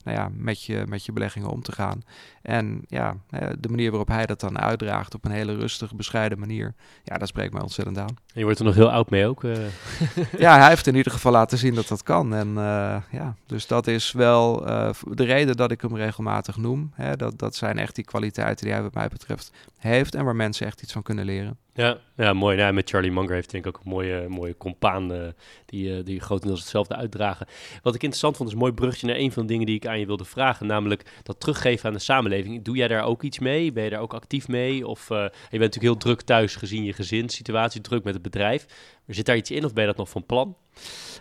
nou 0.07 0.19
ja, 0.19 0.29
met, 0.33 0.63
je, 0.63 0.83
met 0.87 1.05
je 1.05 1.11
beleggingen 1.11 1.49
om 1.49 1.61
te 1.61 1.71
gaan. 1.71 2.03
En 2.47 2.81
ja, 2.87 3.17
de 3.59 3.69
manier 3.69 3.89
waarop 3.89 4.07
hij 4.07 4.25
dat 4.25 4.39
dan 4.39 4.59
uitdraagt 4.59 5.13
op 5.13 5.25
een 5.25 5.31
hele 5.31 5.55
rustige, 5.55 5.95
bescheiden 5.95 6.39
manier, 6.39 6.73
ja, 7.03 7.17
dat 7.17 7.27
spreekt 7.27 7.53
mij 7.53 7.61
ontzettend 7.61 7.97
aan. 7.97 8.07
En 8.07 8.15
je 8.33 8.43
wordt 8.43 8.59
er 8.59 8.65
nog 8.65 8.75
heel 8.75 8.91
oud 8.91 9.09
mee 9.09 9.27
ook. 9.27 9.43
Uh. 9.43 9.57
ja, 10.37 10.57
hij 10.59 10.69
heeft 10.69 10.87
in 10.87 10.95
ieder 10.95 11.11
geval 11.11 11.31
laten 11.31 11.57
zien 11.57 11.75
dat 11.75 11.87
dat 11.87 12.03
kan. 12.03 12.33
En 12.33 12.47
uh, 12.47 12.95
ja, 13.11 13.35
dus 13.45 13.67
dat 13.67 13.87
is 13.87 14.11
wel 14.11 14.67
uh, 14.67 14.89
de 15.11 15.23
reden 15.23 15.55
dat 15.55 15.71
ik 15.71 15.81
hem 15.81 15.95
regelmatig 15.95 16.57
noem. 16.57 16.91
Hè, 16.93 17.15
dat, 17.15 17.39
dat 17.39 17.55
zijn 17.55 17.77
echt 17.77 17.95
die 17.95 18.05
kwaliteiten 18.05 18.65
die 18.65 18.73
hij 18.73 18.83
wat 18.83 18.93
mij 18.93 19.07
betreft 19.07 19.51
heeft 19.77 20.15
en 20.15 20.25
waar 20.25 20.35
mensen 20.35 20.65
echt 20.65 20.81
iets 20.81 20.93
van 20.93 21.03
kunnen 21.03 21.25
leren. 21.25 21.57
Ja, 21.77 21.97
ja 22.15 22.33
mooi. 22.33 22.57
Nou, 22.57 22.73
met 22.73 22.89
Charlie 22.89 23.11
Munger 23.11 23.33
heeft 23.33 23.51
denk 23.51 23.65
ik 23.65 23.75
ook 23.75 23.83
een 23.83 23.91
mooie, 23.91 24.27
mooie 24.27 24.57
compaan 24.57 25.11
uh, 25.11 25.27
die, 25.65 25.97
uh, 25.97 26.05
die 26.05 26.19
grotendeels 26.19 26.59
hetzelfde 26.59 26.95
uitdragen. 26.95 27.47
Wat 27.81 27.95
ik 27.95 28.01
interessant 28.01 28.37
vond 28.37 28.49
is 28.49 28.55
een 28.55 28.61
mooi 28.61 28.73
brugje 28.73 29.07
naar 29.07 29.15
een 29.15 29.31
van 29.31 29.41
de 29.41 29.47
dingen 29.47 29.65
die 29.65 29.75
ik 29.75 29.87
aan 29.87 29.99
je 29.99 30.05
wilde 30.05 30.25
vragen. 30.25 30.67
Namelijk 30.67 31.21
dat 31.23 31.39
teruggeven 31.39 31.87
aan 31.87 31.93
de 31.93 31.99
samenleving. 31.99 32.36
Doe 32.43 32.75
jij 32.75 32.87
daar 32.87 33.03
ook 33.03 33.23
iets 33.23 33.39
mee? 33.39 33.71
Ben 33.71 33.83
je 33.83 33.89
daar 33.89 34.01
ook 34.01 34.13
actief 34.13 34.47
mee? 34.47 34.87
Of 34.87 35.09
uh, 35.09 35.17
je 35.17 35.29
bent 35.49 35.51
natuurlijk 35.51 35.83
heel 35.83 35.97
druk 35.97 36.21
thuis 36.21 36.55
gezien 36.55 36.83
je 36.83 36.93
gezinssituatie, 36.93 37.81
druk 37.81 38.03
met 38.03 38.13
het 38.13 38.23
bedrijf. 38.23 38.65
Maar 39.05 39.15
zit 39.15 39.25
daar 39.25 39.35
iets 39.35 39.51
in 39.51 39.65
of 39.65 39.73
ben 39.73 39.83
je 39.83 39.89
dat 39.89 39.97
nog 39.97 40.09
van 40.09 40.25
plan? 40.25 40.55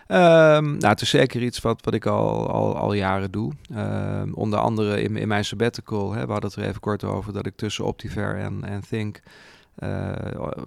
Um, 0.07 0.77
nou, 0.77 0.87
het 0.87 1.01
is 1.01 1.09
zeker 1.09 1.41
iets 1.41 1.59
wat, 1.59 1.85
wat 1.85 1.93
ik 1.93 2.05
al, 2.05 2.49
al, 2.49 2.77
al 2.77 2.93
jaren 2.93 3.31
doe. 3.31 3.53
Um, 3.75 4.33
onder 4.33 4.59
andere 4.59 5.01
in, 5.01 5.17
in 5.17 5.27
mijn 5.27 5.45
sabbatical, 5.45 6.11
hè, 6.11 6.25
we 6.25 6.31
hadden 6.31 6.49
het 6.49 6.59
er 6.59 6.67
even 6.67 6.81
kort 6.81 7.03
over, 7.03 7.33
dat 7.33 7.45
ik 7.45 7.55
tussen 7.55 7.85
Optiver 7.85 8.37
en, 8.37 8.63
en 8.63 8.81
Think 8.89 9.21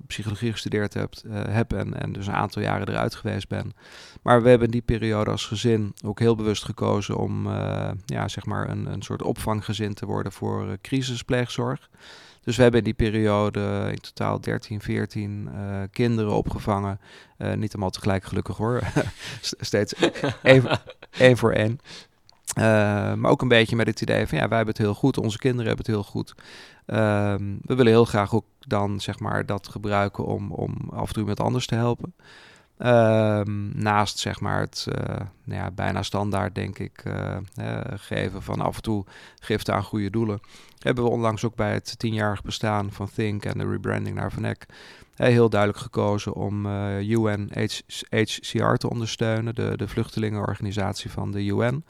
psychologie 0.07 0.53
gestudeerd 0.53 0.95
hebt, 0.95 1.23
uh, 1.27 1.41
heb 1.47 1.73
en, 1.73 2.01
en 2.01 2.13
dus 2.13 2.27
een 2.27 2.33
aantal 2.33 2.63
jaren 2.63 2.89
eruit 2.89 3.15
geweest 3.15 3.49
ben. 3.49 3.75
Maar 4.23 4.43
we 4.43 4.49
hebben 4.49 4.67
in 4.67 4.73
die 4.73 4.83
periode 4.83 5.31
als 5.31 5.47
gezin 5.47 5.95
ook 6.05 6.19
heel 6.19 6.37
bewust 6.37 6.65
gekozen 6.65 7.17
om 7.17 7.47
uh, 7.47 7.91
ja, 8.05 8.29
zeg 8.29 8.45
maar 8.45 8.69
een, 8.69 8.87
een 8.87 9.03
soort 9.03 9.23
opvanggezin 9.23 9.95
te 9.95 10.07
worden 10.07 10.33
voor 10.33 10.79
crisispleegzorg. 10.83 11.89
Dus 12.43 12.57
we 12.57 12.63
hebben 12.63 12.81
in 12.81 12.87
die 12.87 12.95
periode 12.95 13.89
in 13.91 14.01
totaal 14.01 14.41
13, 14.41 14.81
14 14.81 15.51
kinderen 15.93 16.33
opgevangen. 16.33 17.01
niet 17.55 17.73
allemaal 17.73 17.91
tegelijk 17.91 18.25
gelukkig 18.25 18.57
hoor. 18.57 18.83
Steeds 19.41 19.95
één 21.19 21.37
voor 21.37 21.53
één. 21.53 21.81
Maar 22.55 23.31
ook 23.31 23.43
een 23.43 23.49
beetje 23.49 23.77
met 23.77 23.87
het 23.87 24.01
idee 24.01 24.27
van 24.27 24.39
ja, 24.39 24.49
wij 24.49 24.57
hebben 24.57 24.75
het 24.75 24.85
heel 24.85 24.95
goed, 24.95 25.19
onze 25.19 25.39
kinderen 25.39 25.67
hebben 25.67 25.87
het 25.87 25.95
heel 25.95 26.05
goed. 26.05 26.35
Um, 26.87 27.59
we 27.63 27.75
willen 27.75 27.93
heel 27.93 28.05
graag 28.05 28.35
ook 28.35 28.45
dan 28.59 29.01
zeg 29.01 29.19
maar 29.19 29.47
dat 29.47 29.69
gebruiken 29.69 30.25
om, 30.25 30.53
om 30.53 30.77
af 30.91 31.09
en 31.09 31.15
toe 31.15 31.25
met 31.25 31.41
anders 31.41 31.67
te 31.67 31.75
helpen. 31.75 32.15
Um, 32.79 33.71
naast 33.75 34.19
zeg 34.19 34.41
maar 34.41 34.61
het 34.61 34.87
uh, 34.89 35.17
nou 35.45 35.61
ja, 35.61 35.71
bijna 35.71 36.03
standaard 36.03 36.55
denk 36.55 36.79
ik 36.79 37.05
uh, 37.07 37.37
geven 37.95 38.43
van 38.43 38.61
af 38.61 38.77
en 38.77 38.83
toe 38.83 39.05
giften 39.41 39.75
aan 39.75 39.83
goede 39.83 40.11
doelen. 40.11 40.41
Hebben 40.79 41.05
we 41.05 41.11
onlangs 41.11 41.45
ook 41.45 41.55
bij 41.55 41.73
het 41.73 41.99
tienjarig 41.99 42.43
bestaan 42.43 42.93
van 42.93 43.11
Think 43.15 43.45
en 43.45 43.59
de 43.59 43.69
rebranding 43.69 44.17
naar 44.17 44.33
Van 44.33 44.45
Eck 44.45 44.67
heel 45.15 45.51
duidelijk 45.51 45.81
gekozen 45.81 46.35
om 46.35 46.67
UNHCR 47.01 48.75
te 48.75 48.91
ondersteunen, 48.91 49.55
de, 49.55 49.73
de 49.77 49.89
vluchtelingenorganisatie 49.89 51.11
van 51.11 51.31
de 51.31 51.45
UN. 51.45 51.85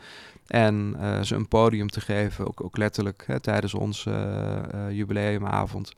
En 0.50 0.96
uh, 0.98 1.20
ze 1.20 1.34
een 1.34 1.48
podium 1.48 1.88
te 1.88 2.00
geven, 2.00 2.46
ook, 2.46 2.64
ook 2.64 2.76
letterlijk 2.76 3.24
hè, 3.26 3.40
tijdens 3.40 3.74
onze 3.74 4.10
uh, 4.74 4.90
jubileumavond. 4.90 5.92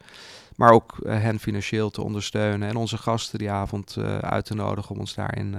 Maar 0.56 0.72
ook 0.72 0.96
hen 1.04 1.38
financieel 1.38 1.90
te 1.90 2.02
ondersteunen 2.02 2.68
en 2.68 2.76
onze 2.76 2.98
gasten 2.98 3.38
die 3.38 3.50
avond 3.50 3.96
uit 4.20 4.44
te 4.44 4.54
nodigen 4.54 4.90
om 4.90 4.98
ons 4.98 5.14
daarin 5.14 5.56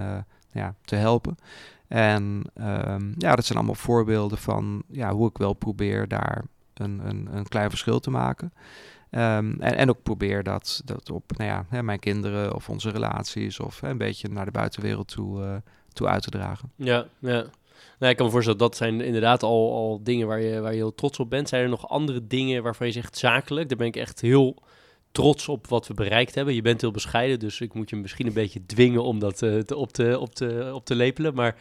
ja, 0.52 0.76
te 0.86 0.96
helpen. 0.96 1.38
En 1.88 2.44
um, 2.88 3.14
ja, 3.18 3.36
dat 3.36 3.46
zijn 3.46 3.58
allemaal 3.58 3.76
voorbeelden 3.76 4.38
van 4.38 4.84
ja, 4.88 5.14
hoe 5.14 5.30
ik 5.30 5.38
wel 5.38 5.54
probeer 5.54 6.08
daar 6.08 6.44
een, 6.74 7.02
een, 7.04 7.28
een 7.32 7.48
klein 7.48 7.70
verschil 7.70 8.00
te 8.00 8.10
maken. 8.10 8.54
Um, 9.12 9.60
en, 9.60 9.76
en 9.76 9.90
ook 9.90 10.04
probeer 10.04 10.44
dat, 10.44 10.82
dat 10.86 11.10
op 11.10 11.38
nou 11.38 11.50
ja, 11.50 11.66
hè, 11.70 11.84
mijn 11.84 12.00
kinderen 12.00 12.56
of 12.56 12.70
onze 12.70 12.90
relaties 12.90 13.60
of 13.60 13.82
hè, 13.82 13.90
een 13.90 13.98
beetje 13.98 14.28
naar 14.28 14.46
de 14.46 14.52
buitenwereld 14.52 15.08
toe, 15.08 15.62
toe 15.94 16.08
uit 16.08 16.24
te 16.24 16.30
dragen. 16.30 16.72
Ja, 16.76 17.06
ja. 17.20 17.46
Nou, 18.04 18.16
ik 18.16 18.22
kan 18.22 18.28
me 18.28 18.34
voorstellen 18.34 18.62
dat 18.62 18.78
zijn 18.78 19.02
inderdaad 19.02 19.44
al, 19.44 19.74
al 19.74 20.04
dingen 20.04 20.28
waar 20.28 20.42
je, 20.42 20.60
waar 20.60 20.72
je 20.72 20.78
heel 20.78 20.96
trots 20.96 21.20
op 21.20 21.30
bent. 21.30 21.50
Zijn 21.50 21.64
er 21.64 21.70
nog 21.70 21.90
andere 21.90 22.28
dingen 22.28 22.64
waarvan 22.64 22.88
je 22.88 22.94
zegt 22.94 23.18
zakelijk? 23.18 23.70
Daar 23.70 23.78
ben 23.78 23.88
ik 23.88 23.96
echt 23.96 24.22
heel 24.22 24.56
trots 25.12 25.48
op 25.48 25.68
wat 25.68 25.88
we 25.88 25.94
bereikt 25.94 26.36
hebben. 26.36 26.54
Je 26.54 26.62
bent 26.62 26.82
heel 26.82 26.92
bescheiden, 26.92 27.40
dus 27.40 27.62
ik 27.62 27.74
moet 27.74 27.90
je 27.90 27.96
misschien 27.96 28.28
een 28.28 28.34
beetje 28.34 28.66
dwingen 28.66 29.04
om 29.04 29.20
dat 29.20 29.42
uh, 29.42 29.60
te, 29.60 29.76
op, 29.76 29.92
te, 29.92 30.20
op, 30.20 30.36
te, 30.36 30.72
op 30.74 30.86
te 30.86 30.96
lepelen. 30.96 31.34
Maar 31.34 31.56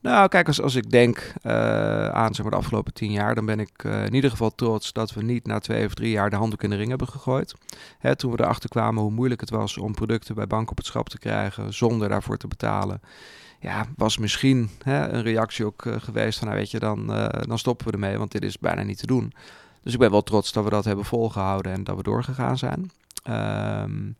nou, 0.00 0.28
kijk, 0.28 0.46
als, 0.46 0.60
als 0.60 0.74
ik 0.74 0.90
denk 0.90 1.32
uh, 1.42 2.08
aan 2.08 2.34
zeg 2.34 2.42
maar, 2.42 2.54
de 2.54 2.60
afgelopen 2.60 2.92
tien 2.92 3.12
jaar, 3.12 3.34
dan 3.34 3.46
ben 3.46 3.60
ik 3.60 3.84
uh, 3.84 4.04
in 4.04 4.14
ieder 4.14 4.30
geval 4.30 4.54
trots 4.54 4.92
dat 4.92 5.12
we 5.12 5.22
niet 5.22 5.46
na 5.46 5.58
twee 5.58 5.86
of 5.86 5.94
drie 5.94 6.10
jaar 6.10 6.30
de 6.30 6.36
handdoek 6.36 6.62
in 6.62 6.70
de 6.70 6.76
ring 6.76 6.88
hebben 6.88 7.08
gegooid. 7.08 7.54
Hè, 7.98 8.16
toen 8.16 8.30
we 8.32 8.40
erachter 8.40 8.68
kwamen 8.68 9.02
hoe 9.02 9.12
moeilijk 9.12 9.40
het 9.40 9.50
was 9.50 9.78
om 9.78 9.94
producten 9.94 10.34
bij 10.34 10.46
banken 10.46 10.70
op 10.70 10.76
het 10.76 10.86
schap 10.86 11.08
te 11.08 11.18
krijgen 11.18 11.74
zonder 11.74 12.08
daarvoor 12.08 12.36
te 12.36 12.48
betalen. 12.48 13.00
Ja, 13.60 13.86
was 13.96 14.18
misschien 14.18 14.70
hè, 14.82 15.08
een 15.08 15.22
reactie 15.22 15.64
ook 15.64 15.84
uh, 15.84 15.94
geweest 15.98 16.38
van, 16.38 16.46
nou 16.48 16.58
weet 16.58 16.70
je, 16.70 16.78
dan, 16.78 17.06
dan 17.46 17.58
stoppen 17.58 17.86
we 17.86 17.92
ermee, 17.92 18.18
want 18.18 18.32
dit 18.32 18.42
is 18.42 18.58
bijna 18.58 18.82
niet 18.82 18.98
te 18.98 19.06
doen. 19.06 19.32
Dus 19.82 19.92
ik 19.92 19.98
ben 19.98 20.10
wel 20.10 20.22
trots 20.22 20.52
dat 20.52 20.64
we 20.64 20.70
dat 20.70 20.84
hebben 20.84 21.04
volgehouden 21.04 21.72
en 21.72 21.84
dat 21.84 21.96
we 21.96 22.02
doorgegaan 22.02 22.58
zijn. 22.58 22.90
Um, 23.28 24.16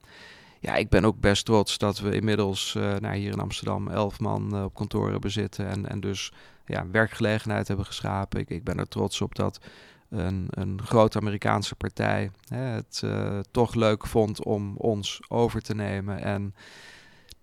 ja, 0.58 0.74
ik 0.74 0.88
ben 0.88 1.04
ook 1.04 1.20
best 1.20 1.44
trots 1.44 1.78
dat 1.78 1.98
we 1.98 2.14
inmiddels 2.14 2.74
uh, 2.76 2.96
nou, 2.96 3.16
hier 3.16 3.32
in 3.32 3.40
Amsterdam 3.40 3.88
elf 3.88 4.20
man 4.20 4.64
op 4.64 4.74
kantoor 4.74 5.10
hebben 5.10 5.30
zitten. 5.30 5.68
En, 5.68 5.88
en 5.88 6.00
dus 6.00 6.32
ja, 6.66 6.86
werkgelegenheid 6.90 7.68
hebben 7.68 7.86
geschapen. 7.86 8.40
Ik, 8.40 8.50
ik 8.50 8.64
ben 8.64 8.78
er 8.78 8.88
trots 8.88 9.20
op 9.20 9.34
dat 9.34 9.60
een, 10.08 10.46
een 10.50 10.80
grote 10.84 11.18
Amerikaanse 11.18 11.74
partij 11.74 12.30
hè, 12.48 12.62
het 12.62 13.02
toch 13.50 13.74
leuk 13.74 14.06
vond 14.06 14.44
om 14.44 14.76
ons 14.76 15.20
over 15.28 15.62
te 15.62 15.74
nemen. 15.74 16.22
En 16.22 16.54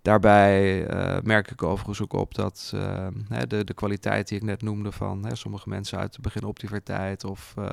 Daarbij 0.01 0.89
uh, 0.93 1.17
merk 1.23 1.51
ik 1.51 1.63
overigens 1.63 2.01
ook 2.01 2.13
op 2.13 2.35
dat 2.35 2.71
uh, 2.75 3.07
de, 3.47 3.63
de 3.63 3.73
kwaliteit 3.73 4.27
die 4.27 4.37
ik 4.37 4.43
net 4.43 4.61
noemde 4.61 4.91
van 4.91 5.25
hè, 5.25 5.35
sommige 5.35 5.69
mensen 5.69 5.97
uit 5.97 6.13
het 6.13 6.21
begin 6.21 6.43
optiverteit 6.43 7.23
of 7.23 7.53
uh, 7.59 7.65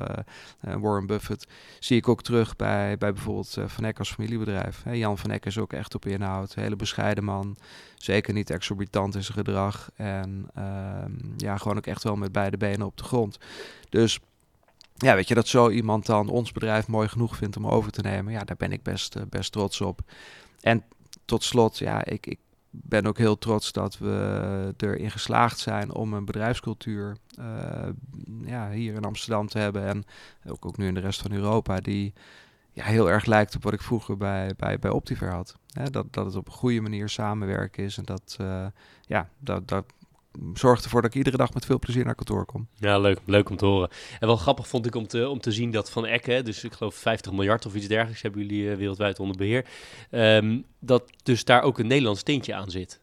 Warren 0.79 1.05
Buffett, 1.05 1.47
zie 1.79 1.97
ik 1.97 2.07
ook 2.07 2.23
terug 2.23 2.55
bij, 2.55 2.97
bij 2.97 3.13
bijvoorbeeld 3.13 3.57
Van 3.65 3.83
Eck 3.83 3.99
als 3.99 4.13
familiebedrijf. 4.13 4.83
Hè, 4.83 4.91
Jan 4.91 5.17
Van 5.17 5.31
Eck 5.31 5.45
is 5.45 5.57
ook 5.57 5.73
echt 5.73 5.95
op 5.95 6.05
inhoud, 6.05 6.55
hele 6.55 6.75
bescheiden 6.75 7.23
man, 7.23 7.57
zeker 7.95 8.33
niet 8.33 8.49
exorbitant 8.49 9.15
in 9.15 9.23
zijn 9.23 9.37
gedrag 9.37 9.89
en 9.95 10.49
ehm, 10.53 11.11
ja, 11.37 11.57
gewoon 11.57 11.77
ook 11.77 11.87
echt 11.87 12.03
wel 12.03 12.15
met 12.15 12.31
beide 12.31 12.57
benen 12.57 12.85
op 12.85 12.97
de 12.97 13.03
grond. 13.03 13.37
Dus 13.89 14.19
ja, 14.95 15.15
weet 15.15 15.27
je, 15.27 15.35
dat 15.35 15.47
zo 15.47 15.69
iemand 15.69 16.05
dan 16.05 16.29
ons 16.29 16.51
bedrijf 16.51 16.87
mooi 16.87 17.07
genoeg 17.07 17.35
vindt 17.35 17.57
om 17.57 17.67
over 17.67 17.91
te 17.91 18.01
nemen, 18.01 18.33
ja, 18.33 18.43
daar 18.43 18.55
ben 18.55 18.71
ik 18.71 18.83
best, 18.83 19.29
best 19.29 19.51
trots 19.51 19.81
op. 19.81 19.99
En 20.61 20.83
tot 21.25 21.43
slot, 21.43 21.77
ja, 21.77 22.05
ik, 22.05 22.25
ik 22.25 22.39
ben 22.69 23.05
ook 23.05 23.17
heel 23.17 23.37
trots 23.37 23.71
dat 23.71 23.97
we 23.97 24.73
erin 24.77 25.11
geslaagd 25.11 25.59
zijn 25.59 25.93
om 25.93 26.13
een 26.13 26.25
bedrijfscultuur 26.25 27.17
uh, 27.39 27.45
ja, 28.41 28.71
hier 28.71 28.93
in 28.93 29.05
Amsterdam 29.05 29.47
te 29.47 29.59
hebben. 29.59 29.85
En 29.85 30.05
ook, 30.47 30.65
ook 30.65 30.77
nu 30.77 30.87
in 30.87 30.93
de 30.93 30.99
rest 30.99 31.21
van 31.21 31.31
Europa, 31.31 31.79
die 31.79 32.13
ja, 32.71 32.83
heel 32.83 33.09
erg 33.09 33.25
lijkt 33.25 33.55
op 33.55 33.63
wat 33.63 33.73
ik 33.73 33.81
vroeger 33.81 34.17
bij, 34.17 34.53
bij, 34.57 34.79
bij 34.79 34.91
Optiver 34.91 35.31
had. 35.31 35.57
dat, 35.91 36.13
dat 36.13 36.25
het 36.25 36.35
op 36.35 36.47
een 36.47 36.53
goede 36.53 36.81
manier 36.81 37.09
samenwerken 37.09 37.83
is 37.83 37.97
en 37.97 38.03
dat, 38.03 38.37
uh, 38.41 38.65
ja, 39.01 39.29
dat, 39.39 39.67
dat 39.67 39.85
zorgt 40.53 40.83
ervoor 40.83 41.01
dat 41.01 41.09
ik 41.09 41.17
iedere 41.17 41.37
dag 41.37 41.53
met 41.53 41.65
veel 41.65 41.79
plezier 41.79 42.05
naar 42.05 42.15
kantoor 42.15 42.45
kom. 42.45 42.67
Ja, 42.77 42.99
leuk, 42.99 43.19
leuk 43.25 43.49
om 43.49 43.57
te 43.57 43.65
horen. 43.65 43.89
En 44.19 44.27
wel 44.27 44.37
grappig 44.37 44.67
vond 44.67 44.85
ik 44.85 44.95
om 44.95 45.07
te, 45.07 45.29
om 45.29 45.39
te 45.39 45.51
zien 45.51 45.71
dat 45.71 45.91
Van 45.91 46.05
Eck, 46.05 46.45
dus 46.45 46.63
ik 46.63 46.73
geloof 46.73 46.95
50 46.95 47.31
miljard 47.31 47.65
of 47.65 47.75
iets 47.75 47.87
dergelijks 47.87 48.21
hebben 48.21 48.41
jullie 48.41 48.63
uh, 48.63 48.75
wereldwijd 48.75 49.19
onder 49.19 49.37
beheer, 49.37 49.65
um, 50.11 50.65
dat 50.79 51.03
dus 51.23 51.43
daar 51.43 51.61
ook 51.61 51.79
een 51.79 51.87
Nederlands 51.87 52.23
tintje 52.23 52.53
aan 52.53 52.71
zit. 52.71 52.99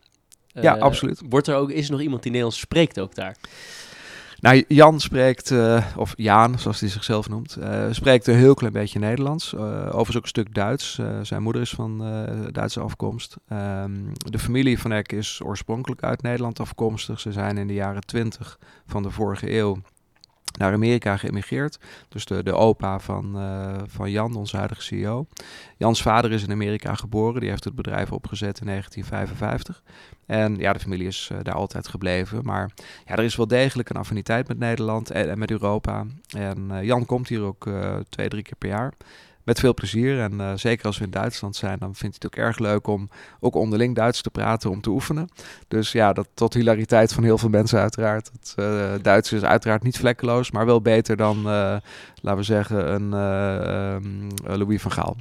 ja, 0.47 0.77
uh, 0.77 0.83
absoluut. 0.83 1.23
Wordt 1.29 1.47
er 1.47 1.57
ook, 1.57 1.71
is 1.71 1.87
er 1.87 1.93
nog 1.93 2.01
iemand 2.01 2.23
die 2.23 2.31
Nederlands 2.31 2.61
spreekt 2.61 3.01
ook 3.01 3.15
daar? 3.15 3.37
Nou, 4.43 4.65
Jan 4.69 5.01
spreekt, 5.01 5.51
uh, 5.51 5.87
of 5.97 6.13
Jaan, 6.17 6.59
zoals 6.59 6.81
hij 6.81 6.89
zichzelf 6.89 7.29
noemt, 7.29 7.57
uh, 7.61 7.87
spreekt 7.91 8.27
een 8.27 8.35
heel 8.35 8.55
klein 8.55 8.73
beetje 8.73 8.99
Nederlands. 8.99 9.53
Uh, 9.53 9.61
overigens 9.61 10.17
ook 10.17 10.23
een 10.23 10.29
stuk 10.29 10.55
Duits. 10.55 11.01
zijn 11.23 11.43
moeder 11.43 11.63
is 11.63 11.71
van 11.71 11.99
Duitse 12.53 12.81
afkomst. 12.81 13.37
Um, 13.53 14.13
de 14.15 14.39
familie 14.39 14.79
van 14.79 14.93
Eck 14.93 15.13
is 15.13 15.41
oorspronkelijk 15.45 16.03
uit 16.03 16.23
Nederland 16.23 16.61
afkomstig. 16.61 17.21
Ze 17.21 17.33
zijn 17.33 17.59
in 17.59 17.67
de 17.67 17.75
jaren 17.75 18.07
twintig 18.07 18.59
van 18.87 19.03
de 19.03 19.11
vorige 19.11 19.57
eeuw 19.57 19.77
naar 20.59 20.73
Amerika 20.73 21.17
geëmigreerd. 21.17 21.79
Dus 22.09 22.25
de, 22.25 22.43
de 22.43 22.55
opa 22.55 22.99
van, 22.99 23.39
van 23.89 24.11
Jan, 24.11 24.35
onze 24.35 24.57
huidige 24.57 24.83
CEO. 24.83 25.27
Jans 25.77 26.03
vader 26.03 26.33
is 26.33 26.43
in 26.43 26.53
Amerika 26.53 26.95
geboren. 26.95 27.41
Die 27.41 27.51
heeft 27.51 27.65
het 27.65 27.75
bedrijf 27.75 28.13
opgezet 28.13 28.61
in 28.61 28.67
1955. 28.67 29.83
En 30.33 30.57
ja, 30.57 30.73
de 30.73 30.79
familie 30.79 31.07
is 31.07 31.29
uh, 31.33 31.39
daar 31.43 31.55
altijd 31.55 31.89
gebleven. 31.89 32.45
Maar 32.45 32.71
ja, 33.07 33.17
er 33.17 33.25
is 33.25 33.37
wel 33.37 33.47
degelijk 33.47 33.91
een 33.91 33.97
affiniteit 33.97 34.49
met 34.49 34.59
Nederland 34.59 35.11
en, 35.11 35.39
met 35.39 35.51
Europa. 35.51 36.05
En 36.37 36.69
uh, 36.71 36.83
Jan 36.83 37.07
komt 37.07 37.29
hier 37.29 37.43
ook 37.43 37.71
twee, 38.09 38.29
drie 38.29 38.43
keer 38.43 38.57
per 38.59 38.69
jaar 38.69 38.93
met 39.43 39.61
veel 39.61 39.75
plezier. 39.75 40.21
En 40.21 40.59
zeker 40.59 40.87
als 40.87 40.99
we 40.99 41.05
in 41.05 41.11
Duitsland 41.11 41.57
zijn, 41.57 41.79
dan 41.79 41.95
vindt 41.95 42.01
hij 42.01 42.11
het 42.15 42.27
ook 42.27 42.45
erg 42.45 42.59
leuk 42.59 42.87
om 42.87 43.09
ook 43.41 43.55
onderling 43.55 43.95
Duits 43.95 44.23
te 44.23 44.31
praten, 44.31 44.71
om 44.71 44.81
te 44.81 44.91
oefenen. 44.91 45.29
Dus 45.69 45.93
ja, 45.93 46.13
dat 46.13 46.29
tot 46.35 46.55
hilariteit 46.55 47.13
van 47.13 47.25
heel 47.25 47.39
veel 47.39 47.49
mensen 47.49 47.79
uiteraard. 47.79 48.31
Het 48.55 49.05
Duits 49.05 49.33
is 49.33 49.43
uiteraard 49.43 49.83
niet 49.83 49.99
vlekkeloos, 49.99 50.51
maar 50.51 50.67
wel 50.67 50.83
beter 50.83 51.17
dan, 51.17 51.43
laten 51.43 52.37
we 52.37 52.43
zeggen, 52.43 52.93
een 52.93 53.13
um, 53.13 54.29
Louis 54.45 54.83
van 54.83 54.93
Gaal 54.93 55.17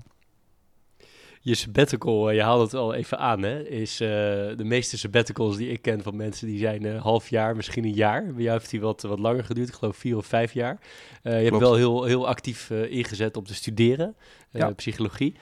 je 1.43 1.55
sabbatical, 1.55 2.29
eh, 2.29 2.35
je 2.35 2.41
haalde 2.41 2.63
het 2.63 2.73
al 2.73 2.93
even 2.93 3.19
aan, 3.19 3.41
hè, 3.41 3.67
is 3.67 4.01
uh, 4.01 4.07
de 4.07 4.63
meeste 4.63 4.97
sabbaticals 4.97 5.57
die 5.57 5.69
ik 5.69 5.81
ken 5.81 6.01
van 6.01 6.15
mensen, 6.15 6.47
die 6.47 6.59
zijn 6.59 6.83
uh, 6.85 7.01
half 7.01 7.29
jaar, 7.29 7.55
misschien 7.55 7.83
een 7.83 7.93
jaar. 7.93 8.25
Bij 8.33 8.43
jou 8.43 8.57
heeft 8.57 8.69
die 8.69 8.81
wat, 8.81 9.01
wat 9.01 9.19
langer 9.19 9.43
geduurd, 9.43 9.67
ik 9.67 9.73
geloof 9.73 9.97
vier 9.97 10.17
of 10.17 10.25
vijf 10.25 10.53
jaar. 10.53 10.79
Je 11.23 11.29
hebt 11.29 11.57
wel 11.57 11.75
heel, 11.75 12.03
heel 12.03 12.27
actief 12.27 12.69
ingezet 12.69 13.37
om 13.37 13.43
te 13.43 13.55
studeren, 13.55 14.15
ja. 14.51 14.71
psychologie. 14.71 15.35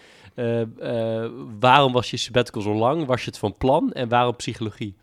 waarom 1.60 1.94
was 1.94 2.12
je 2.12 2.18
sabbatical 2.18 2.62
zo 2.62 2.74
lang? 2.74 3.06
Was 3.06 3.24
je 3.24 3.30
het 3.30 3.40
van 3.40 3.58
plan 3.58 3.92
en 3.92 4.10
waarom 4.10 4.36
psychologie? 4.36 4.96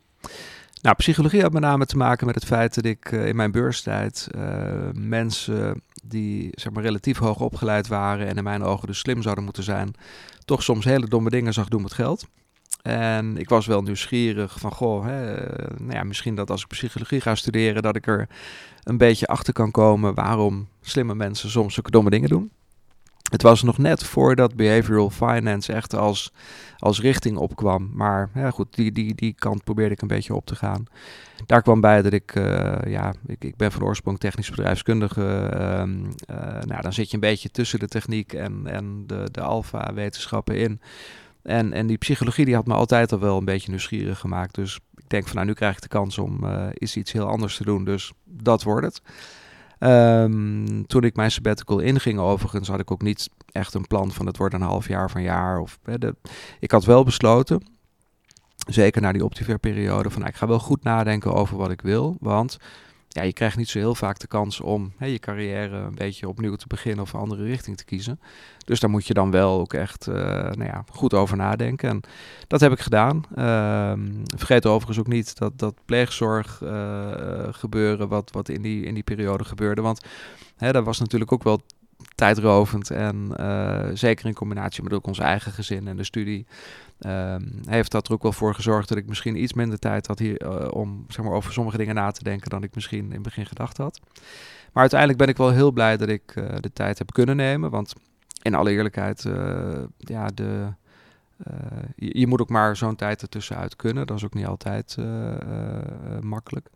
Nou, 0.87 0.99
psychologie 0.99 1.43
had 1.43 1.53
met 1.53 1.63
name 1.63 1.87
te 1.87 1.97
maken 1.97 2.27
met 2.27 2.35
het 2.35 2.45
feit 2.45 2.75
dat 2.75 2.85
ik 2.85 3.11
in 3.11 3.37
mijn 3.37 3.51
beurstijd 3.51 4.29
mensen 4.93 5.83
die 6.05 6.51
zeg 6.53 6.73
maar, 6.73 6.83
relatief 6.83 7.19
hoog 7.19 7.41
opgeleid 7.41 7.87
waren 7.87 8.27
en 8.27 8.37
in 8.37 8.45
mijn 8.45 8.63
ogen 8.63 8.87
dus 8.87 8.99
slim 8.99 9.23
zouden 9.23 9.45
moeten 9.45 9.63
zijn, 9.63 9.95
toch 10.45 10.63
soms 10.63 10.85
hele 10.85 11.09
domme 11.09 11.31
dingen 11.31 11.53
zag 11.53 11.69
doen 11.69 11.83
met 11.83 11.93
geld. 11.93 12.27
En 12.83 13.37
ik 13.37 13.49
was 13.49 13.67
wel 13.67 13.83
nieuwsgierig 13.83 14.61
van, 14.61 14.73
goh, 14.73 15.05
hè, 15.05 15.35
nou 15.79 15.93
ja, 15.93 16.05
misschien 16.05 16.35
dat 16.35 16.51
als 16.51 16.63
ik 16.63 16.69
psychologie 16.69 17.21
ga 17.21 17.35
studeren, 17.35 17.83
dat 17.83 17.97
ik 17.97 18.07
er 18.07 18.29
een 18.83 18.99
beetje 18.99 19.27
achter 19.27 19.53
kan 19.53 19.71
komen 19.71 20.15
waarom 20.15 20.69
slimme 20.81 21.15
mensen 21.15 21.51
soms 21.51 21.75
zulke 21.75 21.91
domme 21.91 22.11
dingen 22.11 22.29
doen. 22.29 22.51
Het 23.33 23.43
was 23.43 23.63
nog 23.63 23.79
net 23.79 24.05
voordat 24.05 24.55
behavioral 24.55 25.11
finance 25.11 25.73
echt 25.73 25.95
als, 25.95 26.33
als 26.79 27.01
richting 27.01 27.37
opkwam. 27.37 27.91
Maar 27.93 28.31
goed, 28.51 28.75
die, 28.75 28.93
die, 28.93 29.15
die 29.15 29.35
kant 29.39 29.65
probeerde 29.65 29.95
ik 29.95 30.03
een 30.03 30.09
beetje 30.09 30.35
op 30.35 30.47
te 30.47 30.57
gaan. 30.57 30.85
Daar 31.47 31.63
kwam 31.63 31.81
bij 31.81 32.03
dat 32.03 32.13
ik, 32.13 32.35
uh, 32.35 32.75
ja, 32.87 33.15
ik, 33.27 33.45
ik 33.45 33.57
ben 33.57 33.73
van 33.73 33.83
oorsprong 33.83 34.19
technisch 34.19 34.51
bedrijfskundige. 34.51 35.51
Uh, 35.55 36.37
nou, 36.61 36.83
dan 36.83 36.93
zit 36.93 37.09
je 37.09 37.15
een 37.15 37.21
beetje 37.21 37.51
tussen 37.51 37.79
de 37.79 37.89
techniek 37.89 38.33
en, 38.33 38.67
en 38.67 39.05
de, 39.07 39.29
de 39.31 39.41
alfa-wetenschappen 39.41 40.57
in. 40.57 40.81
En, 41.43 41.73
en 41.73 41.87
die 41.87 41.99
psychologie 41.99 42.45
die 42.45 42.55
had 42.55 42.67
me 42.67 42.75
altijd 42.75 43.13
al 43.13 43.19
wel 43.21 43.39
een 43.39 43.45
beetje 43.45 43.71
nieuwsgierig 43.71 44.19
gemaakt. 44.19 44.55
Dus 44.55 44.79
ik 44.97 45.09
denk 45.09 45.27
van 45.27 45.35
nou, 45.35 45.47
nu 45.47 45.53
krijg 45.53 45.75
ik 45.75 45.83
de 45.83 45.89
kans 45.89 46.19
om 46.19 46.45
uh, 46.45 46.67
eens 46.73 46.97
iets 46.97 47.13
heel 47.13 47.27
anders 47.27 47.57
te 47.57 47.65
doen. 47.65 47.85
Dus 47.85 48.13
dat 48.25 48.63
wordt 48.63 48.87
het. 48.87 49.03
Um, 49.79 50.87
toen 50.87 51.03
ik 51.03 51.17
mijn 51.17 51.31
sabbatical 51.31 51.79
inging, 51.79 52.19
overigens, 52.19 52.69
had 52.69 52.81
ik 52.81 52.91
ook 52.91 53.03
niet 53.03 53.31
echt 53.53 53.75
een 53.75 53.87
plan 53.87 54.13
van 54.13 54.27
het 54.27 54.37
wordt 54.37 54.55
een 54.55 54.61
half 54.61 54.89
jaar 54.89 55.11
van 55.11 55.23
jaar. 55.23 55.59
Of, 55.59 55.79
hè, 55.85 55.95
ik 56.61 56.71
had 56.71 56.85
wel 56.85 57.05
besloten, 57.05 57.63
zeker 58.69 59.03
na 59.03 59.13
die 59.13 59.25
Optiver-periode, 59.25 60.11
van 60.11 60.19
nou, 60.19 60.33
ik 60.33 60.39
ga 60.39 60.47
wel 60.47 60.59
goed 60.59 60.83
nadenken 60.83 61.35
over 61.35 61.57
wat 61.57 61.71
ik 61.71 61.81
wil. 61.81 62.17
Want 62.21 62.59
ja, 63.17 63.23
je 63.23 63.33
krijgt 63.33 63.57
niet 63.57 63.69
zo 63.69 63.79
heel 63.79 63.95
vaak 63.95 64.19
de 64.19 64.27
kans 64.27 64.61
om 64.61 64.93
hè, 64.97 65.07
je 65.07 65.19
carrière 65.19 65.77
een 65.77 65.95
beetje 65.95 66.29
opnieuw 66.29 66.55
te 66.55 66.67
beginnen 66.67 67.03
of 67.03 67.13
een 67.13 67.21
andere 67.21 67.45
richting 67.45 67.77
te 67.77 67.85
kiezen. 67.85 68.21
Dus 68.65 68.81
daar 68.81 68.91
moet 68.91 69.07
je 69.07 69.15
dan 69.15 69.31
wel 69.31 69.61
ook 69.61 69.73
echt 69.73 70.07
uh, 70.07 70.15
nou 70.15 70.65
ja, 70.65 70.85
goed 70.91 71.15
over 71.15 71.37
nadenken. 71.37 71.89
En 71.89 72.01
dat 72.47 72.61
heb 72.61 72.73
ik 72.73 72.81
gedaan. 72.81 73.25
Uh, 73.37 73.93
vergeet 74.37 74.67
overigens 74.67 74.99
ook 74.99 75.07
niet 75.07 75.39
dat, 75.39 75.59
dat 75.59 75.75
pleegzorg 75.85 76.61
uh, 76.63 77.49
gebeuren, 77.51 78.09
wat, 78.09 78.31
wat 78.31 78.49
in, 78.49 78.63
die, 78.63 78.85
in 78.85 78.95
die 78.95 79.03
periode 79.03 79.45
gebeurde. 79.45 79.83
Want 79.83 80.05
hè, 80.57 80.73
dat 80.73 80.85
was 80.85 80.99
natuurlijk 80.99 81.33
ook 81.33 81.43
wel 81.43 81.61
tijdrovend 82.15 82.91
en 82.91 83.33
uh, 83.41 83.85
zeker 83.95 84.27
in 84.27 84.35
combinatie 84.35 84.83
met 84.83 84.93
ook 84.93 85.07
ons 85.07 85.19
eigen 85.19 85.53
gezin 85.53 85.89
en 85.89 85.97
de 85.97 86.05
studie. 86.05 86.47
Um, 86.99 87.61
heeft 87.69 87.91
dat 87.91 88.07
er 88.07 88.13
ook 88.13 88.23
wel 88.23 88.33
voor 88.33 88.55
gezorgd 88.55 88.89
dat 88.89 88.99
ik 88.99 89.07
misschien 89.07 89.43
iets 89.43 89.53
minder 89.53 89.79
tijd 89.79 90.07
had 90.07 90.19
hier, 90.19 90.43
uh, 90.43 90.69
om 90.71 91.05
zeg 91.09 91.25
maar, 91.25 91.35
over 91.35 91.53
sommige 91.53 91.77
dingen 91.77 91.95
na 91.95 92.11
te 92.11 92.23
denken 92.23 92.51
dan 92.51 92.63
ik 92.63 92.75
misschien 92.75 93.05
in 93.05 93.13
het 93.13 93.23
begin 93.23 93.47
gedacht 93.47 93.77
had. 93.77 94.01
Maar 94.73 94.83
uiteindelijk 94.83 95.19
ben 95.19 95.29
ik 95.29 95.37
wel 95.37 95.51
heel 95.51 95.71
blij 95.71 95.97
dat 95.97 96.09
ik 96.09 96.35
uh, 96.35 96.55
de 96.61 96.73
tijd 96.73 96.99
heb 96.99 97.13
kunnen 97.13 97.37
nemen. 97.37 97.71
Want 97.71 97.93
in 98.43 98.55
alle 98.55 98.71
eerlijkheid, 98.71 99.25
uh, 99.25 99.83
ja, 99.97 100.27
de, 100.27 100.73
je, 101.97 102.19
je, 102.19 102.27
moet 102.27 102.41
ook 102.41 102.49
maar 102.49 102.77
zo'n 102.77 102.97
tijd 102.97 103.23
ertussenuit 103.23 103.77
kunnen. 103.77 104.07
Dat 104.07 104.17
is 104.17 104.25
ook 104.25 104.35
niet 104.35 104.47
altijd 104.47 104.97
makkelijk. 106.21 106.69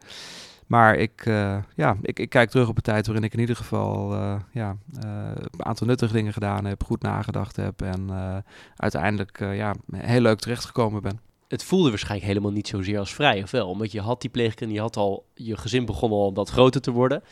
Maar 0.70 0.96
ik, 0.96 1.26
uh, 1.26 1.56
ja, 1.76 1.96
ik, 2.02 2.18
ik, 2.18 2.28
kijk 2.28 2.50
terug 2.50 2.68
op 2.68 2.76
een 2.76 2.82
tijd 2.82 3.06
waarin 3.06 3.24
ik 3.24 3.32
in 3.32 3.38
ieder 3.38 3.56
geval 3.56 4.12
uh, 4.12 4.36
ja, 4.52 4.76
uh, 5.04 5.30
een 5.34 5.64
aantal 5.64 5.86
nuttige 5.86 6.12
dingen 6.12 6.32
gedaan 6.32 6.64
heb, 6.64 6.84
goed 6.84 7.02
nagedacht 7.02 7.56
heb 7.56 7.82
en 7.82 8.10
uiteindelijk 8.76 9.38
ja, 9.38 9.74
heel 9.96 10.20
leuk 10.20 10.38
terechtgekomen 10.38 11.02
ben. 11.02 11.20
Het 11.48 11.64
voelde 11.64 11.88
waarschijnlijk 11.88 12.28
helemaal 12.28 12.50
niet 12.50 12.68
zozeer 12.68 12.98
als 12.98 13.14
vrij, 13.14 13.42
of 13.42 13.50
wel? 13.50 13.68
Omdat 13.68 13.92
je 13.92 14.00
had 14.00 14.20
die 14.20 14.30
pleegkind, 14.30 14.72
je 14.72 14.80
had 14.80 14.96
al, 14.96 15.26
je 15.34 15.56
gezin 15.56 15.84
begon 15.84 16.10
al 16.10 16.34
wat 16.34 16.50
groter 16.50 16.80
te 16.80 16.90
worden. 16.90 17.22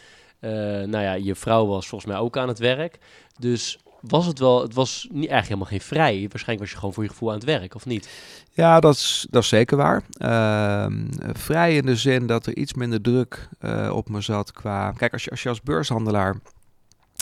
nou 0.90 0.98
ja, 0.98 1.12
je 1.12 1.34
vrouw 1.34 1.66
was 1.66 1.88
volgens 1.88 2.10
mij 2.10 2.20
ook 2.20 2.36
aan 2.36 2.48
het 2.48 2.58
werk. 2.58 2.98
Dus 3.38 3.78
was 4.00 4.26
het 4.26 4.38
wel, 4.38 4.62
het 4.62 4.74
was 4.74 5.02
niet, 5.02 5.14
eigenlijk 5.14 5.48
helemaal 5.48 5.66
geen 5.66 5.80
vrij. 5.80 6.20
Waarschijnlijk 6.20 6.58
was 6.58 6.70
je 6.70 6.76
gewoon 6.76 6.94
voor 6.94 7.02
je 7.02 7.08
gevoel 7.08 7.28
aan 7.28 7.34
het 7.34 7.44
werk, 7.44 7.74
of 7.74 7.86
niet? 7.86 8.08
Ja, 8.50 8.80
dat 8.80 8.94
is, 8.94 9.26
dat 9.30 9.42
is 9.42 9.48
zeker 9.48 9.76
waar. 9.76 10.02
Uh, 10.18 10.86
vrij 11.32 11.76
in 11.76 11.86
de 11.86 11.96
zin 11.96 12.26
dat 12.26 12.46
er 12.46 12.56
iets 12.56 12.74
minder 12.74 13.00
druk 13.00 13.48
uh, 13.60 13.90
op 13.94 14.08
me 14.08 14.20
zat 14.20 14.52
qua... 14.52 14.92
Kijk, 14.92 15.12
als 15.12 15.42
je 15.42 15.48
als, 15.48 15.62
beurshandelaar 15.62 16.36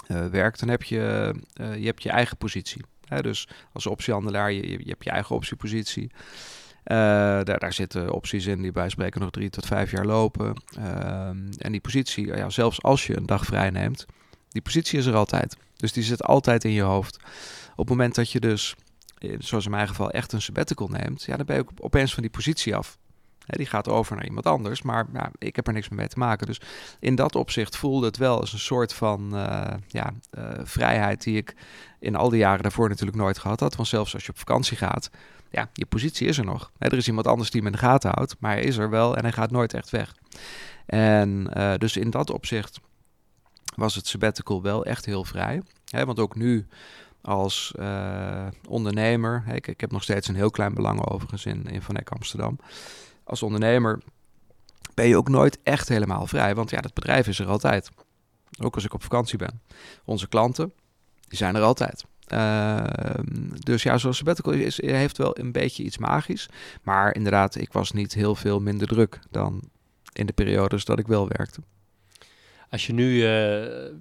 uh, 0.09 0.27
werkt, 0.27 0.61
dan 0.61 0.69
heb 0.69 0.83
je, 0.83 1.35
uh, 1.61 1.77
je, 1.77 1.87
hebt 1.87 2.03
je 2.03 2.11
eigen 2.11 2.37
positie. 2.37 2.85
Hè? 3.05 3.23
Dus 3.23 3.49
als 3.73 3.87
optiehandelaar, 3.87 4.53
je, 4.53 4.71
je, 4.71 4.89
hebt 4.89 5.05
je 5.05 5.11
eigen 5.11 5.35
optiepositie. 5.35 6.11
daar, 6.85 7.45
daar 7.59 7.73
zitten 7.73 8.13
opties 8.13 8.47
in 8.47 8.63
die 8.63 8.73
bij 8.73 8.89
spreken 8.89 9.21
nog 9.21 9.31
drie 9.31 9.51
tot 9.51 9.67
vijf 9.67 9.91
jaar 9.91 10.07
lopen. 10.07 10.63
Ehm, 10.79 11.37
en 11.59 11.73
die 11.73 11.81
positie, 11.81 12.27
ja, 12.27 12.51
zelfs 12.51 12.83
als 12.83 13.07
je 13.07 13.17
een 13.17 13.27
dag 13.27 13.45
vrij 13.45 13.71
neemt, 13.71 14.07
die 14.49 14.63
positie 14.63 14.99
is 14.99 15.07
er 15.07 15.15
altijd. 15.15 15.57
Dus 15.77 15.93
die 15.93 16.03
zit 16.03 16.23
altijd 16.23 16.65
in 16.65 16.71
je 16.71 16.83
hoofd. 16.83 17.17
Op 17.71 17.89
het 17.89 17.89
moment 17.89 18.15
dat 18.15 18.31
je 18.31 18.41
dus, 18.41 18.75
eh, 19.19 19.37
zoals 19.39 19.65
in 19.65 19.71
mijn 19.71 19.89
geval, 19.89 20.11
echt 20.11 20.33
een 20.33 20.43
sabbatical 20.43 20.89
neemt, 20.89 21.23
ja, 21.23 21.37
dan 21.37 21.47
ben 21.47 21.57
je 21.57 21.63
ook 21.63 21.73
opeens 21.79 22.15
van 22.15 22.23
die 22.23 22.33
positie 22.33 22.77
af. 22.77 22.99
die 23.47 23.67
gaat 23.67 23.89
over 23.89 24.17
naar 24.17 24.25
iemand 24.25 24.47
anders, 24.47 24.83
maar 24.83 25.07
ja, 25.13 25.31
ik 25.39 25.57
heb 25.57 25.67
er 25.67 25.73
niks 25.73 25.89
meer 25.89 25.99
mee 25.99 26.09
te 26.09 26.19
maken. 26.19 26.47
Dus 26.47 26.61
in 27.01 27.15
dat 27.15 27.35
opzicht 27.35 27.77
voelde 27.77 28.07
het 28.07 28.17
wel 28.17 28.41
als 28.41 28.53
een 28.53 28.59
soort 28.59 28.93
van 28.93 29.31
uh, 29.35 29.65
ja, 29.87 30.13
uh, 30.39 30.51
vrijheid 30.63 31.23
die 31.23 31.37
ik 31.37 31.55
in 32.01 32.17
al 32.17 32.29
die 32.29 32.39
jaren 32.39 32.63
daarvoor 32.63 32.89
natuurlijk 32.89 33.19
nooit 33.19 33.39
gehad 33.39 33.61
had. 33.61 33.77
Want 33.77 33.89
zelfs 33.89 34.15
als 34.15 34.25
je 34.25 34.31
op 34.31 34.39
vakantie 34.39 34.77
gaat, 34.77 35.11
ja, 35.51 35.69
je 35.73 35.87
positie 35.87 36.29
is 36.29 36.39
er 36.39 36.45
nog. 36.45 36.71
er 36.79 36.93
is 36.93 37.09
iemand 37.09 37.27
anders 37.27 37.51
die 37.51 37.61
hem 37.61 37.71
in 37.71 37.77
de 37.77 37.85
gaten 37.87 38.11
houdt, 38.15 38.37
maar 38.39 38.53
hij 38.53 38.63
is 38.63 38.77
er 38.77 38.91
wel 38.91 39.17
en 39.17 39.23
hij 39.23 39.33
gaat 39.33 39.51
nooit 39.51 39.75
echt 39.75 39.91
weg. 39.91 40.15
En 40.87 41.45
dus 41.79 41.97
in 41.97 42.11
dat 42.11 42.31
opzicht 42.31 42.81
was 43.77 43.95
het 43.95 44.07
sabbatical 44.07 44.63
wel 44.63 44.85
echt 44.85 45.05
heel 45.05 45.25
vrij. 45.25 45.63
Want 45.91 46.19
ook 46.19 46.35
nu 46.35 46.67
als 47.21 47.73
uh, 47.79 48.47
ondernemer, 48.69 49.45
ik, 49.53 49.81
heb 49.81 49.93
nog 49.93 50.03
steeds 50.03 50.29
een 50.29 50.35
heel 50.35 50.51
klein 50.51 50.75
belang 50.75 51.07
overigens 51.07 51.47
in, 51.47 51.65
in 51.65 51.83
Van 51.83 52.03
Amsterdam. 52.05 52.59
Als 53.25 53.43
ondernemer 53.43 54.03
ben 54.95 55.07
je 55.07 55.17
ook 55.17 55.29
nooit 55.29 55.59
echt 55.63 55.89
helemaal 55.89 56.27
vrij, 56.27 56.55
want 56.55 56.71
ja, 56.71 56.81
dat 56.81 56.95
bedrijf 56.95 57.27
is 57.27 57.39
er 57.39 57.47
altijd. 57.47 57.91
Ook 58.63 58.75
als 58.75 58.85
ik 58.85 58.95
op 58.95 59.03
vakantie 59.03 59.39
ben. 59.39 59.61
Onze 60.05 60.29
klanten, 60.29 60.73
die 61.29 61.39
zijn 61.39 61.55
er 61.57 61.63
altijd. 61.63 62.05
Uh, 62.33 62.85
dus 63.59 63.83
ja, 63.83 63.99
zoals 63.99 64.17
sabbatical 64.17 64.53
is, 64.53 64.83
heeft 64.83 65.19
wel 65.19 65.39
een 65.39 65.53
beetje 65.53 65.83
iets 65.83 65.99
magisch. 65.99 66.49
Maar 66.83 67.15
inderdaad, 67.15 67.55
ik 67.55 67.73
was 67.73 67.93
niet 67.93 68.15
heel 68.15 68.35
veel 68.35 68.61
minder 68.61 68.89
druk 68.89 69.19
dan 69.31 69.61
in 70.13 70.27
de 70.27 70.33
periodes 70.33 70.85
dat 70.85 70.99
ik 70.99 71.07
wel 71.07 71.29
werkte. 71.29 71.61
Als 72.77 72.87
je 72.87 72.93
nu 72.93 73.23
uh, 73.23 73.95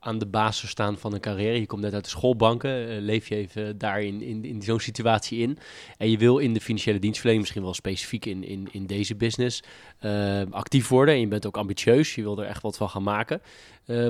aan 0.00 0.18
de 0.18 0.26
basis 0.26 0.70
staan 0.70 0.98
van 0.98 1.12
een 1.12 1.20
carrière, 1.20 1.60
je 1.60 1.66
komt 1.66 1.82
net 1.82 1.94
uit 1.94 2.04
de 2.04 2.10
schoolbanken, 2.10 2.90
uh, 2.90 3.00
leef 3.00 3.28
je 3.28 3.34
even 3.34 3.78
daar 3.78 4.02
in, 4.02 4.22
in, 4.22 4.44
in 4.44 4.62
zo'n 4.62 4.80
situatie 4.80 5.38
in. 5.38 5.58
En 5.96 6.10
je 6.10 6.18
wil 6.18 6.38
in 6.38 6.54
de 6.54 6.60
financiële 6.60 6.98
dienstverlening, 6.98 7.40
misschien 7.42 7.62
wel 7.64 7.74
specifiek 7.74 8.26
in, 8.26 8.44
in, 8.44 8.68
in 8.70 8.86
deze 8.86 9.14
business, 9.14 9.62
uh, 10.00 10.42
actief 10.50 10.88
worden. 10.88 11.14
En 11.14 11.20
je 11.20 11.28
bent 11.28 11.46
ook 11.46 11.56
ambitieus, 11.56 12.14
je 12.14 12.22
wil 12.22 12.38
er 12.38 12.46
echt 12.46 12.62
wat 12.62 12.76
van 12.76 12.88
gaan 12.88 13.02
maken. 13.02 13.42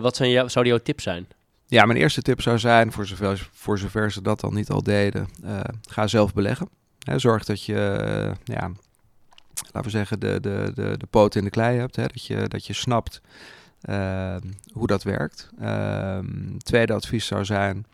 wat 0.01 0.17
zijn 0.17 0.31
jou, 0.31 0.49
zouden 0.49 0.75
jouw 0.75 0.83
tips 0.83 1.03
zijn? 1.03 1.27
Ja, 1.67 1.85
mijn 1.85 1.99
eerste 1.99 2.23
tip 2.23 2.41
zou 2.41 2.59
zijn, 2.59 2.93
voor 2.93 3.07
zover, 3.07 3.49
voor 3.53 3.79
zover 3.79 4.13
ze 4.13 4.23
dat 4.23 4.43
al 4.43 4.51
niet 4.51 4.71
al 4.71 4.83
deden, 4.83 5.29
ga 5.91 6.07
zelf 6.07 6.35
beleggen. 6.35 6.69
Hè, 6.99 7.19
zorg 7.19 7.45
dat 7.45 7.63
je, 7.63 7.75
ja, 8.45 8.71
laten 9.73 9.83
we 9.83 9.91
zeggen, 9.91 10.21
de, 10.21 10.41
de, 10.41 10.73
de, 10.75 10.97
de 10.97 11.07
poot 11.07 11.35
in 11.35 11.45
de 11.45 11.51
klei 11.51 11.79
hebt. 11.79 11.97
Hè, 11.97 12.07
dat, 12.07 12.27
je, 12.27 12.49
dat 12.49 12.67
je 12.67 12.73
snapt 12.73 13.21
hoe 14.73 14.87
dat 14.87 15.03
werkt. 15.03 15.51
Ehm, 15.61 16.57
tweede 16.59 16.93
advies 16.93 17.27
zou 17.27 17.45
zijn, 17.45 17.87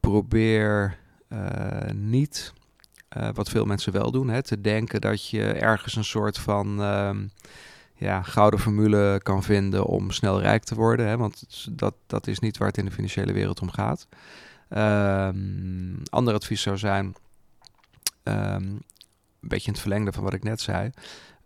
probeer 0.00 0.98
uh, 1.28 1.90
niet, 1.94 2.52
uh, 3.16 3.28
wat 3.34 3.48
veel 3.48 3.64
mensen 3.64 3.92
wel 3.92 4.10
doen, 4.10 4.28
hè, 4.28 4.42
te 4.42 4.60
denken 4.60 5.00
dat 5.00 5.28
je 5.28 5.52
ergens 5.52 5.96
een 5.96 6.04
soort 6.04 6.38
van 6.38 6.80
um, 6.80 7.30
ja, 7.94 8.22
gouden 8.22 8.60
formule 8.60 9.20
kan 9.22 9.42
vinden 9.42 9.84
om 9.84 10.10
snel 10.10 10.40
rijk 10.40 10.64
te 10.64 10.74
worden. 10.74 11.06
Hè, 11.06 11.16
want 11.16 11.66
dat, 11.70 11.94
dat 12.06 12.26
is 12.26 12.38
niet 12.38 12.56
waar 12.56 12.68
het 12.68 12.78
in 12.78 12.84
de 12.84 12.90
financiële 12.90 13.32
wereld 13.32 13.60
om 13.60 13.70
gaat. 13.70 14.08
Ander 16.10 16.34
advies 16.34 16.62
zou 16.62 16.78
zijn, 16.78 17.14
een 18.22 18.82
beetje 19.40 19.66
in 19.66 19.72
het 19.72 19.80
verlengde 19.80 20.12
van 20.12 20.24
wat 20.24 20.34
ik 20.34 20.42
net 20.42 20.60
zei. 20.60 20.90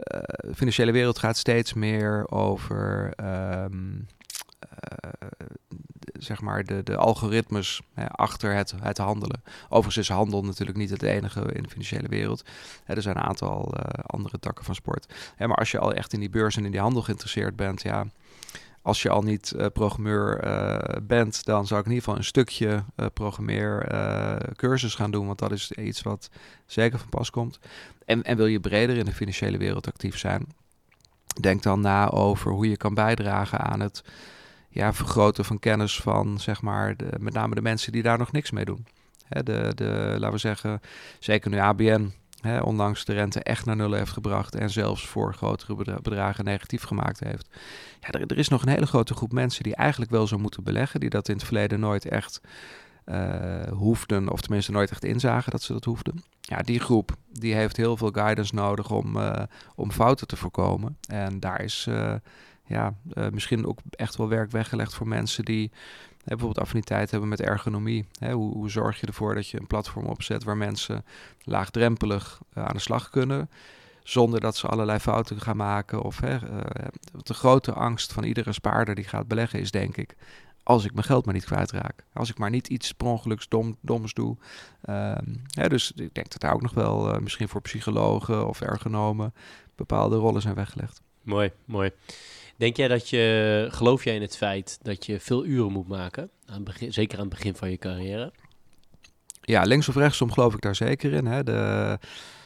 Uh, 0.01 0.21
de 0.37 0.55
financiële 0.55 0.93
wereld 0.93 1.19
gaat 1.19 1.37
steeds 1.37 1.75
meer 1.75 2.31
over 2.31 3.13
um, 3.65 4.07
uh, 4.61 5.29
zeg 6.13 6.41
maar 6.41 6.65
de, 6.65 6.83
de 6.83 6.97
algoritmes 6.97 7.81
hè, 7.95 8.09
achter 8.09 8.55
het, 8.55 8.75
het 8.81 8.99
handelen. 8.99 9.43
Overigens 9.65 9.97
is 9.97 10.09
handel 10.09 10.43
natuurlijk 10.45 10.79
niet 10.79 10.91
het 10.91 11.03
enige 11.03 11.41
in 11.53 11.63
de 11.63 11.69
financiële 11.69 12.09
wereld. 12.09 12.45
Hè, 12.85 12.95
er 12.95 13.03
zijn 13.03 13.17
een 13.17 13.23
aantal 13.23 13.75
uh, 13.75 13.81
andere 14.07 14.39
takken 14.39 14.65
van 14.65 14.75
sport. 14.75 15.15
Hè, 15.37 15.47
maar 15.47 15.57
als 15.57 15.71
je 15.71 15.79
al 15.79 15.93
echt 15.93 16.13
in 16.13 16.21
die 16.21 16.31
beurs 16.31 16.57
en 16.57 16.65
in 16.65 16.71
die 16.71 16.81
handel 16.81 17.03
geïnteresseerd 17.03 17.57
bent, 17.57 17.83
ja, 17.83 18.07
als 18.83 19.03
je 19.03 19.11
al 19.11 19.23
niet 19.23 19.53
uh, 19.57 19.67
programmeur 19.73 20.41
bent, 21.03 21.45
dan 21.45 21.67
zou 21.67 21.81
ik 21.81 21.87
in 21.87 21.93
ieder 21.93 22.05
geval 22.05 22.19
een 22.19 22.29
stukje 22.29 22.85
uh, 22.97 23.07
programmeer 23.15 23.87
cursus 24.57 24.95
gaan 24.95 25.11
doen, 25.11 25.27
want 25.27 25.39
dat 25.39 25.53
is 25.53 25.73
iets 25.73 26.03
wat 26.03 26.31
zeker 26.67 26.99
van 26.99 27.09
pas 27.09 27.31
komt. 27.31 27.59
En, 28.11 28.23
en 28.23 28.37
wil 28.37 28.47
je 28.47 28.61
breder 28.61 28.97
in 28.97 29.05
de 29.05 29.13
financiële 29.13 29.59
wereld 29.59 29.87
actief 29.87 30.19
zijn, 30.19 30.47
denk 31.41 31.63
dan 31.63 31.81
na 31.81 32.11
over 32.11 32.53
hoe 32.53 32.69
je 32.69 32.77
kan 32.77 32.95
bijdragen 32.95 33.59
aan 33.59 33.81
het 33.81 34.05
ja, 34.69 34.93
vergroten 34.93 35.45
van 35.45 35.59
kennis 35.59 36.01
van, 36.01 36.41
zeg 36.41 36.63
maar, 36.63 36.97
met 37.19 37.33
name 37.33 37.55
de 37.55 37.63
mensen 37.63 37.93
die 37.93 38.03
daar 38.03 38.19
nog 38.19 38.33
niks 38.33 38.51
mee 38.51 38.65
doen. 38.65 38.87
Hè, 39.29 39.43
de, 39.43 39.73
de, 39.75 40.15
laten 40.19 40.31
we 40.31 40.39
zeggen, 40.39 40.81
zeker 41.19 41.51
nu 41.51 41.59
ABN 41.59 42.13
Hè, 42.41 42.61
ondanks 42.61 43.05
de 43.05 43.13
rente 43.13 43.43
echt 43.43 43.65
naar 43.65 43.77
nul 43.77 43.93
heeft 43.93 44.13
gebracht 44.13 44.55
en 44.55 44.71
zelfs 44.71 45.07
voor 45.07 45.35
grotere 45.35 46.01
bedragen 46.03 46.45
negatief 46.45 46.83
gemaakt 46.83 47.21
heeft. 47.21 47.49
Ja, 48.01 48.09
er, 48.09 48.27
er, 48.27 48.39
is 48.39 48.49
nog 48.49 48.63
een 48.63 48.69
hele 48.69 48.87
grote 48.87 49.15
groep 49.15 49.33
mensen 49.33 49.63
die 49.63 49.75
eigenlijk 49.75 50.11
wel 50.11 50.27
zo 50.27 50.39
moeten 50.39 50.65
beleggen, 50.65 51.01
die 51.01 51.11
dat 51.11 51.29
in 51.29 51.35
het 51.35 51.45
verleden 51.45 51.81
nooit 51.81 52.05
echt 52.05 52.41
hoefden, 53.73 54.31
of 54.31 54.41
tenminste 54.41 54.73
nooit 54.73 54.91
echt 54.91 55.05
inzagen 55.05 55.51
dat 55.51 55.63
ze 55.63 55.73
dat 55.73 55.85
hoefden. 55.85 56.23
Ja, 56.41 56.63
die 56.63 56.81
groep 56.81 57.17
die 57.33 57.55
heeft 57.55 57.77
heel 57.77 57.97
veel 57.97 58.11
guidance 58.11 58.55
nodig 58.55 58.91
om, 58.91 59.17
uh, 59.17 59.43
om 59.75 59.91
fouten 59.91 60.27
te 60.27 60.37
voorkomen. 60.37 60.97
En 61.09 61.41
daar 61.41 61.63
is 61.63 61.87
uh, 61.89 62.15
ja, 62.67 62.95
misschien 63.31 63.67
ook 63.67 63.79
echt 63.91 64.17
wel 64.17 64.29
werk 64.29 64.51
weggelegd 64.51 64.95
voor 64.95 65.09
mensen 65.09 65.45
die 65.45 65.71
bijvoorbeeld 66.25 66.61
affiniteit 66.61 67.11
hebben 67.11 67.29
met 67.29 67.41
ergonomie. 67.41 68.07
Hoe, 68.19 68.53
hoe, 68.53 68.71
zorg 68.71 69.01
je 69.01 69.07
ervoor 69.07 69.35
dat 69.35 69.49
je 69.49 69.61
een 69.61 69.67
platform 69.67 70.07
opzet 70.07 70.45
waar 70.45 70.57
mensen 70.57 71.05
laagdrempelig 71.43 72.41
aan 72.55 72.75
de 72.75 72.79
slag 72.79 73.11
kunnen, 73.11 73.51
zonder 74.03 74.41
dat 74.41 74.57
ze 74.57 74.67
allerlei 74.67 74.99
fouten 74.99 75.41
gaan 75.41 75.57
maken. 75.57 76.03
Of 76.03 76.21
hè, 76.21 76.39
de 77.23 77.35
grote 77.35 77.73
angst 77.73 78.13
van 78.13 78.25
iedere 78.25 78.53
spaarder 78.53 78.95
die 78.95 79.05
gaat 79.05 79.29
beleggen 79.29 79.61
is, 79.61 79.71
denk 79.71 79.97
ik, 79.97 80.17
als 80.63 80.85
ik 80.85 80.93
mijn 80.93 81.07
geld 81.07 81.25
maar 81.25 81.35
niet 81.35 81.45
kwijtraak. 81.45 82.05
Als 82.13 82.31
ik 82.31 82.39
maar 82.39 82.51
niet 82.51 82.69
iets 82.69 82.93
per 82.93 83.07
ongeluks 83.07 83.49
dom, 83.49 83.77
doms 83.81 84.15
doe. 84.15 84.37
Um, 84.89 85.43
hè, 85.47 85.69
dus 85.69 85.93
ik 85.93 86.15
denk 86.15 86.31
dat 86.31 86.41
daar 86.41 86.55
ook 86.55 86.63
nog 86.63 86.75
wel 86.75 87.15
uh, 87.15 87.21
misschien 87.21 87.49
voor 87.49 87.61
psychologen 87.61 88.49
of 88.49 88.61
ergonomen 88.61 89.35
bepaalde 89.75 90.17
rollen 90.17 90.43
zijn 90.43 90.55
weggelegd. 90.55 91.01
Mooi, 91.23 91.53
mooi. 91.65 91.91
Denk 92.57 92.77
jij 92.77 92.89
dat 92.89 93.09
je, 93.09 93.67
geloof 93.71 94.05
jij 94.05 94.15
in 94.15 94.23
het 94.23 94.37
feit 94.37 94.79
dat 94.83 95.07
je 95.07 95.21
veel 95.21 95.45
uren 95.45 95.73
moet 95.73 95.89
maken, 95.89 96.31
aan 96.47 96.65
begin, 96.65 96.93
zeker 96.93 97.19
aan 97.19 97.25
het 97.25 97.35
begin 97.35 97.55
van 97.55 97.71
je 97.71 97.79
carrière? 97.79 98.33
Ja, 99.43 99.63
links 99.63 99.89
of 99.89 99.95
rechtsom 99.95 100.33
geloof 100.33 100.55
ik 100.55 100.61
daar 100.61 100.75
zeker 100.75 101.13
in. 101.13 101.27
Hè. 101.27 101.43
De, 101.43 101.99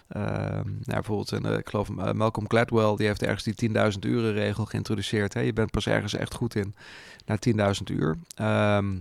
nou, 0.09 0.75
bijvoorbeeld, 0.85 1.33
en, 1.33 1.59
ik 1.59 1.69
geloof 1.69 1.89
uh, 1.89 2.13
Malcolm 2.13 2.49
Gladwell, 2.49 2.97
die 2.97 3.07
heeft 3.07 3.23
ergens 3.23 3.57
die 3.57 3.71
10.000 3.71 3.99
uren 4.01 4.33
regel 4.33 4.65
geïntroduceerd. 4.65 5.35
Hè. 5.35 5.41
Je 5.41 5.53
bent 5.53 5.71
pas 5.71 5.87
ergens 5.87 6.15
echt 6.15 6.35
goed 6.35 6.55
in 6.55 6.75
na 7.27 7.39
10.000 7.77 7.83
uur. 7.85 8.19
Um, 8.41 9.01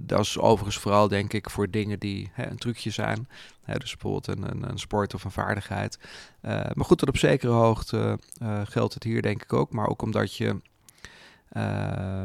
dat 0.00 0.20
is 0.20 0.38
overigens 0.38 0.78
vooral, 0.78 1.08
denk 1.08 1.32
ik, 1.32 1.50
voor 1.50 1.70
dingen 1.70 1.98
die 1.98 2.30
hè, 2.32 2.50
een 2.50 2.58
trucje 2.58 2.90
zijn. 2.90 3.28
Hè, 3.62 3.78
dus 3.78 3.96
bijvoorbeeld 3.96 4.26
een, 4.26 4.68
een, 4.68 4.78
sport 4.78 5.14
of 5.14 5.24
een 5.24 5.30
vaardigheid. 5.30 5.98
Uh, 6.42 6.50
maar 6.50 6.84
goed, 6.84 6.98
tot 6.98 7.08
op 7.08 7.16
zekere 7.16 7.52
hoogte 7.52 8.18
geldt 8.64 8.94
het 8.94 9.02
hier 9.02 9.22
denk 9.22 9.42
ik 9.42 9.52
ook. 9.52 9.72
Maar 9.72 9.88
ook 9.88 10.02
omdat 10.02 10.36
je, 10.36 10.60
uh, 11.52 12.24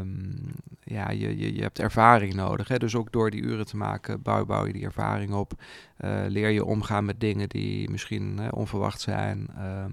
ja, 0.84 1.09
je, 1.09 1.38
je, 1.38 1.55
je 1.55 1.61
hebt 1.61 1.80
ervaring 1.80 2.34
nodig. 2.34 2.67
Hè? 2.67 2.78
Dus 2.78 2.95
ook 2.95 3.11
door 3.11 3.32
die 3.32 3.41
uren 3.41 3.65
te 3.65 3.78
maken, 3.78 4.21
bouw, 4.21 4.45
bouw 4.45 4.65
je 4.65 4.74
die 4.74 4.86
ervaring 4.86 5.34
op. 5.34 5.53
Eh, 5.97 6.24
leer 6.28 6.49
je 6.49 6.65
omgaan 6.65 7.05
met 7.05 7.19
dingen 7.19 7.49
die 7.49 7.89
misschien 7.89 8.38
hè, 8.38 8.49
onverwacht 8.49 9.01
zijn. 9.01 9.47
Ehm, 9.57 9.89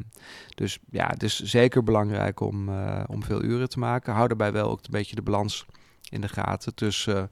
dus 0.54 0.78
ja, 0.90 1.06
het 1.06 1.22
is 1.22 1.42
zeker 1.42 1.82
belangrijk 1.82 2.40
om, 2.40 2.68
om 3.06 3.22
veel 3.22 3.42
uren 3.42 3.68
te 3.68 3.78
maken. 3.78 4.14
Hou 4.14 4.28
daarbij 4.28 4.52
wel 4.52 4.70
ook 4.70 4.78
een 4.82 4.90
beetje 4.90 5.14
de 5.14 5.22
balans 5.22 5.66
in 6.10 6.20
de 6.20 6.28
gaten 6.28 6.74
tussen, 6.74 7.30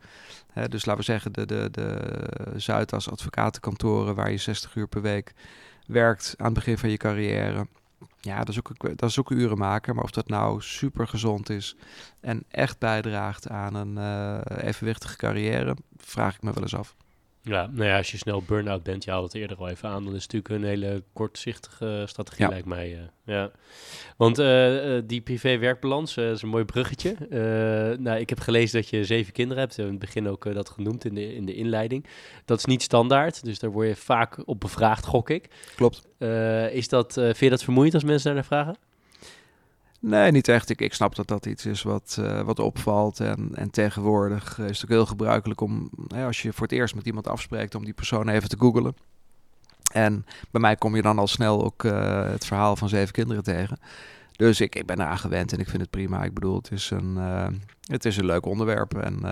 hè, 0.53 0.69
dus 0.69 0.85
laten 0.85 1.01
we 1.01 1.13
zeggen, 1.13 1.33
de, 1.33 1.47
de, 1.47 1.69
de 1.71 2.53
Zuidas 2.57 3.11
advocatenkantoren 3.11 4.15
waar 4.15 4.31
je 4.31 4.37
60 4.37 4.75
uur 4.75 4.89
per 4.89 5.03
week 5.03 5.33
werkt 5.87 6.35
aan 6.37 6.45
het 6.45 6.55
begin 6.55 6.79
van 6.79 6.91
je 6.91 6.97
carrière. 6.97 7.67
Ja, 8.21 8.39
dat 8.39 8.49
is 8.49 8.59
ook, 8.59 8.99
dat 8.99 9.11
is 9.11 9.19
uren 9.31 9.59
maken, 9.59 9.95
maar 9.95 10.05
of 10.05 10.11
dat 10.11 10.29
nou 10.29 10.63
super 10.63 11.09
gezond 11.09 11.51
is 11.51 11.77
en 12.21 12.45
echt 12.49 12.79
bijdraagt 12.79 13.49
aan 13.49 13.75
een 13.75 13.97
uh, 13.97 14.67
evenwichtige 14.67 15.17
carrière, 15.17 15.77
vraag 15.97 16.35
ik 16.35 16.43
me 16.43 16.53
wel 16.53 16.63
eens 16.63 16.75
af. 16.75 16.97
Ja, 17.43 17.71
nou 17.73 17.89
ja, 17.89 17.97
als 17.97 18.11
je 18.11 18.17
snel 18.17 18.43
burn-out 18.43 18.83
bent, 18.83 19.05
je 19.05 19.11
haalt 19.11 19.33
het 19.33 19.35
eerder 19.35 19.57
al 19.57 19.69
even 19.69 19.89
aan, 19.89 20.05
dan 20.05 20.15
is 20.15 20.23
het 20.23 20.33
natuurlijk 20.33 20.63
een 20.63 20.69
hele 20.69 21.03
kortzichtige 21.13 22.05
strategie, 22.07 22.45
ja. 22.45 22.51
lijkt 22.51 22.67
mij. 22.67 22.93
Uh, 22.93 22.99
ja. 23.25 23.51
Want 24.17 24.39
uh, 24.39 24.97
uh, 24.97 25.03
die 25.07 25.21
privé-werkbalans 25.21 26.17
is 26.17 26.43
een 26.43 26.49
mooi 26.49 26.65
bruggetje. 26.65 27.17
nou, 28.01 28.19
ik 28.19 28.29
heb 28.29 28.41
gelezen 28.41 28.81
dat 28.81 28.91
je 28.91 29.05
zeven 29.05 29.33
kinderen 29.33 29.63
hebt. 29.63 29.77
We 29.77 29.83
hebben 29.83 30.01
in 30.01 30.07
het 30.07 30.15
begin 30.15 30.33
ook 30.33 30.55
dat 30.55 30.69
genoemd 30.69 31.05
in 31.05 31.15
de, 31.15 31.35
in 31.35 31.45
de 31.45 31.55
inleiding. 31.55 32.07
Dat 32.45 32.59
is 32.59 32.65
niet 32.65 32.83
standaard, 32.83 33.45
dus 33.45 33.59
daar 33.59 33.71
word 33.71 33.89
je 33.89 33.97
vaak 33.97 34.43
op 34.45 34.61
bevraagd, 34.61 35.07
gok 35.07 35.31
ik. 35.31 35.51
Klopt. 35.75 36.09
is 36.73 36.89
dat, 36.89 37.13
vind 37.13 37.39
je 37.39 37.51
dat 37.51 37.65
vermoeiend 37.65 37.95
als 37.95 38.05
mensen 38.05 38.25
daar 38.25 38.35
naar 38.35 38.45
vragen? 38.45 38.88
Nee, 40.01 40.31
niet 40.31 40.49
echt. 40.49 40.71
Ik, 40.71 40.81
ik 40.81 40.95
snap 40.95 41.15
dat 41.15 41.29
dat 41.29 41.47
iets 41.47 41.67
is 41.67 41.83
wat, 41.83 42.17
uh, 42.21 42.41
wat 42.41 42.59
opvalt. 42.59 43.21
En, 43.21 43.51
en 43.55 43.71
tegenwoordig 43.71 44.59
is 44.59 44.81
het 44.81 44.83
ook 44.85 44.97
heel 44.97 45.07
gebruikelijk 45.07 45.61
om, 45.61 45.91
als 46.15 46.43
je 46.43 46.53
voor 46.53 46.67
het 46.67 46.77
eerst 46.77 46.95
met 46.95 47.07
iemand 47.07 47.29
afspreekt, 47.29 47.75
om 47.75 47.85
die 47.85 47.95
persoon 47.95 48.29
even 48.29 48.49
te 48.49 48.59
googlen. 48.59 48.97
En 49.93 50.27
bij 50.51 50.61
mij 50.61 50.77
kom 50.77 50.97
je 50.97 51.03
dan 51.03 51.19
al 51.19 51.27
snel 51.27 51.65
ook 51.65 51.83
uh, 51.83 52.25
het 52.31 52.47
verhaal 52.47 52.77
van 52.77 52.89
zeven 52.89 53.13
kinderen 53.13 53.43
tegen. 53.43 53.79
Dus 54.39 54.61
ik, 54.61 54.75
ik 54.75 54.87
ben 54.87 55.01
eraan 55.01 55.19
gewend 55.19 55.53
en 55.53 55.59
ik 55.59 55.69
vind 55.69 55.83
het 55.83 55.91
prima. 55.91 56.23
Ik 56.23 56.35
bedoel, 56.35 56.57
het 56.57 56.71
is 56.71 56.91
een, 56.91 57.15
uh, 57.17 57.47
het 57.81 58.05
is 58.05 58.17
een 58.17 58.27
leuk 58.27 58.47
onderwerp. 58.47 58.95
En 58.95 59.25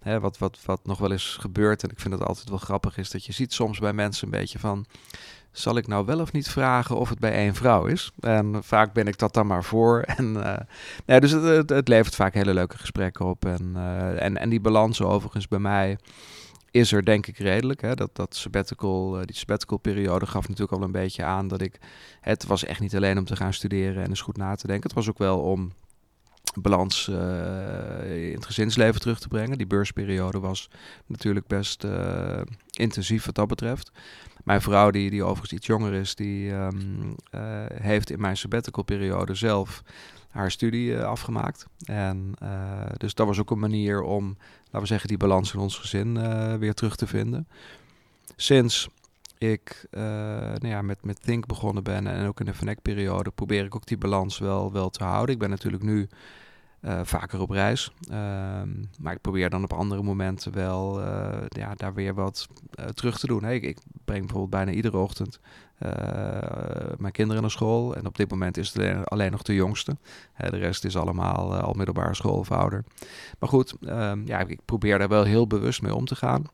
hè, 0.00 0.20
wat, 0.20 0.38
wat, 0.38 0.58
wat 0.64 0.80
nog 0.84 0.98
wel 0.98 1.12
eens 1.12 1.36
gebeurt, 1.40 1.82
en 1.82 1.90
ik 1.90 2.00
vind 2.00 2.14
het 2.14 2.22
altijd 2.22 2.48
wel 2.48 2.58
grappig, 2.58 2.96
is 2.96 3.10
dat 3.10 3.24
je 3.24 3.32
ziet 3.32 3.52
soms 3.52 3.78
bij 3.78 3.92
mensen 3.92 4.24
een 4.24 4.38
beetje 4.38 4.58
van 4.58 4.86
zal 5.52 5.76
ik 5.76 5.86
nou 5.86 6.04
wel 6.04 6.20
of 6.20 6.32
niet 6.32 6.48
vragen 6.48 6.96
of 6.96 7.08
het 7.08 7.18
bij 7.18 7.32
één 7.32 7.54
vrouw 7.54 7.84
is? 7.86 8.12
En 8.20 8.58
vaak 8.62 8.92
ben 8.92 9.06
ik 9.06 9.18
dat 9.18 9.34
dan 9.34 9.46
maar 9.46 9.64
voor. 9.64 10.00
En, 10.16 10.34
uh, 10.34 10.56
nee, 11.06 11.20
dus 11.20 11.30
het, 11.30 11.42
het, 11.42 11.70
het, 11.70 11.88
levert 11.88 12.14
vaak 12.14 12.34
hele 12.34 12.54
leuke 12.54 12.78
gesprekken 12.78 13.26
op. 13.26 13.44
En, 13.44 13.72
en, 14.18 14.36
en 14.36 14.48
die 14.48 14.60
balans 14.60 15.02
overigens 15.02 15.48
bij 15.48 15.58
mij 15.58 15.98
is 16.70 16.92
er 16.92 17.04
denk 17.04 17.26
ik 17.26 17.38
redelijk. 17.38 17.80
Hè? 17.80 17.94
Dat, 17.94 18.16
dat 18.16 18.36
sabbatical, 18.36 19.18
uh, 19.18 19.24
die 19.24 19.36
sabbatical 19.36 19.78
periode 19.78 20.26
gaf 20.26 20.48
natuurlijk 20.48 20.78
al 20.78 20.82
een 20.82 20.92
beetje 20.92 21.24
aan 21.24 21.48
dat 21.48 21.60
ik... 21.60 21.78
Het 22.20 22.46
was 22.46 22.64
echt 22.64 22.80
niet 22.80 22.96
alleen 22.96 23.18
om 23.18 23.24
te 23.24 23.36
gaan 23.36 23.52
studeren 23.52 24.02
en 24.02 24.08
eens 24.08 24.20
goed 24.20 24.36
na 24.36 24.54
te 24.54 24.66
denken. 24.66 24.86
Het 24.86 24.96
was 24.96 25.08
ook 25.08 25.18
wel 25.18 25.40
om 25.40 25.72
balans 26.54 27.08
uh, 27.08 28.28
in 28.28 28.34
het 28.34 28.46
gezinsleven 28.46 29.00
terug 29.00 29.20
te 29.20 29.28
brengen. 29.28 29.58
Die 29.58 29.66
beursperiode 29.66 30.38
was 30.38 30.70
natuurlijk 31.06 31.46
best 31.46 31.84
uh, 31.84 32.40
intensief 32.70 33.24
wat 33.24 33.34
dat 33.34 33.48
betreft. 33.48 33.92
Mijn 34.44 34.60
vrouw, 34.60 34.90
die, 34.90 35.10
die 35.10 35.22
overigens 35.22 35.52
iets 35.52 35.66
jonger 35.66 35.92
is, 35.92 36.14
die 36.14 36.50
uh, 36.50 36.68
heeft 37.74 38.10
in 38.10 38.20
mijn 38.20 38.36
sabbatical 38.36 38.82
periode 38.82 39.34
zelf 39.34 39.82
haar 40.38 40.50
studie 40.50 40.98
afgemaakt. 40.98 41.66
En 41.84 42.34
dus 42.96 43.14
dat 43.14 43.26
was 43.26 43.38
ook 43.38 43.50
een 43.50 43.58
manier 43.58 44.02
om, 44.02 44.36
laten 44.64 44.80
we 44.80 44.86
zeggen, 44.86 45.08
die 45.08 45.16
balans 45.16 45.54
in 45.54 45.60
ons 45.60 45.78
gezin 45.78 46.18
weer 46.58 46.74
terug 46.74 46.96
te 46.96 47.06
vinden. 47.06 47.48
Sinds 48.36 48.88
ik 49.38 49.86
uh, 49.90 50.00
nou 50.00 50.68
ja, 50.68 50.82
met, 50.82 51.04
met 51.04 51.22
Think 51.22 51.46
begonnen 51.46 51.82
ben 51.82 52.06
en 52.06 52.26
ook 52.26 52.40
in 52.40 52.46
de 52.46 52.54
Vanek-periode 52.54 53.30
probeer 53.30 53.64
ik 53.64 53.74
ook 53.74 53.86
die 53.86 53.98
balans 53.98 54.38
wel, 54.38 54.72
wel 54.72 54.90
te 54.90 55.04
houden. 55.04 55.34
Ik 55.34 55.40
ben 55.40 55.50
natuurlijk 55.50 55.82
nu 55.82 56.08
vaker 57.02 57.40
op 57.40 57.50
reis. 57.50 57.92
Ehm, 58.10 58.68
maar 58.98 59.12
ik 59.12 59.20
probeer 59.20 59.50
dan 59.50 59.62
op 59.62 59.72
andere 59.72 60.02
momenten 60.02 60.52
wel 60.52 61.00
ja, 61.48 61.74
daar 61.74 61.94
weer 61.94 62.14
wat 62.14 62.48
terug 62.94 63.18
te 63.18 63.26
doen. 63.26 63.44
Ik, 63.44 63.62
ik, 63.62 63.78
breng 64.04 64.20
bijvoorbeeld 64.20 64.50
bijna 64.50 64.70
iedere 64.70 64.96
ochtend 64.96 65.40
mijn 66.96 67.12
kinderen 67.12 67.42
naar 67.42 67.50
school. 67.50 67.94
En 67.94 68.06
op 68.06 68.16
dit 68.16 68.30
moment 68.30 68.56
is 68.56 68.72
het 68.72 69.06
alleen 69.08 69.30
nog 69.30 69.42
de 69.42 69.54
jongste. 69.54 69.96
de 70.36 70.56
rest 70.56 70.84
is 70.84 70.96
allemaal 70.96 71.54
al 71.54 71.72
middelbare 71.72 72.14
school 72.14 72.38
of 72.38 72.52
ouder. 72.52 72.84
Maar 73.38 73.48
goed, 73.48 73.74
ehm, 73.86 74.26
ja, 74.26 74.38
ik 74.38 74.60
probeer 74.64 74.98
daar 74.98 75.08
wel 75.08 75.24
heel 75.24 75.46
bewust 75.46 75.82
mee 75.82 75.94
om 75.94 76.04
te 76.04 76.16
gaan. 76.16 76.44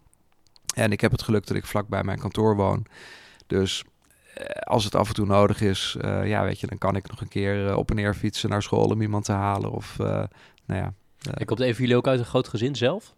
En 0.74 0.92
ik 0.92 1.00
heb 1.00 1.10
het 1.10 1.22
geluk 1.22 1.46
dat 1.46 1.56
ik 1.56 1.66
vlak 1.66 1.88
bij 1.88 2.04
mijn 2.04 2.18
kantoor 2.18 2.56
woon. 2.56 2.86
Dus 3.46 3.84
eh, 4.34 4.46
als 4.46 4.84
het 4.84 4.94
af 4.94 5.08
en 5.08 5.14
toe 5.14 5.26
nodig 5.26 5.60
is, 5.60 5.96
uh, 6.04 6.28
ja, 6.28 6.42
weet 6.42 6.60
je, 6.60 6.66
dan 6.66 6.78
kan 6.78 6.96
ik 6.96 7.08
nog 7.08 7.20
een 7.20 7.28
keer 7.28 7.66
uh, 7.66 7.76
op 7.76 7.90
en 7.90 7.96
neer 7.96 8.14
fietsen 8.14 8.50
naar 8.50 8.62
school 8.62 8.84
om 8.84 9.02
iemand 9.02 9.24
te 9.24 9.32
halen. 9.32 9.70
Of, 9.70 9.96
uh, 10.00 10.06
nou 10.66 10.80
ja. 10.80 10.92
en 11.34 11.46
komt 11.46 11.60
even 11.60 11.80
jullie 11.80 11.96
ook 11.96 12.06
uit 12.06 12.18
een 12.18 12.24
groot 12.24 12.48
gezin 12.48 12.76
zelf? 12.76 13.14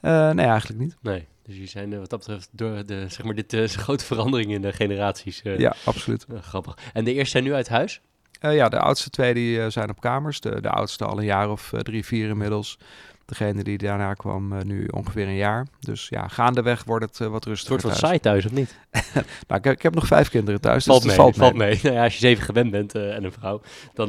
nee, 0.00 0.46
eigenlijk 0.46 0.80
niet. 0.80 0.96
Nee, 1.00 1.26
dus 1.44 1.54
jullie 1.54 1.68
zijn 1.68 1.98
wat 1.98 2.10
dat 2.10 2.18
betreft 2.18 2.48
door 2.52 2.86
de, 2.86 3.04
zeg 3.08 3.22
maar, 3.22 3.34
dit 3.34 3.52
is 3.68 3.74
een 3.74 3.80
grote 3.80 4.04
verandering 4.04 4.50
in 4.50 4.62
de 4.62 4.72
generaties. 4.72 5.40
ja, 5.42 5.74
absoluut. 5.84 6.26
grappig. 6.40 6.78
En 6.92 7.04
de 7.04 7.12
eerste 7.12 7.30
zijn 7.30 7.44
nu 7.44 7.54
uit 7.54 7.68
huis? 7.68 8.00
ja, 8.40 8.68
de 8.68 8.78
oudste 8.78 9.10
twee 9.10 9.34
die, 9.34 9.70
zijn 9.70 9.90
op 9.90 10.00
kamers. 10.00 10.40
De, 10.40 10.60
de 10.60 10.70
oudste 10.70 11.04
al 11.04 11.18
een 11.18 11.24
jaar 11.24 11.50
of 11.50 11.72
drie, 11.82 12.04
vier 12.04 12.28
inmiddels. 12.28 12.78
Degene 13.24 13.62
die 13.62 13.78
daarna 13.78 14.14
kwam, 14.14 14.66
nu 14.66 14.86
ongeveer 14.86 15.26
een 15.26 15.36
jaar. 15.36 15.66
Dus 15.80 16.08
ja, 16.08 16.28
gaandeweg 16.28 16.84
wordt 16.84 17.04
het 17.04 17.20
uh, 17.20 17.28
wat 17.28 17.44
rustiger. 17.44 17.74
Het 17.74 17.82
wordt 17.82 18.00
wat 18.00 18.08
saai 18.08 18.20
thuis, 18.20 18.44
of 18.44 18.52
niet? 18.52 18.78
nou, 19.48 19.60
ik 19.60 19.64
heb, 19.64 19.74
ik, 19.74 19.82
heb, 19.82 19.94
nog 19.94 20.06
vijf 20.06 20.28
kinderen 20.28 20.60
thuis. 20.60 20.84
Valt 20.84 21.02
dus 21.02 21.06
mee, 21.06 21.16
valt, 21.16 21.36
valt 21.36 21.54
mee. 21.54 21.78
Nou 21.82 21.94
ja, 21.94 22.04
als 22.04 22.12
je 22.12 22.18
zeven 22.18 22.44
gewend 22.44 22.70
bent 22.70 22.96
uh, 22.96 23.14
en 23.16 23.24
een 23.24 23.32
vrouw, 23.32 23.60
dan 23.94 24.08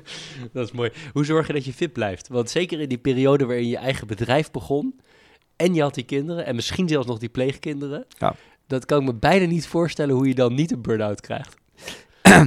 dat 0.52 0.66
is 0.66 0.72
mooi. 0.72 0.90
Hoe 1.12 1.24
zorg 1.24 1.46
je 1.46 1.52
dat 1.52 1.64
je 1.64 1.72
fit 1.72 1.92
blijft? 1.92 2.28
Want 2.28 2.50
zeker 2.50 2.80
in 2.80 2.88
die 2.88 2.98
periode 2.98 3.46
waarin 3.46 3.68
je 3.68 3.76
eigen 3.76 4.06
bedrijf 4.06 4.50
begon 4.50 4.94
en 5.56 5.74
je 5.74 5.82
had 5.82 5.94
die 5.94 6.04
kinderen 6.04 6.46
en 6.46 6.54
misschien 6.54 6.88
zelfs 6.88 7.06
nog 7.06 7.18
die 7.18 7.28
pleegkinderen. 7.28 8.04
Ja. 8.18 8.34
Dat 8.66 8.84
kan 8.84 9.00
ik 9.00 9.06
me 9.06 9.14
bijna 9.14 9.46
niet 9.46 9.66
voorstellen 9.66 10.14
hoe 10.14 10.28
je 10.28 10.34
dan 10.34 10.54
niet 10.54 10.72
een 10.72 10.82
burn-out 10.82 11.20
krijgt. 11.20 11.56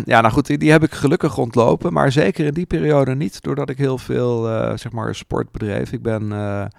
ja, 0.06 0.22
nou 0.22 0.34
goed, 0.34 0.46
die, 0.46 0.58
die, 0.58 0.72
heb 0.72 0.84
ik 0.84 0.92
gelukkig 0.92 1.38
ontlopen. 1.38 1.94
Maar 1.94 2.12
zeker 2.12 2.46
in 2.46 2.54
die 2.54 2.66
periode 2.66 3.16
niet, 3.16 3.42
doordat 3.42 3.70
ik 3.70 3.78
heel 3.78 3.98
veel, 3.98 4.50
uh, 4.50 4.78
zeg 4.78 4.92
maar, 4.92 5.16
sport 5.16 5.52
bedreef. 5.52 5.92
Ik 5.92 6.02
ben, 6.02 6.24
uh, 6.24 6.30
nou 6.30 6.72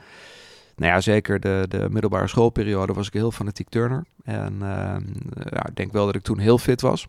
ja, 0.77 1.01
zeker 1.01 1.41
de, 1.41 1.65
de 1.69 1.87
middelbare 1.91 2.29
schoolperiode 2.29 2.93
was 2.93 3.07
ik 3.07 3.13
heel 3.13 3.31
fanatiek 3.31 3.69
turner. 3.69 4.05
En 4.25 4.55
uh, 4.55 4.97
ja, 5.51 5.67
ik 5.67 5.77
denk 5.77 5.93
wel 5.93 6.07
dat 6.07 6.15
ik 6.15 6.23
toen 6.23 6.39
heel 6.39 6.59
fit 6.59 6.81
was. 6.81 7.07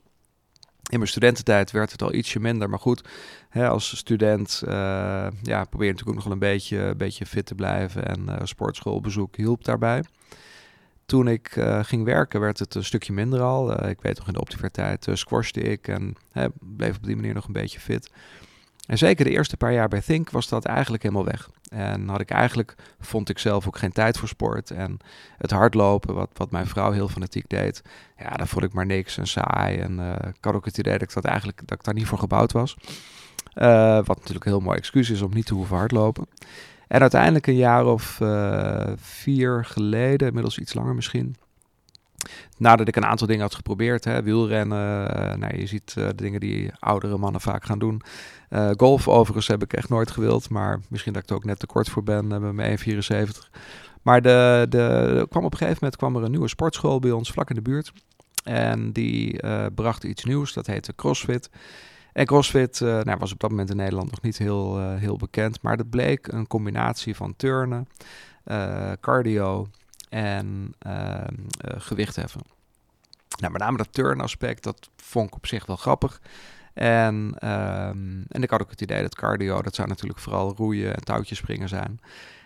In 0.92 0.98
mijn 0.98 1.10
studententijd 1.10 1.72
werd 1.72 1.92
het 1.92 2.02
al 2.02 2.14
ietsje 2.14 2.40
minder, 2.40 2.70
maar 2.70 2.80
goed, 2.80 3.08
hè, 3.50 3.70
als 3.70 3.98
student 3.98 4.62
ja, 5.42 5.64
probeer 5.70 5.90
natuurlijk 5.90 6.08
ook 6.08 6.16
nog 6.16 6.24
wel 6.24 6.34
een 6.34 6.40
beetje, 6.40 6.78
een 6.78 6.98
beetje 6.98 7.26
fit 7.26 7.46
te 7.46 7.56
blijven. 7.56 8.06
En 8.08 8.48
sportschoolbezoek 8.48 9.36
hielp 9.36 9.64
daarbij. 9.64 10.04
Toen 11.06 11.28
ik 11.28 11.56
uh, 11.56 11.84
ging 11.84 12.04
werken 12.04 12.40
werd 12.40 12.60
het 12.60 12.76
een 12.76 12.84
stukje 12.84 13.14
minder 13.14 13.42
al. 13.42 13.84
Uh, 13.84 13.90
ik 13.90 14.02
weet 14.02 14.18
nog 14.18 14.28
in 14.28 14.34
de 14.34 14.40
optivertijd 14.40 15.08
uh, 15.08 15.16
squashte 15.16 15.60
ik 15.62 15.88
en 15.88 16.16
bleef 16.60 16.96
op 16.96 17.04
die 17.04 17.16
manier 17.16 17.34
nog 17.34 17.46
een 17.46 17.54
beetje 17.54 17.80
fit. 17.80 18.12
En 18.88 18.98
zeker 18.98 19.26
de 19.26 19.32
eerste 19.32 19.58
paar 19.58 19.74
jaar 19.74 19.88
bij 19.88 20.02
Think 20.02 20.30
was 20.30 20.48
dat 20.48 20.66
eigenlijk 20.66 21.04
helemaal 21.04 21.26
weg. 21.26 21.50
En 21.72 22.08
had 22.08 22.22
ik 22.22 22.30
eigenlijk, 22.30 22.76
vond 23.00 23.30
ik 23.30 23.38
zelf 23.40 23.68
ook 23.68 23.78
geen 23.78 23.92
tijd 23.92 24.18
voor 24.18 24.28
sport. 24.28 24.72
En 24.72 24.98
het 25.38 25.52
hardlopen, 25.52 26.14
wat, 26.14 26.30
wat 26.34 26.52
mijn 26.52 26.68
vrouw 26.68 26.92
heel 26.92 27.08
fanatiek 27.08 27.50
deed, 27.50 27.82
ja, 28.18 28.30
dat 28.30 28.48
vond 28.48 28.66
ik 28.66 28.74
maar 28.74 28.86
niks 28.86 29.18
en 29.18 29.28
saai. 29.28 29.78
En 29.78 30.00
ik 30.28 30.44
had 30.44 30.54
ook 30.54 30.66
het 30.66 30.78
idee 30.78 30.94
dat 30.94 31.02
ik, 31.02 31.14
dat 31.14 31.26
eigenlijk, 31.26 31.58
dat 31.66 31.78
ik 31.78 31.84
daar 31.84 31.94
niet 31.94 32.08
voor 32.08 32.18
gebouwd 32.18 32.52
was. 32.52 32.78
wat 34.06 34.18
natuurlijk 34.18 34.46
een 34.46 34.52
heel 34.52 34.60
mooi 34.60 34.78
excuus 34.78 35.10
is 35.10 35.22
om 35.22 35.34
niet 35.34 35.46
te 35.46 35.54
hoeven 35.54 35.78
hardlopen. 35.78 36.28
En 36.92 37.02
uiteindelijk 37.02 37.48
een 37.48 37.56
jaar 37.56 37.86
of 37.86 38.20
uh, 38.20 38.92
vier 38.96 39.66
geleden, 39.66 40.28
inmiddels 40.28 40.60
iets 40.60 40.74
langer 40.74 40.96
misschien. 40.96 41.36
Nadat 42.58 42.88
ik 42.88 42.96
een 42.96 43.06
aantal 43.06 43.28
dingen 43.28 43.42
had 43.42 43.56
geprobeerd, 43.56 44.04
hè, 44.04 44.24
wielrennen, 44.24 44.80
nou, 45.40 45.58
je 45.58 45.66
ziet 45.66 45.96
uh, 45.98 46.08
de 46.08 46.16
dingen 46.16 46.40
die 46.40 46.72
oudere 46.80 47.18
mannen 47.18 47.42
vaak 47.42 47.66
gaan 47.66 47.80
doen. 47.80 48.02
golf 48.78 49.08
overigens 49.08 49.48
heb 49.48 49.64
ik 49.64 49.74
echt 49.74 49.90
nooit 49.90 50.12
gewild, 50.12 50.50
maar 50.50 50.80
misschien 50.90 51.14
dat 51.14 51.24
ik 51.24 51.30
er 51.30 51.36
ook 51.36 51.46
net 51.46 51.60
te 51.60 51.66
kort 51.66 51.90
voor 51.90 52.04
ben 52.04 52.28
met 52.28 52.54
mijn 52.54 52.80
1,74. 52.80 53.50
Maar 54.02 54.22
de, 54.22 54.66
de, 54.70 55.26
kwam 55.30 55.46
op 55.46 55.52
een 55.52 55.58
gegeven 55.58 55.78
moment 55.82 56.00
kwam 56.00 56.16
er 56.16 56.24
een 56.24 56.32
nieuwe 56.32 56.48
sportschool 56.48 57.00
bij 57.00 57.12
ons 57.12 57.32
vlak 57.32 57.50
in 57.50 57.56
de 57.56 57.62
buurt. 57.62 57.92
En 58.44 58.92
die 58.92 59.40
bracht 59.76 60.04
iets 60.04 60.24
nieuws, 60.24 60.54
dat 60.54 60.68
heette 60.68 60.96
CrossFit. 60.96 61.50
En 62.14 62.26
CrossFit 62.26 62.80
nou, 62.80 63.18
was 63.18 63.32
op 63.32 63.40
dat 63.40 63.50
moment 63.50 63.70
in 63.70 63.76
Nederland 63.76 64.12
nog 64.12 64.22
niet 64.22 64.38
heel, 64.38 64.80
heel 64.80 65.18
bekend. 65.18 65.62
Maar 65.62 65.78
dat 65.78 65.90
bleek 65.90 66.28
een 66.28 66.48
combinatie 66.48 67.16
van 67.16 67.34
turnen, 67.36 67.88
cardio 69.00 69.68
en 70.12 70.74
ehm, 70.80 71.36
gewichtheffen. 71.58 72.42
Nou, 73.40 73.52
met 73.52 73.62
name 73.62 73.78
dat 73.78 73.94
turnaspect, 73.94 74.64
dat 74.64 74.90
vond 74.96 75.28
ik 75.28 75.36
op 75.36 75.48
zich 75.48 75.66
wel 75.66 75.76
grappig. 75.76 76.22
En, 76.74 77.16
um, 77.50 78.26
en 78.28 78.44
ik 78.44 78.50
had 78.50 78.62
ook 78.62 78.70
het 78.70 78.82
idee 78.82 79.02
dat 79.02 79.16
cardio, 79.16 79.62
dat 79.62 79.76
zou 79.76 79.88
natuurlijk 79.88 80.20
vooral 80.20 80.54
roeien 80.56 80.96
en 80.96 81.04
touwtjes 81.04 81.38
springen 81.38 81.70
zijn. 81.70 82.00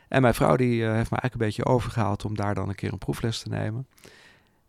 En 0.07 0.21
mijn 0.21 0.33
vrouw 0.33 0.55
die 0.55 0.83
heeft 0.83 1.11
me 1.11 1.17
eigenlijk 1.17 1.33
een 1.33 1.39
beetje 1.39 1.65
overgehaald 1.65 2.25
om 2.25 2.35
daar 2.35 2.55
dan 2.55 2.69
een 2.69 2.75
keer 2.75 2.91
een 2.91 2.97
proefles 2.97 3.39
te 3.39 3.49
nemen. 3.49 3.87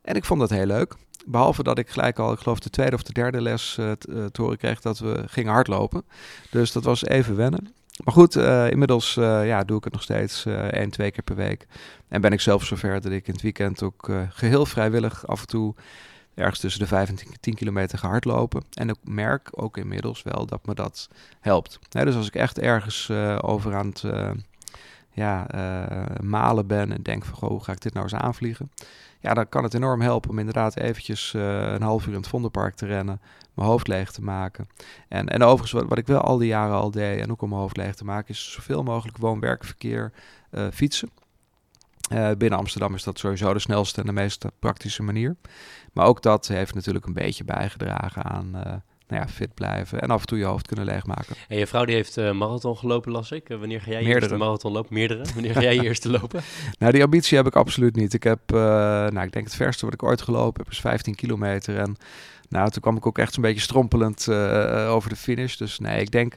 En 0.03 0.15
ik 0.15 0.25
vond 0.25 0.41
dat 0.41 0.51
heel 0.51 0.67
leuk. 0.67 0.95
Behalve 1.27 1.63
dat 1.63 1.79
ik 1.79 1.89
gelijk 1.89 2.19
al, 2.19 2.33
ik 2.33 2.39
geloof 2.39 2.59
de 2.59 2.71
tweede 2.71 2.97
of 2.97 3.03
de 3.03 3.13
derde 3.13 3.41
les 3.41 3.77
uh, 3.81 3.93
te 3.93 4.43
horen 4.43 4.59
kreeg 4.59 4.81
dat 4.81 4.99
we 4.99 5.23
gingen 5.27 5.53
hardlopen. 5.53 6.05
Dus 6.51 6.73
dat 6.73 6.85
was 6.85 7.05
even 7.05 7.37
wennen. 7.37 7.75
Maar 8.05 8.15
goed, 8.15 8.37
uh, 8.37 8.71
inmiddels 8.71 9.17
uh, 9.17 9.47
ja, 9.47 9.65
doe 9.65 9.79
ik 9.79 9.85
het 9.85 9.93
nog 9.93 10.03
steeds 10.03 10.47
één, 10.71 10.91
twee 10.91 11.11
keer 11.11 11.23
per 11.23 11.37
week. 11.37 11.67
En 12.09 12.21
ben 12.21 12.33
ik 12.33 12.41
zelf 12.41 12.65
zover 12.65 13.01
dat 13.01 13.13
ik 13.13 13.27
in 13.27 13.33
het 13.33 13.43
weekend 13.43 13.83
ook 13.83 14.11
geheel 14.31 14.67
vrijwillig 14.67 15.27
af 15.27 15.41
en 15.41 15.47
toe 15.47 15.75
ergens 16.35 16.61
tussen 16.61 16.81
de 16.81 16.87
5 16.87 17.09
en 17.09 17.19
10 17.41 17.55
kilometer 17.55 17.99
ga 17.99 18.09
hardlopen. 18.09 18.65
En 18.75 18.89
ik 18.89 18.97
merk 19.05 19.49
ook 19.51 19.77
inmiddels 19.77 20.23
wel 20.23 20.47
dat 20.47 20.67
me 20.67 20.75
dat 20.75 21.09
helpt. 21.41 21.79
dus 21.89 22.15
als 22.15 22.27
ik 22.27 22.35
echt 22.35 22.59
ergens 22.59 23.11
over 23.41 23.75
aan 23.75 23.87
het 23.87 24.05
ja, 25.17 25.47
malen 26.23 26.67
ben 26.67 26.93
en 26.93 27.03
denk 27.03 27.25
van, 27.25 27.35
goh, 27.35 27.49
hoe 27.49 27.65
ga 27.65 27.73
ik 27.73 27.81
dit 27.81 27.93
nou 27.93 28.05
eens 28.05 28.15
aanvliegen? 28.15 28.71
ja, 29.27 29.35
dan 29.35 29.49
kan 29.49 29.63
het 29.63 29.75
enorm 29.75 30.01
helpen 30.01 30.31
om 30.31 30.39
inderdaad 30.39 30.77
eventjes 30.77 31.33
uh, 31.37 31.73
een 31.73 31.83
half 31.83 32.07
uur 32.07 32.13
in 32.13 32.19
het 32.19 32.29
Vondelpark 32.29 32.75
te 32.75 32.87
rennen, 32.87 33.21
mijn 33.55 33.69
hoofd 33.69 33.89
leeg 33.89 34.13
te 34.13 34.23
maken. 34.23 34.69
En, 35.09 35.29
en 35.29 35.43
overigens, 35.43 35.73
wat, 35.73 35.89
wat 35.89 35.99
ik 35.99 36.07
wel 36.07 36.21
al 36.21 36.37
die 36.37 36.49
jaren 36.49 36.75
al 36.75 36.91
deed, 36.91 37.21
en 37.21 37.31
ook 37.31 37.43
om 37.43 37.49
mijn 37.49 37.61
hoofd 37.61 37.77
leeg 37.77 37.95
te 37.95 38.05
maken, 38.05 38.35
is 38.35 38.53
zoveel 38.53 38.83
mogelijk 38.83 39.17
woon-werkverkeer 39.17 40.13
uh, 40.51 40.67
fietsen. 40.73 41.11
Binnen 42.39 42.59
Amsterdam 42.59 42.95
is 42.95 43.03
dat 43.03 43.19
sowieso 43.19 43.53
de 43.53 43.59
snelste 43.59 44.01
en 44.01 44.07
de 44.07 44.13
meest 44.13 44.45
praktische 44.59 45.03
manier. 45.03 45.37
Maar 45.93 46.07
ook 46.07 46.23
dat 46.23 46.47
heeft 46.47 46.75
natuurlijk 46.75 47.07
een 47.07 47.13
beetje 47.13 47.45
bijgedragen 47.45 48.25
aan 48.25 48.83
nou 49.09 49.23
ja, 49.23 49.29
fit 49.29 49.55
blijven 49.55 50.01
en 50.01 50.11
af 50.11 50.21
en 50.21 50.27
toe 50.27 50.39
je 50.39 50.45
hoofd 50.45 50.67
kunnen 50.67 50.85
leegmaken. 50.85 51.37
En 51.49 51.59
je 51.59 51.67
vrouw 51.67 51.85
die 51.85 51.95
heeft 51.95 52.19
uh, 52.19 52.33
marathon 52.33 52.77
gelopen, 52.77 53.13
las 53.13 53.31
ik. 53.31 53.49
Uh, 53.49 53.59
wanneer 53.59 53.81
ga 53.81 53.91
jij 53.91 54.03
je 54.03 54.09
eerste 54.09 54.37
marathon 54.37 54.73
lopen? 54.73 54.95
Meerdere. 54.95 55.25
Wanneer 55.35 55.53
ga 55.53 55.63
jij 55.63 55.75
je 55.75 55.83
eerste 55.83 56.11
lopen? 56.11 56.43
Nou, 56.79 56.93
die 56.93 57.03
ambitie 57.03 57.37
heb 57.37 57.47
ik 57.47 57.57
absoluut 57.57 57.97
niet. 57.97 58.15
Ik 58.15 58.23
heb, 58.23 58.41
uh, 58.53 58.59
nou, 58.59 59.21
ik 59.21 59.33
denk 59.33 59.45
het 59.45 59.55
verste 59.55 59.85
wat 59.85 59.95
ik 59.95 60.03
ooit 60.03 60.23
gelopen 60.23 60.63
heb 60.63 60.73
is 60.73 60.81
15 60.81 61.15
kilometer. 61.15 61.79
En 61.79 61.97
nou, 62.49 62.71
toen 62.71 62.83
kwam 62.83 62.97
ik 62.97 63.07
ook 63.07 63.19
echt 63.19 63.33
zo'n 63.35 63.43
beetje 63.43 63.61
strompelend 63.61 64.29
over 64.89 65.09
de 65.09 65.17
finish. 65.17 65.57
Dus 65.57 65.79
nee, 65.79 66.01
ik 66.01 66.11
denk, 66.11 66.35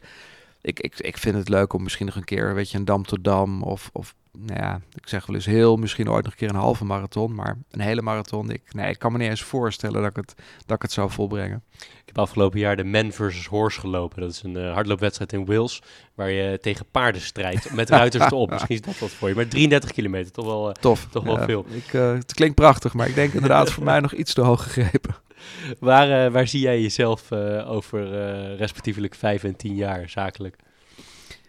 ik, 0.62 0.80
ik, 0.80 1.00
ik 1.00 1.18
vind 1.18 1.36
het 1.36 1.50
leuk 1.50 1.74
om 1.74 1.84
misschien 1.84 2.06
nog 2.06 2.16
een 2.16 2.24
keer, 2.24 2.54
weet 2.54 2.72
je, 2.72 2.78
een 2.78 2.86
dam 2.86 3.06
tot 3.06 3.24
dam 3.24 3.64
of, 3.64 3.90
of 3.94 4.16
nou 4.32 4.60
ja, 4.60 4.82
ik 4.94 5.08
zeg 5.08 5.26
wel 5.26 5.36
eens 5.36 5.46
heel, 5.46 5.76
misschien 5.76 6.10
ooit 6.10 6.24
nog 6.24 6.32
een 6.32 6.40
keer 6.40 6.50
een 6.50 6.56
halve 6.56 6.86
marathon, 6.86 7.36
maar 7.36 7.58
een 7.72 7.82
hele 7.82 8.02
marathon, 8.02 8.52
ik, 8.52 8.74
nee, 8.74 8.90
ik 8.90 9.00
kan 9.00 9.12
me 9.12 9.18
niet 9.18 9.30
eens 9.30 9.44
voorstellen 9.44 10.02
dat 10.02 10.10
ik 10.10 10.16
het, 10.16 10.34
dat 10.66 10.76
ik 10.76 10.82
het 10.82 10.92
zou 10.92 11.12
volbrengen. 11.12 11.64
Ik 11.78 12.16
heb 12.16 12.18
afgelopen 12.18 12.60
jaar 12.60 12.76
de 12.76 12.84
Man 12.84 13.12
versus 13.12 13.46
Horse 13.46 13.80
gelopen. 13.80 14.22
Dat 14.22 14.32
is 14.32 14.44
een 14.44 14.58
uh, 14.58 14.74
hardloopwedstrijd 14.74 15.34
in 15.34 15.46
Wales, 15.46 15.82
waar 16.16 16.32
je 16.32 16.60
tegen 16.62 16.86
paarden 16.92 17.22
strijdt, 17.22 17.74
met 17.74 17.90
ruiters 18.00 18.26
erop. 18.26 18.50
Misschien 18.50 18.76
is 18.76 18.82
dat 18.82 19.00
wat 19.00 19.10
voor 19.10 19.30
je, 19.30 19.36
maar 19.36 19.48
33 19.48 19.92
kilometer, 19.92 20.32
toch 20.32 20.46
wel, 20.46 20.68
uh, 20.68 20.74
Tof. 20.74 21.08
Toch 21.12 21.24
wel 21.24 21.38
veel. 21.38 21.66
Ik, 21.70 21.94
uh, 21.94 22.14
het 22.14 22.34
klinkt 22.34 22.56
prachtig, 22.56 22.94
maar 22.94 23.08
ik 23.08 23.16
denk 23.16 23.34
inderdaad 23.34 23.72
voor 23.74 23.84
mij 23.84 24.00
nog 24.00 24.14
iets 24.14 24.34
te 24.34 24.42
hoog 24.42 24.64
gegrepen. 24.64 25.16
Waar, 25.80 26.32
waar 26.32 26.48
zie 26.48 26.60
jij 26.60 26.82
jezelf 26.82 27.32
over 27.66 28.08
respectievelijk 28.56 29.16
5 29.16 29.44
en 29.44 29.56
10 29.56 29.76
jaar 29.76 30.10
zakelijk? 30.10 30.56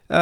Um, 0.07 0.16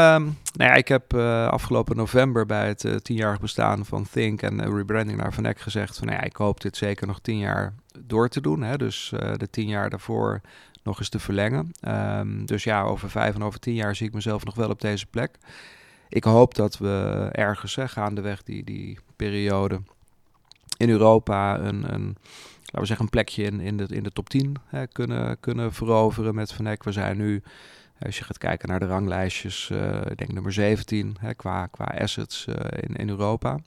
nou 0.54 0.70
ja, 0.70 0.74
ik 0.74 0.88
heb 0.88 1.14
afgelopen 1.50 1.96
november 1.96 2.46
bij 2.46 2.68
het 2.68 3.04
tienjarig 3.04 3.40
bestaan 3.40 3.84
van 3.84 4.06
Think 4.10 4.42
en 4.42 4.76
rebranding 4.76 5.18
naar 5.18 5.32
Vanek 5.32 5.60
gezegd 5.60 5.98
van 5.98 6.06
nou 6.06 6.18
ja, 6.18 6.24
ik 6.24 6.36
hoop 6.36 6.60
dit 6.60 6.76
zeker 6.76 7.06
nog 7.06 7.20
tien 7.20 7.38
jaar 7.38 7.74
door 7.98 8.28
te 8.28 8.40
doen. 8.40 8.62
Hè, 8.62 8.76
dus 8.76 9.12
de 9.36 9.50
tien 9.50 9.68
jaar 9.68 9.90
daarvoor 9.90 10.40
nog 10.88 10.98
eens 10.98 11.08
te 11.08 11.18
verlengen. 11.18 11.72
Um, 11.88 12.46
dus 12.46 12.64
ja, 12.64 12.82
over 12.82 13.10
vijf 13.10 13.34
en 13.34 13.42
over 13.42 13.60
tien 13.60 13.74
jaar 13.74 13.96
zie 13.96 14.06
ik 14.06 14.14
mezelf 14.14 14.44
nog 14.44 14.54
wel 14.54 14.68
op 14.68 14.80
deze 14.80 15.06
plek. 15.06 15.38
Ik 16.08 16.24
hoop 16.24 16.54
dat 16.54 16.78
we 16.78 17.28
ergens 17.32 17.74
hè, 17.74 17.88
gaandeweg 17.88 18.42
die, 18.42 18.64
die 18.64 18.98
periode 19.16 19.80
in 20.76 20.90
Europa 20.90 21.58
een, 21.58 21.94
een, 21.94 22.16
laten 22.68 22.80
we 22.80 22.86
zeggen, 22.86 23.04
een 23.04 23.10
plekje 23.10 23.42
in, 23.42 23.60
in, 23.60 23.76
de, 23.76 23.86
in 23.86 24.02
de 24.02 24.10
top 24.10 24.28
10 24.28 24.56
hè, 24.66 24.86
kunnen, 24.86 25.40
kunnen 25.40 25.72
veroveren 25.72 26.34
met 26.34 26.52
Vanek. 26.52 26.84
We 26.84 26.92
zijn 26.92 27.16
nu 27.16 27.42
Als 28.00 28.18
je 28.18 28.24
gaat 28.24 28.38
kijken 28.38 28.68
naar 28.68 28.80
de 28.80 28.86
ranglijstjes, 28.86 29.68
uh, 29.72 30.00
ik 30.00 30.18
denk 30.18 30.32
nummer 30.32 30.52
17 30.52 31.16
hè, 31.20 31.34
qua, 31.34 31.66
qua 31.66 31.84
assets 31.84 32.44
in, 32.80 32.94
in 32.94 33.08
Europa. 33.08 33.58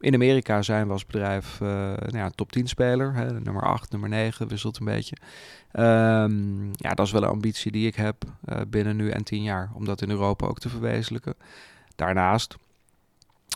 In 0.00 0.14
Amerika 0.14 0.62
zijn 0.62 0.86
we 0.86 0.92
als 0.92 1.06
bedrijf 1.06 1.60
nou 1.60 2.16
ja, 2.16 2.30
top 2.30 2.52
10 2.52 2.66
speler. 2.66 3.14
Hè, 3.14 3.40
nummer 3.40 3.62
8, 3.62 3.90
nummer 3.90 4.08
9, 4.08 4.48
wisselt 4.48 4.78
een 4.78 4.84
beetje. 4.84 5.16
Um, 5.72 6.70
ja, 6.72 6.94
dat 6.94 7.06
is 7.06 7.12
wel 7.12 7.22
een 7.22 7.28
ambitie 7.28 7.72
die 7.72 7.86
ik 7.86 7.94
heb 7.94 8.24
binnen 8.68 8.96
nu 8.96 9.10
en 9.10 9.24
10 9.24 9.42
jaar, 9.42 9.70
om 9.74 9.84
dat 9.84 10.02
in 10.02 10.10
Europa 10.10 10.46
ook 10.46 10.58
te 10.58 10.68
verwezenlijken. 10.68 11.34
Daarnaast 11.96 12.56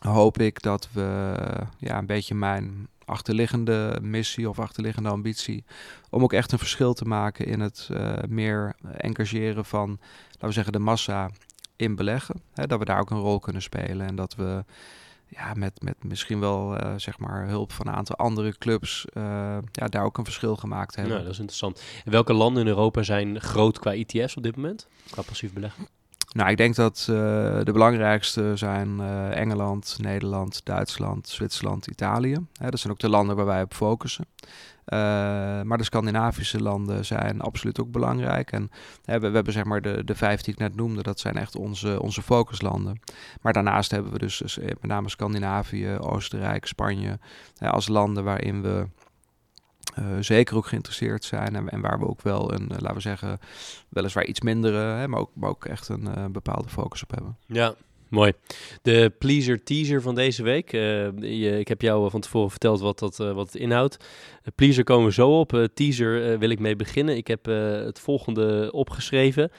hoop 0.03 0.39
ik 0.39 0.63
dat 0.63 0.89
we 0.93 1.35
ja, 1.79 1.99
een 1.99 2.07
beetje 2.07 2.35
mijn 2.35 2.89
achterliggende 3.07 3.99
missie 4.03 4.49
of 4.49 4.59
achterliggende 4.59 5.09
ambitie. 5.09 5.65
Om 6.11 6.23
ook 6.23 6.33
echt 6.33 6.53
een 6.53 6.59
verschil 6.59 6.95
te 6.95 7.05
maken 7.05 7.47
in 7.47 7.61
het 7.61 7.89
uh, 7.93 8.17
meer 8.29 8.77
engageren 8.97 9.65
van, 9.65 9.89
laten 10.31 10.47
we 10.47 10.53
zeggen, 10.53 10.73
de 10.73 10.79
massa 10.79 11.31
in 11.77 11.95
beleggen. 11.95 12.43
Hè, 12.53 12.67
dat 12.67 12.79
we 12.79 12.85
daar 12.85 13.01
ook 13.01 13.11
een 13.11 13.19
rol 13.19 13.39
kunnen 13.39 13.63
spelen. 13.63 14.07
En 14.07 14.17
dat 14.17 14.35
we 14.35 14.65
ja, 15.29 15.55
met, 15.55 15.83
met 15.83 16.05
misschien 16.05 16.41
wel 16.41 16.85
uh, 16.85 16.95
zeg 16.97 17.19
maar 17.19 17.47
hulp 17.49 17.73
van 17.73 17.87
een 17.87 17.95
aantal 17.95 18.17
andere 18.17 18.59
clubs 18.59 19.07
uh, 19.13 19.23
ja, 19.73 19.87
daar 19.87 20.05
ook 20.05 20.19
een 20.19 20.25
verschil 20.25 20.57
gemaakt 20.57 20.95
hebben. 20.95 21.13
Nou, 21.13 21.25
dat 21.25 21.33
is 21.33 21.41
interessant. 21.41 21.83
En 22.05 22.11
welke 22.11 22.33
landen 22.33 22.63
in 22.63 22.69
Europa 22.69 23.03
zijn 23.03 23.41
groot 23.41 23.79
qua 23.79 23.95
ETF's 23.95 24.37
op 24.37 24.43
dit 24.43 24.57
moment? 24.57 24.89
Qua 25.11 25.23
passief 25.23 25.53
beleggen? 25.53 25.89
Nou, 26.37 26.51
ik 26.51 26.57
denk 26.57 26.75
dat 26.75 27.07
uh, 27.11 27.17
de 27.63 27.73
belangrijkste 27.73 28.53
zijn 28.55 28.99
uh, 28.99 29.37
Engeland, 29.37 29.97
Nederland, 30.01 30.61
Duitsland, 30.65 31.29
Zwitserland, 31.29 31.87
Italië. 31.87 32.37
Hè, 32.59 32.71
dat 32.71 32.81
zijn 32.81 32.93
ook 32.93 32.99
de 32.99 33.09
landen 33.09 33.37
waar 33.37 33.47
wij 33.47 33.63
op 33.63 33.75
focussen. 33.75 34.27
Uh, 34.41 34.49
maar 35.63 35.79
de 35.79 35.85
Scandinavische 35.85 36.63
landen 36.63 37.05
zijn 37.05 37.41
absoluut 37.41 37.81
ook 37.81 37.91
belangrijk. 37.91 38.53
En 38.53 38.71
hè, 39.05 39.21
we, 39.21 39.29
hebben 39.29 39.53
zeg 39.53 39.65
maar 39.65 39.83
de, 39.83 40.05
de 40.05 40.15
vijf 40.15 40.41
die 40.41 40.53
ik 40.53 40.61
net 40.61 40.77
noemde, 40.77 41.03
dat 41.03 41.21
zijn 41.21 41.37
echt 41.37 41.57
onze, 41.57 42.03
onze 42.03 42.23
focuslanden. 42.23 43.01
Maar 43.41 43.53
daarnaast 43.53 43.91
hebben 43.91 44.13
we 44.13 44.19
dus, 44.19 44.59
met 44.59 44.87
name 44.87 45.09
Scandinavië, 45.09 45.97
Oostenrijk, 45.99 46.67
Spanje 46.67 47.19
hè, 47.57 47.71
als 47.71 47.89
landen 47.89 48.25
waarin 48.25 48.63
we 48.63 48.87
zeker 50.21 50.57
ook 50.57 50.67
geïnteresseerd 50.67 51.25
zijn 51.25 51.69
en, 51.69 51.81
waar 51.81 51.99
we 51.99 52.07
ook 52.07 52.23
wel 52.23 52.53
een, 52.53 52.63
uh, 52.63 52.69
laten 52.69 52.95
we 52.95 53.01
zeggen, 53.01 53.39
weliswaar 53.89 54.25
iets 54.25 54.41
mindere, 54.41 54.79
hè, 54.79 55.09
maar, 55.09 55.21
ook, 55.21 55.31
maar 55.35 55.51
ook 55.51 55.65
echt 55.65 55.89
een 55.89 56.33
bepaalde 56.33 56.69
focus 56.69 57.03
op 57.03 57.11
hebben. 57.11 57.37
Ja, 57.47 57.75
Mooi. 58.09 58.33
De 58.83 59.13
pleaser 59.19 59.63
teaser 59.63 60.03
van 60.03 60.15
deze 60.15 60.43
week. 60.43 60.73
ik 61.59 61.69
heb 61.69 61.83
jou 61.83 62.11
van 62.11 62.21
tevoren 62.21 62.51
verteld 62.51 62.81
wat, 62.81 62.99
dat, 62.99 63.17
wat 63.17 63.47
het 63.47 63.55
inhoudt. 63.55 63.97
Pleaser 64.55 64.85
komen 64.85 65.07
we 65.07 65.13
zo 65.13 65.39
op. 65.39 65.69
teaser 65.75 66.39
wil 66.39 66.51
ik 66.51 66.59
mee 66.59 66.77
beginnen. 66.77 67.17
Ik 67.17 67.27
heb 67.27 67.45
het 67.85 68.01
volgende 68.01 68.73
opgeschreven. 68.73 69.51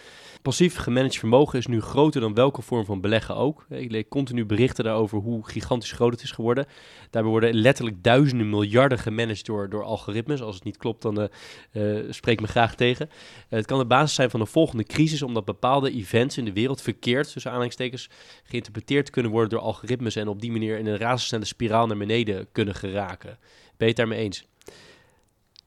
Passief 0.42 0.76
gemanaged 0.76 1.18
vermogen 1.18 1.60
is 1.60 1.68
nu 1.68 1.82
groter 1.82 2.22
dan 2.22 2.34
welke 2.34 2.62
vorm 2.62 2.86
van 2.86 3.02
beleggen 3.02 3.36
ook. 3.36 3.66
Ik 3.70 3.92
lees 3.92 4.04
continu 4.10 4.46
berichten 4.46 4.84
daarover 4.84 5.18
hoe 5.18 5.48
gigantisch 5.48 5.92
groot 5.92 6.12
het 6.12 6.22
is 6.22 6.32
geworden. 6.32 6.66
Daarbij 7.10 7.32
worden 7.32 7.54
letterlijk 7.54 8.04
duizenden 8.04 8.50
miljarden 8.50 9.00
gemanaged 9.00 9.46
door, 9.46 9.70
door 9.70 9.84
algoritmes. 9.84 10.42
Als 10.42 10.56
het 10.56 10.64
niet 10.64 10.78
klopt, 10.78 11.02
dan 11.02 11.30
spreek 12.10 12.42
me 12.42 12.48
graag 12.48 12.76
tegen. 12.76 13.10
het 13.50 13.66
kan 13.66 13.80
de 13.80 13.86
basis 13.86 14.16
zijn 14.16 14.30
van 14.30 14.40
de 14.40 14.46
volgende 14.46 14.84
crisis, 14.84 15.22
omdat 15.22 15.46
bepaalde 15.46 15.92
events 15.92 16.38
in 16.38 16.46
de 16.46 16.54
wereld 16.54 16.82
verkeerd, 16.82 17.32
tussen 17.32 17.52
aanhalingstekens, 17.52 18.10
geïnterpreteerd 18.44 19.10
kunnen 19.10 19.32
worden 19.32 19.50
door 19.50 19.60
algoritmes 19.60 20.16
en 20.16 20.28
op 20.28 20.42
die 20.42 20.52
manier 20.52 20.78
in 20.78 20.88
een 20.88 20.98
razendsnelle 20.98 21.46
spiraal 21.46 21.88
naar 21.88 21.98
beneden 21.98 22.48
kunnen 22.52 22.76
geraken. 22.76 23.38
Ben 23.78 23.88
je 23.88 23.94
het 23.94 23.96
daarmee 23.96 24.20
eens? 24.20 24.46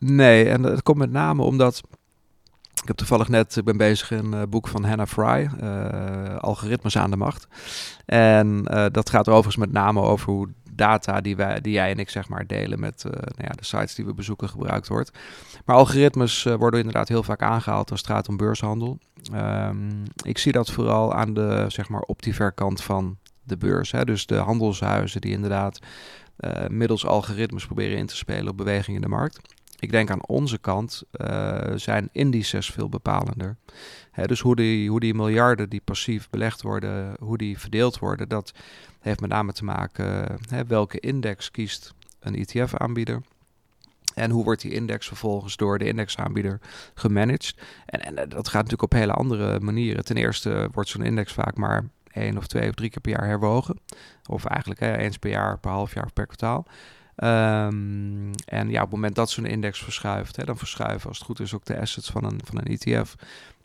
Nee, 0.01 0.49
en 0.49 0.63
dat 0.63 0.83
komt 0.83 0.99
met 0.99 1.11
name 1.11 1.43
omdat 1.43 1.83
ik 2.83 2.89
heb 2.89 2.97
toevallig 2.97 3.29
net, 3.29 3.57
ik 3.57 3.65
ben 3.65 3.77
bezig 3.77 4.11
in 4.11 4.33
een 4.33 4.51
boek 4.51 4.69
van 4.69 4.85
Hannah 4.85 5.07
Fry, 5.07 5.51
uh, 5.63 6.37
Algoritmes 6.37 6.97
aan 6.97 7.11
de 7.11 7.17
macht. 7.17 7.47
En 8.07 8.65
uh, 8.71 8.87
dat 8.93 9.11
gaat 9.11 9.29
overigens 9.29 9.57
met 9.57 9.73
name 9.73 10.01
over 10.01 10.33
hoe 10.33 10.49
data 10.73 11.21
die, 11.21 11.37
wij, 11.37 11.61
die 11.61 11.73
jij 11.73 11.91
en 11.91 11.99
ik 11.99 12.11
zeg 12.11 12.29
maar 12.29 12.47
delen 12.47 12.81
met 12.81 13.03
nou 13.05 13.35
ja, 13.37 13.49
de 13.49 13.65
sites 13.65 13.95
die 13.95 14.05
we 14.05 14.15
bezoeken 14.15 14.49
gebruikt 14.49 14.89
wordt. 14.89 15.19
Maar 15.65 15.77
algoritmes 15.77 16.43
worden 16.43 16.81
inderdaad 16.81 17.09
heel 17.09 17.23
vaak 17.23 17.43
aangehaald 17.43 17.91
als 17.91 18.01
het 18.01 18.11
gaat 18.11 18.29
om 18.29 18.37
beurshandel. 18.37 18.99
Um, 19.35 20.03
ik 20.25 20.39
zie 20.39 20.53
dat 20.53 20.71
vooral 20.71 21.15
aan 21.15 21.35
de 21.35 21.65
zeg 21.69 21.89
maar 21.89 22.01
optiverkant 22.01 22.83
van 22.83 23.19
de 23.43 23.57
beurs. 23.57 23.91
Hè? 23.91 24.05
Dus 24.05 24.27
de 24.27 24.37
handelshuizen 24.37 25.21
die 25.21 25.33
inderdaad 25.33 25.79
middels 26.69 27.07
algoritmes 27.07 27.67
proberen 27.67 27.99
in 27.99 28.07
te 28.07 28.17
spelen 28.17 28.49
op 28.49 28.57
bewegingen 28.57 29.03
in 29.03 29.09
de 29.09 29.15
markt. 29.17 29.41
Ik 29.81 29.91
denk 29.91 30.11
aan 30.11 30.27
onze 30.27 30.59
kant 30.59 31.03
uh, 31.13 31.59
zijn 31.75 32.09
indices 32.13 32.71
veel 32.71 32.89
bepalender. 32.89 33.57
Dus 34.27 34.41
hoe 34.41 34.57
die, 34.57 34.91
hoe 34.91 35.01
die 35.01 35.15
miljarden 35.15 35.69
die 35.69 35.81
passief 35.85 36.31
belegd 36.31 36.63
worden, 36.63 37.17
hoe 37.21 37.39
die 37.39 37.59
verdeeld 37.59 37.99
worden, 37.99 38.29
dat 38.29 38.53
heeft 39.01 39.21
met 39.21 39.31
name 39.31 39.53
te 39.53 39.65
maken 39.65 40.39
hè, 40.49 40.65
welke 40.65 41.01
index 41.01 41.51
kiest 41.51 41.95
een 42.21 42.35
ETF-aanbieder. 42.35 43.23
En 44.15 44.31
hoe 44.31 44.45
wordt 44.45 44.63
die 44.63 44.73
index 44.73 45.07
vervolgens 45.07 45.57
door 45.57 45.79
de 45.79 45.85
indexaanbieder 45.85 46.61
gemanaged? 46.95 47.55
En, 47.87 48.01
en 48.01 48.29
dat 48.29 48.49
gaat 48.49 48.63
natuurlijk 48.63 48.83
op 48.83 48.93
hele 48.93 49.13
andere 49.13 49.61
manieren. 49.61 50.05
Ten 50.05 50.17
eerste 50.17 50.69
wordt 50.73 50.89
zo'n 50.89 51.03
index 51.03 51.33
vaak 51.33 51.57
maar 51.57 51.89
één 52.13 52.37
of 52.37 52.47
twee 52.47 52.69
of 52.69 52.75
drie 52.75 52.91
keer 52.91 53.01
per 53.01 53.11
jaar 53.11 53.27
herwogen. 53.27 53.81
Of 54.27 54.45
eigenlijk 54.45 54.81
eens 54.81 55.19
per 55.19 55.31
jaar, 55.31 55.59
per 55.59 55.71
half 55.71 55.95
jaar 55.95 56.05
of 56.05 56.13
per 56.13 56.27
kwartaal. 56.27 56.67
Um, 57.25 58.31
en 58.45 58.71
ja, 58.71 58.77
op 58.77 58.87
het 58.87 58.91
moment 58.91 59.15
dat 59.15 59.31
zo'n 59.31 59.47
index 59.47 59.83
verschuift, 59.83 60.37
hè, 60.37 60.45
dan 60.45 60.59
verschuiven 60.59 61.09
als 61.09 61.19
het 61.19 61.27
goed 61.27 61.41
is 61.41 61.55
ook 61.55 61.65
de 61.65 61.81
assets 61.81 62.11
van 62.11 62.25
een, 62.25 62.41
van 62.45 62.59
een 62.59 62.79
ETF. 62.79 63.15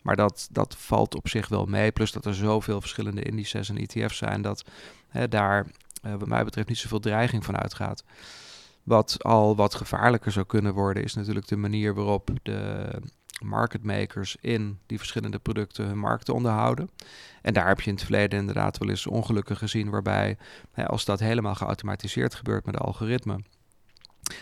Maar 0.01 0.16
dat, 0.16 0.47
dat 0.51 0.76
valt 0.78 1.16
op 1.16 1.28
zich 1.28 1.47
wel 1.47 1.66
mee. 1.66 1.91
Plus 1.91 2.12
dat 2.12 2.26
er 2.26 2.36
zoveel 2.36 2.82
verschillende 2.82 3.22
indices 3.22 3.70
en 3.70 3.78
ETF's 3.78 4.18
zijn 4.18 4.41
dat 4.41 4.66
hè, 5.08 5.28
daar 5.28 5.66
uh, 6.06 6.16
wat 6.16 6.28
mij 6.28 6.43
betreft 6.43 6.68
niet 6.68 6.78
zoveel 6.78 6.99
dreiging 6.99 7.45
van 7.45 7.58
uitgaat. 7.58 8.03
Wat 8.84 9.24
al 9.24 9.56
wat 9.56 9.76
gevaarlijker 9.76 10.32
zou 10.32 10.45
kunnen 10.45 10.74
worden, 10.74 11.03
is 11.03 11.14
natuurlijk 11.14 11.47
de 11.47 11.56
manier 11.56 11.93
waarop 11.93 12.30
de 12.43 12.89
market 13.43 13.83
makers 13.83 14.38
in 14.41 14.79
die 14.86 14.97
verschillende 14.97 15.39
producten 15.39 15.86
hun 15.86 15.97
markten 15.97 16.33
onderhouden. 16.33 16.89
En 17.41 17.53
daar 17.53 17.67
heb 17.67 17.81
je 17.81 17.89
in 17.89 17.95
het 17.95 18.03
verleden 18.03 18.39
inderdaad 18.39 18.77
wel 18.77 18.89
eens 18.89 19.07
ongelukken 19.07 19.57
gezien, 19.57 19.89
waarbij 19.89 20.38
hè, 20.71 20.88
als 20.88 21.05
dat 21.05 21.19
helemaal 21.19 21.55
geautomatiseerd 21.55 22.36
gebeurt 22.36 22.65
met 22.65 22.75
de 22.75 22.81
algoritmen. 22.81 23.45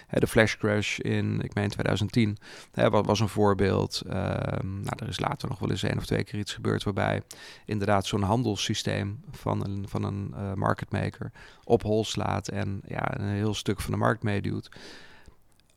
Hè, 0.07 0.19
de 0.19 0.27
flash 0.27 0.55
crash 0.55 0.99
in, 0.99 1.41
ik 1.41 1.53
meen 1.53 1.69
2010, 1.69 2.37
hè, 2.71 2.89
wat 2.89 3.05
was 3.05 3.19
een 3.19 3.29
voorbeeld. 3.29 4.01
Uh, 4.05 4.13
nou, 4.61 4.95
er 4.95 5.07
is 5.07 5.19
later 5.19 5.49
nog 5.49 5.59
wel 5.59 5.69
eens 5.69 5.83
één 5.83 5.97
of 5.97 6.05
twee 6.05 6.23
keer 6.23 6.39
iets 6.39 6.53
gebeurd 6.53 6.83
waarbij 6.83 7.21
inderdaad 7.65 8.05
zo'n 8.05 8.21
handelssysteem 8.21 9.23
van 9.31 9.63
een, 9.63 9.85
van 9.87 10.03
een 10.03 10.33
uh, 10.35 10.53
market 10.53 10.91
maker 10.91 11.31
op 11.63 11.81
hol 11.81 12.05
slaat 12.05 12.47
en 12.47 12.81
ja, 12.87 13.19
een 13.19 13.29
heel 13.29 13.53
stuk 13.53 13.81
van 13.81 13.91
de 13.91 13.97
markt 13.97 14.23
meeduwt 14.23 14.69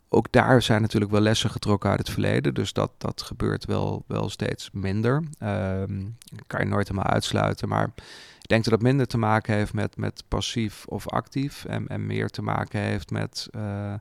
ook 0.08 0.32
daar 0.32 0.62
zijn 0.62 0.80
natuurlijk 0.80 1.12
wel 1.12 1.20
lessen 1.20 1.50
getrokken 1.50 1.90
uit 1.90 1.98
het 1.98 2.10
verleden. 2.10 2.54
Dus 2.54 2.72
dat, 2.72 2.90
dat 2.98 3.22
gebeurt 3.22 3.64
wel, 3.64 4.04
wel 4.06 4.28
steeds 4.28 4.70
minder. 4.72 5.14
Um, 5.42 6.16
kan 6.46 6.60
je 6.60 6.66
nooit 6.66 6.88
helemaal 6.88 7.10
uitsluiten. 7.12 7.68
Maar 7.68 7.92
ik 8.40 8.48
denk 8.48 8.64
dat 8.64 8.72
het 8.72 8.82
minder 8.82 9.06
te 9.06 9.18
maken 9.18 9.54
heeft 9.54 9.72
met, 9.72 9.96
met 9.96 10.24
passief 10.28 10.84
of 10.86 11.08
actief. 11.08 11.64
En, 11.64 11.88
en 11.88 12.06
meer 12.06 12.28
te 12.28 12.42
maken 12.42 12.80
heeft 12.80 13.10
met 13.10 13.48
uh, 13.56 13.94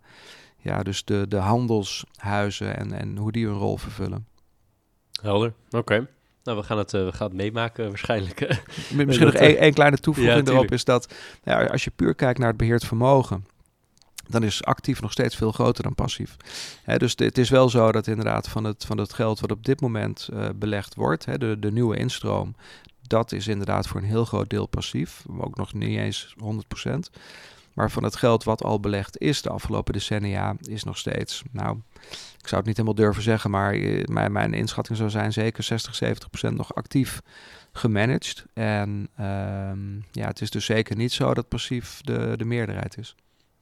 ja, 0.57 0.83
dus 0.83 1.05
de, 1.05 1.25
de 1.27 1.37
handelshuizen 1.37 2.77
en, 2.77 2.91
en 2.93 3.17
hoe 3.17 3.31
die 3.31 3.45
hun 3.45 3.57
rol 3.57 3.77
vervullen. 3.77 4.27
Helder, 5.21 5.53
oké. 5.69 6.07
Nou, 6.43 6.57
we 6.57 6.63
gaan 6.63 6.77
het, 6.77 6.93
uh, 6.93 7.05
we 7.05 7.11
gaan 7.11 7.27
het 7.27 7.35
meemaken 7.35 7.87
waarschijnlijk. 7.87 8.63
Misschien 8.93 9.25
nog 9.25 9.35
één 9.35 9.73
kleine 9.73 9.97
toevoeging 9.97 10.47
ja, 10.47 10.53
erop 10.53 10.71
is 10.71 10.83
dat 10.83 11.13
ja, 11.43 11.65
als 11.65 11.83
je 11.83 11.91
puur 11.95 12.15
kijkt 12.15 12.39
naar 12.39 12.47
het 12.47 12.57
beheerd 12.57 12.85
vermogen 12.85 13.45
dan 14.27 14.43
is 14.43 14.63
actief 14.63 15.01
nog 15.01 15.11
steeds 15.11 15.35
veel 15.35 15.51
groter 15.51 15.83
dan 15.83 15.95
passief. 15.95 16.35
dus 16.97 17.13
het 17.15 17.37
is 17.37 17.49
wel 17.49 17.69
zo 17.69 17.91
dat 17.91 18.07
inderdaad 18.07 18.49
van 18.49 18.63
het, 18.63 18.85
van 18.85 18.97
het 18.97 19.13
geld 19.13 19.39
wat 19.39 19.51
op 19.51 19.65
dit 19.65 19.81
moment 19.81 20.29
uh, 20.33 20.45
belegd 20.55 20.95
wordt, 20.95 21.39
de, 21.39 21.59
de 21.59 21.71
nieuwe 21.71 21.97
instroom, 21.97 22.55
dat 23.07 23.31
is 23.31 23.47
inderdaad 23.47 23.87
voor 23.87 24.01
een 24.01 24.07
heel 24.07 24.25
groot 24.25 24.49
deel 24.49 24.67
passief, 24.67 25.25
ook 25.37 25.55
nog 25.55 25.73
niet 25.73 25.97
eens 25.97 26.35
100%. 26.85 26.89
Maar 27.73 27.91
van 27.91 28.03
het 28.03 28.15
geld 28.15 28.43
wat 28.43 28.63
al 28.63 28.79
belegd 28.79 29.17
is 29.17 29.41
de 29.41 29.49
afgelopen 29.49 29.93
decennia, 29.93 30.55
is 30.61 30.83
nog 30.83 30.97
steeds, 30.97 31.43
nou, 31.51 31.77
ik 32.39 32.47
zou 32.47 32.55
het 32.55 32.65
niet 32.65 32.77
helemaal 32.77 32.95
durven 32.95 33.23
zeggen, 33.23 33.49
maar 33.49 33.73
eh, 33.73 34.05
mijn, 34.05 34.31
mijn 34.31 34.53
inschatting 34.53 34.97
zou 34.97 35.09
zijn 35.09 35.33
zeker 35.33 35.63
60, 35.63 35.99
70% 36.49 36.53
nog 36.53 36.75
actief 36.75 37.21
gemanaged. 37.71 38.45
En 38.53 39.09
um, 39.19 40.05
ja, 40.11 40.27
het 40.27 40.41
is 40.41 40.49
dus 40.49 40.65
zeker 40.65 40.95
niet 40.95 41.11
zo 41.11 41.33
dat 41.33 41.47
passief 41.47 42.01
de, 42.01 42.33
de 42.37 42.45
meerderheid 42.45 42.97
is. 42.97 43.15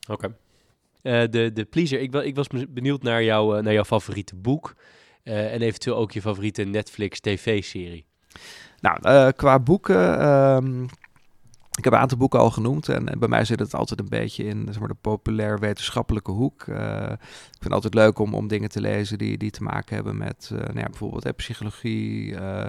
Oké. 0.10 0.28
Uh, 0.28 0.34
de, 1.30 1.51
de 1.54 1.66
Pleaser, 1.66 1.99
ik, 1.99 2.14
ik 2.14 2.36
was 2.36 2.47
benieuwd 2.70 3.04
naar, 3.04 3.24
jou, 3.24 3.58
uh, 3.58 3.64
naar 3.64 3.74
jouw 3.74 3.84
favoriete 3.84 4.36
boek. 4.36 4.76
Uh, 5.24 5.54
en 5.54 5.62
eventueel 5.62 5.95
ook 5.95 6.12
je 6.12 6.22
favoriete 6.22 6.64
Netflix 6.64 7.20
tv-serie. 7.20 8.06
Nou, 8.80 9.32
qua 9.32 9.60
boeken... 9.60 10.28
Um, 10.28 10.88
Ik 11.78 11.84
heb 11.84 11.93
een 11.93 11.99
aantal 11.99 12.18
boeken 12.18 12.39
al 12.39 12.51
genoemd 12.51 12.89
en, 12.89 13.20
bij 13.20 13.28
mij 13.28 13.45
zit 13.45 13.60
het 13.60 13.76
altijd 13.76 13.99
een 13.99 14.10
beetje 14.10 14.43
in 14.43 14.64
zeg 14.66 14.80
maar, 14.80 14.88
de 14.88 14.95
populair 15.01 15.60
wetenschappelijke 15.60 16.32
hoek. 16.32 16.62
Ik 16.62 17.60
vind 17.60 17.64
het 17.64 17.72
altijd 17.72 17.93
leuk 17.93 18.20
om, 18.20 18.34
om 18.34 18.47
dingen 18.47 18.70
te 18.70 18.82
lezen 18.82 19.18
die, 19.18 19.38
die 19.38 19.51
te 19.51 19.64
maken 19.64 19.95
hebben 19.95 20.18
met 20.18 20.49
nou 20.51 20.80
ja, 20.80 20.86
bijvoorbeeld 20.86 21.24
hè, 21.24 21.34
psychologie, 21.34 22.32
uh, 22.32 22.66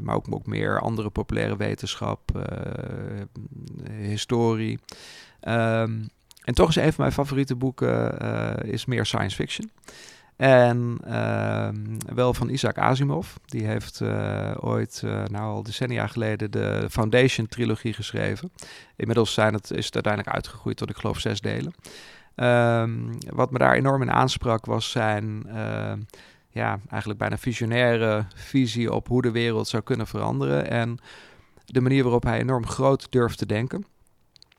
maar 0.00 0.14
ook, 0.14 0.26
ook 0.30 0.46
meer 0.46 0.80
andere 0.80 1.10
populaire 1.10 1.56
wetenschap, 1.56 2.20
historie. 4.00 4.78
Um, 5.40 6.08
en 6.44 6.54
toch 6.54 6.68
is 6.68 6.76
een 6.76 6.92
van 6.92 6.94
mijn 6.96 7.12
favoriete 7.12 7.56
boeken 7.56 8.18
is 8.64 8.84
meer 8.84 9.06
science 9.06 9.36
fiction. 9.36 9.70
En 10.38 10.98
uh, 11.06 11.68
wel 12.14 12.34
van 12.34 12.48
Isaac 12.48 12.78
Asimov. 12.78 13.28
Die 13.44 13.66
heeft 13.66 14.00
uh, 14.00 14.50
ooit, 14.60 15.02
uh, 15.04 15.24
nou 15.24 15.44
al 15.44 15.62
decennia 15.62 16.06
geleden, 16.06 16.50
de 16.50 16.86
Foundation-trilogie 16.90 17.92
geschreven. 17.92 18.52
Inmiddels 18.96 19.34
zijn 19.34 19.54
het, 19.54 19.70
is 19.70 19.84
het 19.84 19.94
uiteindelijk 19.94 20.34
uitgegroeid 20.34 20.76
tot, 20.76 20.90
ik 20.90 20.96
geloof, 20.96 21.18
zes 21.18 21.40
delen. 21.40 21.72
Um, 22.36 23.18
wat 23.28 23.50
me 23.50 23.58
daar 23.58 23.74
enorm 23.74 24.02
in 24.02 24.10
aansprak 24.10 24.66
was 24.66 24.90
zijn, 24.90 25.46
ehm, 25.46 26.00
ja, 26.50 26.80
eigenlijk 26.88 27.20
bijna 27.20 27.38
visionaire 27.38 28.26
visie 28.34 28.92
op 28.92 29.08
hoe 29.08 29.22
de 29.22 29.30
wereld 29.30 29.68
zou 29.68 29.82
kunnen 29.82 30.06
veranderen. 30.06 30.70
En 30.70 30.98
de 31.64 31.80
manier 31.80 32.02
waarop 32.02 32.22
hij 32.22 32.38
enorm 32.40 32.66
groot 32.66 33.06
durft 33.10 33.38
te 33.38 33.46
denken. 33.46 33.86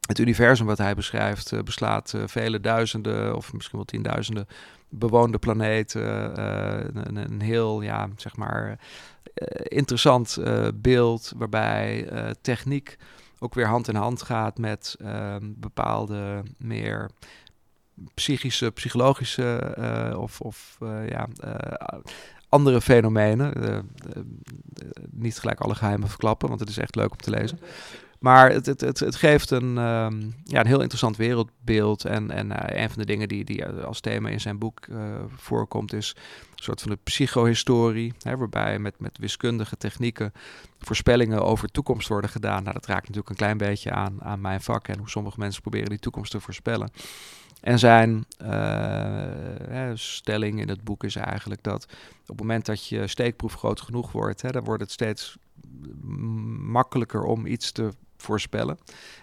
Het 0.09 0.19
universum 0.19 0.65
wat 0.65 0.77
hij 0.77 0.95
beschrijft 0.95 1.51
uh, 1.51 1.61
beslaat 1.61 2.13
vele 2.25 2.59
duizenden 2.59 3.35
of 3.35 3.53
misschien 3.53 3.77
wel 3.77 3.85
tienduizenden 3.85 4.47
bewoonde 4.89 5.37
planeet. 5.37 5.93
Uh, 5.93 6.03
een, 6.03 7.15
een, 7.15 7.41
heel, 7.41 7.81
ja, 7.81 8.09
zeg 8.15 8.35
maar, 8.35 8.79
interessant 9.63 10.37
beeld 10.73 11.33
waarbij 11.37 12.09
techniek 12.41 12.97
ook 13.39 13.53
weer 13.53 13.67
hand 13.67 13.87
in 13.87 13.95
hand 13.95 14.21
gaat 14.21 14.57
met 14.57 14.95
ehm, 14.99 15.51
bepaalde 15.55 16.43
meer 16.57 17.09
psychische, 18.13 18.71
psychologische 18.71 19.75
of, 20.17 20.41
of 20.41 20.77
ja, 21.07 21.27
andere 22.49 22.81
fenomenen. 22.81 23.53
niet 25.11 25.39
gelijk 25.39 25.59
alle 25.59 25.75
geheimen 25.75 26.09
verklappen, 26.09 26.47
want 26.47 26.59
het 26.59 26.69
is 26.69 26.77
echt 26.77 26.95
leuk 26.95 27.11
om 27.11 27.17
te 27.17 27.29
lezen. 27.29 27.59
Maar 28.19 28.51
het, 28.51 28.65
het, 28.65 28.81
het, 28.81 28.99
het 28.99 29.15
geeft 29.15 29.51
een, 29.51 29.77
um, 29.77 30.35
ja, 30.43 30.59
een 30.59 30.67
heel 30.67 30.79
interessant 30.79 31.17
wereldbeeld. 31.17 32.05
En, 32.05 32.31
en 32.31 32.49
uh, 32.49 32.81
een 32.81 32.89
van 32.89 32.99
de 32.99 33.05
dingen 33.05 33.27
die, 33.27 33.45
die 33.45 33.65
als 33.65 33.99
thema 33.99 34.29
in 34.29 34.41
zijn 34.41 34.57
boek 34.57 34.85
uh, 34.87 35.15
voorkomt, 35.35 35.93
is 35.93 36.15
een 36.15 36.63
soort 36.63 36.81
van 36.81 36.91
de 36.91 36.99
psychohistorie. 37.03 38.13
Hè, 38.21 38.37
waarbij 38.37 38.79
met, 38.79 38.99
met 38.99 39.17
wiskundige 39.17 39.77
technieken 39.77 40.33
voorspellingen 40.79 41.43
over 41.43 41.71
toekomst 41.71 42.07
worden 42.07 42.29
gedaan. 42.29 42.63
Nou, 42.63 42.73
dat 42.73 42.85
raakt 42.85 43.01
natuurlijk 43.01 43.29
een 43.29 43.35
klein 43.35 43.57
beetje 43.57 43.91
aan, 43.91 44.23
aan 44.23 44.41
mijn 44.41 44.61
vak 44.61 44.87
en 44.87 44.97
hoe 44.97 45.09
sommige 45.09 45.39
mensen 45.39 45.61
proberen 45.61 45.89
die 45.89 45.99
toekomst 45.99 46.31
te 46.31 46.39
voorspellen. 46.39 46.91
En 47.61 47.79
zijn 47.79 48.25
uh, 48.41 49.91
stelling 49.93 50.59
in 50.59 50.69
het 50.69 50.83
boek 50.83 51.03
is 51.03 51.15
eigenlijk 51.15 51.63
dat 51.63 51.83
op 52.21 52.27
het 52.27 52.39
moment 52.39 52.65
dat 52.65 52.87
je 52.87 53.07
steekproef 53.07 53.53
groot 53.53 53.81
genoeg 53.81 54.11
wordt, 54.11 54.41
hè, 54.41 54.51
dan 54.51 54.63
wordt 54.63 54.81
het 54.81 54.91
steeds 54.91 55.37
makkelijker 56.61 57.23
om 57.23 57.45
iets 57.45 57.71
te 57.71 57.91
voorspellen. 58.21 58.77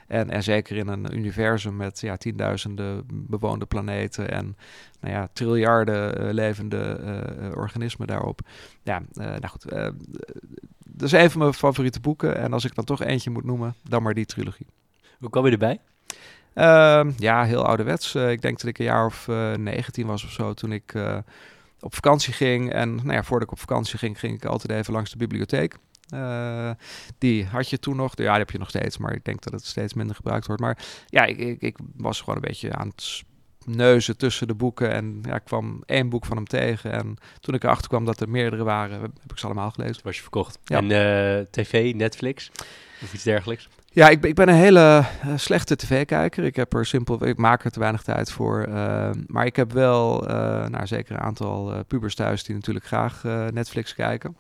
En, 0.07 0.31
en 0.31 0.43
zeker 0.43 0.77
in 0.77 0.89
een 0.89 1.17
universum 1.17 1.77
met 1.77 2.01
ja, 2.01 2.17
tienduizenden 2.17 3.05
bewoonde 3.07 3.67
planeten 3.67 4.31
en 4.31 4.57
nou 5.01 5.15
ja, 5.15 5.29
triljarden 5.33 6.23
uh, 6.23 6.33
levende 6.33 7.01
uh, 7.41 7.57
organismen 7.57 8.07
daarop. 8.07 8.41
Ja, 8.83 9.03
uh, 9.13 9.25
nou 9.25 9.47
goed. 9.47 9.65
dat 10.87 11.03
is 11.03 11.13
een 11.13 11.31
van 11.31 11.41
mijn 11.41 11.55
favoriete 11.55 12.01
boeken. 12.01 12.37
En 12.37 12.53
als 12.53 12.65
ik 12.65 12.75
dan 12.75 12.85
toch 12.85 13.03
eentje 13.03 13.31
moet 13.31 13.45
noemen, 13.45 13.75
dan 13.83 14.03
maar 14.03 14.15
die 14.15 14.27
trilogie. 14.27 14.67
Hoe 15.19 15.31
kwam 15.31 15.45
je 15.45 15.53
erbij? 15.53 15.81
Ehm, 16.55 17.13
ja, 17.17 17.45
heel 17.45 17.67
ouderwets. 17.67 18.15
ik 18.15 18.43
denk 18.43 18.59
dat 18.59 18.69
ik 18.69 18.79
een 18.79 18.85
jaar 18.85 19.07
of 19.07 19.27
19 19.57 20.07
was 20.07 20.25
of 20.25 20.31
zo 20.31 20.55
toen 20.55 20.73
ik 20.73 20.95
op 21.81 21.95
vakantie 21.95 22.33
ging. 22.33 22.73
En 22.73 22.95
nou 22.95 23.13
ja, 23.13 23.23
voordat 23.23 23.49
ik 23.49 23.53
op 23.53 23.61
vakantie 23.61 23.99
ging, 23.99 24.19
ging 24.19 24.35
ik 24.35 24.45
altijd 24.45 24.79
even 24.81 24.93
langs 24.93 25.11
de 25.11 25.17
bibliotheek. 25.17 25.77
Uh, 26.15 26.71
die 27.19 27.47
had 27.47 27.71
je 27.71 27.79
toen 27.79 27.97
nog. 27.97 28.13
Ja, 28.17 28.31
die 28.31 28.39
heb 28.39 28.51
je 28.51 28.59
nog 28.59 28.69
steeds, 28.69 28.99
maar 28.99 29.15
ik 29.15 29.25
denk 29.25 29.43
dat 29.43 29.53
het 29.53 29.65
steeds 29.65 29.95
minder 29.95 30.17
gebruikt 30.17 30.47
wordt. 30.47 30.63
Maar 30.63 30.79
ja, 31.07 31.25
ik, 31.25 31.39
ik, 31.39 31.61
ik 31.61 31.77
was 31.97 32.21
gewoon 32.21 32.35
een 32.35 32.49
beetje 32.49 32.73
aan 32.73 32.89
het 32.89 33.23
neuzen 33.65 34.17
tussen 34.17 34.47
de 34.47 34.55
boeken. 34.55 34.91
En 34.91 35.19
ja, 35.23 35.35
ik 35.35 35.45
kwam 35.45 35.83
één 35.87 36.09
boek 36.09 36.27
van 36.27 36.37
hem 36.37 36.47
tegen. 36.47 36.93
En 36.93 37.17
toen 37.41 37.55
ik 37.55 37.65
erachter 37.65 37.89
kwam 37.89 38.05
dat 38.05 38.21
er 38.21 38.29
meerdere 38.29 38.65
waren, 38.65 39.01
heb 39.01 39.31
ik 39.31 39.39
ze 39.39 39.45
allemaal 39.45 39.71
gelezen. 39.71 40.01
Was 40.05 40.17
je 40.17 40.23
verkocht. 40.23 40.59
Ja. 40.65 40.77
En 40.77 40.91
uh, 40.91 41.47
tv, 41.51 41.95
Netflix 41.95 42.51
of 43.03 43.15
iets 43.15 43.23
dergelijks? 43.23 43.69
Ja, 43.91 44.09
ik, 44.09 44.25
ik 44.25 44.35
ben 44.35 44.49
een 44.49 44.55
hele 44.55 45.05
uh, 45.25 45.33
slechte 45.37 45.77
tv-kijker. 45.77 46.45
Ik 46.45 46.57
heb 46.57 46.75
er 46.75 46.87
simpel, 46.87 47.27
ik 47.27 47.37
maak 47.37 47.65
er 47.65 47.71
te 47.71 47.79
weinig 47.79 48.03
tijd 48.03 48.33
voor. 48.33 48.67
Uh, 48.69 49.11
maar 49.27 49.47
ik 49.47 49.57
heb 49.57 49.73
wel, 49.73 50.21
nou, 50.69 50.87
zeker 50.87 51.15
een 51.15 51.23
aantal 51.23 51.85
pubers 51.85 52.15
thuis 52.15 52.45
die 52.45 52.55
natuurlijk 52.55 52.87
graag 52.87 53.23
Netflix 53.51 53.95
kijken. 53.95 54.37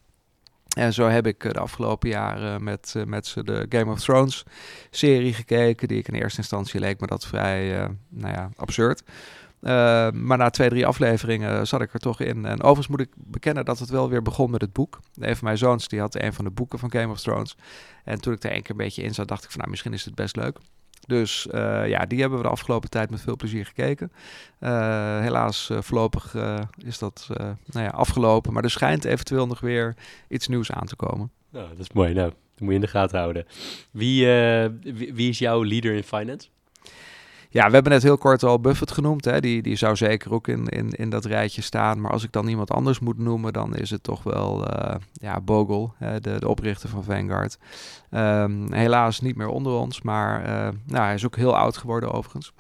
En 0.77 0.93
zo 0.93 1.09
heb 1.09 1.27
ik 1.27 1.41
de 1.41 1.59
afgelopen 1.59 2.09
jaren 2.09 2.64
met, 2.64 2.95
uh, 2.97 3.05
met 3.05 3.27
ze 3.27 3.45
de 3.45 3.66
Game 3.68 3.93
of 3.93 4.01
Thrones 4.01 4.43
serie 4.91 5.33
gekeken, 5.33 5.89
die 5.89 5.99
ik 5.99 6.09
in 6.09 6.14
eerste 6.14 6.39
instantie 6.39 6.81
leek 6.81 7.01
me 7.01 7.07
dat 7.07 7.27
vrij, 7.27 7.81
uh, 7.81 7.89
nou 8.09 8.35
ja, 8.35 8.51
absurd. 8.57 9.03
Maar 10.12 10.37
na 10.37 10.51
twee, 10.51 10.68
drie 10.68 10.87
afleveringen 10.87 11.66
zat 11.66 11.81
ik 11.81 11.93
er 11.93 12.01
toch 12.01 12.20
in. 12.20 12.45
En 12.45 12.62
overigens 12.62 12.89
moet 12.89 13.01
ik 13.01 13.11
bekennen 13.16 13.64
dat 13.64 13.79
het 13.79 13.89
wel 13.89 14.09
weer 14.09 14.22
begon 14.22 14.51
met 14.51 14.61
het 14.61 14.72
boek. 14.72 15.01
Een 15.14 15.37
van 15.37 15.45
mijn 15.45 15.59
zoons 15.59 15.89
die 15.89 16.01
had 16.01 16.14
een 16.14 16.33
van 16.33 16.45
de 16.45 16.51
boeken 16.51 16.79
van 16.79 16.91
Game 16.91 17.12
of 17.12 17.20
Thrones. 17.20 17.57
En 18.05 18.20
toen 18.20 18.33
ik 18.33 18.45
er 18.45 18.55
een 18.55 18.62
keer 18.62 18.70
een 18.70 18.77
beetje 18.77 19.03
in 19.03 19.14
zat, 19.14 19.29
dacht 19.29 19.45
ik 19.45 19.51
van 19.51 19.59
nou, 19.59 19.70
misschien 19.70 19.93
is 19.93 20.05
het 20.05 20.14
best 20.14 20.37
leuk. 20.37 20.59
Dus 21.07 21.47
uh, 21.51 21.89
ja, 21.89 22.07
die 22.07 22.21
hebben 22.21 22.39
we 22.39 22.45
de 22.45 22.51
afgelopen 22.51 22.91
tijd 22.91 23.11
met 23.11 23.21
veel 23.21 23.37
plezier 23.37 23.67
gekeken. 23.67 24.13
Uh, 24.61 25.21
helaas 25.21 25.69
uh, 25.73 25.81
voorlopig 25.81 26.35
is 26.85 26.99
dat 26.99 27.27
nou 27.67 27.85
ja, 27.85 27.91
afgelopen. 27.91 28.53
Maar 28.53 28.65
er 28.65 28.71
schijnt 28.71 29.05
eventueel 29.05 29.47
nog 29.47 29.61
weer 29.61 29.97
iets 30.29 30.49
nieuws 30.49 30.73
aan 30.73 30.87
te 30.87 30.97
komen. 30.97 31.31
Nou, 31.51 31.69
dat 31.69 31.79
is 31.79 31.93
mooi. 31.93 32.15
Nou, 32.15 32.29
dat 32.29 32.61
moet 32.61 32.69
je 32.69 32.75
in 32.75 32.81
de 32.81 32.87
gaten 32.87 33.19
houden. 33.19 33.47
Wie, 33.91 34.27
wie, 34.83 35.15
wie 35.15 35.29
is 35.29 35.39
jouw 35.39 35.65
leader 35.65 35.95
in 35.95 36.03
finance? 36.03 36.49
Ja, 37.51 37.67
we 37.67 37.73
hebben 37.73 37.93
net 37.93 38.03
heel 38.03 38.19
kort 38.19 38.43
al 38.43 38.61
Buffett 38.61 38.91
genoemd. 38.91 39.25
Hè. 39.25 39.41
Die, 39.41 39.63
die 39.63 39.77
zou 39.77 39.97
zeker 39.97 40.33
ook 40.33 40.49
in, 40.49 40.67
in, 40.67 40.91
in 40.91 41.11
dat 41.11 41.25
rijtje 41.25 41.63
staan. 41.63 42.01
Maar 42.01 42.11
als 42.11 42.25
ik 42.25 42.33
dan 42.33 42.49
iemand 42.49 42.71
anders 42.71 42.99
moet 42.99 43.19
noemen, 43.19 43.53
dan 43.53 43.77
is 43.77 43.91
het 43.91 44.03
toch 44.03 44.23
wel 44.23 44.69
uh, 44.69 44.95
ja, 45.13 45.41
Bogle, 45.41 45.91
hè, 45.97 46.21
de, 46.21 46.37
de 46.39 46.49
oprichter 46.49 46.89
van 46.89 47.05
Vanguard. 47.05 47.59
Um, 48.11 48.73
helaas 48.73 49.21
niet 49.21 49.37
meer 49.37 49.49
onder 49.49 49.73
ons, 49.73 50.03
maar 50.03 50.41
uh, 50.41 50.69
nou, 50.87 51.05
hij 51.05 51.15
is 51.15 51.25
ook 51.25 51.37
heel 51.37 51.57
oud 51.57 51.77
geworden 51.77 52.13
overigens. 52.13 52.53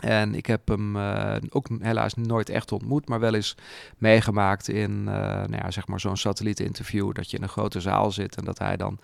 En 0.00 0.34
ik 0.34 0.46
heb 0.46 0.68
hem 0.68 0.96
uh, 0.96 1.34
ook 1.50 1.66
helaas 1.80 2.14
nooit 2.14 2.48
echt 2.48 2.72
ontmoet, 2.72 3.08
maar 3.08 3.20
wel 3.20 3.34
eens 3.34 3.56
meegemaakt 3.98 4.68
in 4.68 4.90
uh, 4.90 5.14
nou 5.14 5.56
ja, 5.56 5.70
zeg 5.70 5.86
maar 5.86 6.00
zo'n 6.00 6.16
satellietinterview. 6.16 7.12
Dat 7.12 7.30
je 7.30 7.36
in 7.36 7.42
een 7.42 7.48
grote 7.48 7.80
zaal 7.80 8.10
zit 8.10 8.36
en 8.36 8.44
dat 8.44 8.58
hij 8.58 8.76
dan 8.76 8.98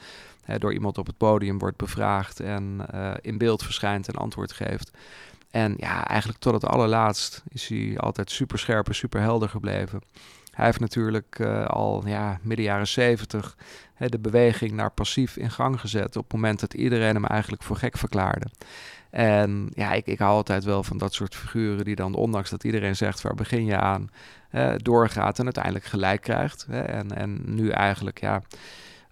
door 0.58 0.72
iemand 0.72 0.98
op 0.98 1.06
het 1.06 1.16
podium 1.16 1.58
wordt 1.58 1.76
bevraagd 1.76 2.40
en 2.40 2.86
uh, 2.94 3.12
in 3.20 3.38
beeld 3.38 3.62
verschijnt 3.62 4.08
en 4.08 4.14
antwoord 4.14 4.52
geeft. 4.52 4.90
En 5.50 5.74
ja, 5.76 6.06
eigenlijk 6.06 6.40
tot 6.40 6.52
het 6.52 6.64
allerlaatst 6.64 7.42
is 7.48 7.68
hij 7.68 7.98
altijd 7.98 8.30
super 8.30 8.58
scherp 8.58 8.88
en 8.88 8.94
super 8.94 9.20
helder 9.20 9.48
gebleven. 9.48 10.02
Hij 10.50 10.64
heeft 10.64 10.80
natuurlijk 10.80 11.40
al 11.66 12.02
ja, 12.06 12.38
midden 12.42 12.64
jaren 12.64 12.88
zeventig 12.88 13.56
de 13.98 14.18
beweging 14.18 14.72
naar 14.72 14.90
passief 14.90 15.36
in 15.36 15.50
gang 15.50 15.80
gezet. 15.80 16.16
Op 16.16 16.22
het 16.22 16.32
moment 16.32 16.60
dat 16.60 16.74
iedereen 16.74 17.14
hem 17.14 17.24
eigenlijk 17.24 17.62
voor 17.62 17.76
gek 17.76 17.96
verklaarde. 17.96 18.46
En 19.10 19.68
ja, 19.74 19.92
ik, 19.92 20.06
ik 20.06 20.18
hou 20.18 20.32
altijd 20.32 20.64
wel 20.64 20.82
van 20.82 20.98
dat 20.98 21.14
soort 21.14 21.34
figuren 21.34 21.84
die 21.84 21.96
dan, 21.96 22.14
ondanks 22.14 22.50
dat 22.50 22.64
iedereen 22.64 22.96
zegt 22.96 23.22
waar 23.22 23.34
begin 23.34 23.64
je 23.64 23.76
aan, 23.76 24.10
doorgaat 24.76 25.38
en 25.38 25.44
uiteindelijk 25.44 25.84
gelijk 25.84 26.20
krijgt. 26.20 26.66
Hè, 26.70 26.80
en, 26.80 27.16
en 27.16 27.42
nu 27.44 27.70
eigenlijk, 27.70 28.20
ja, 28.20 28.42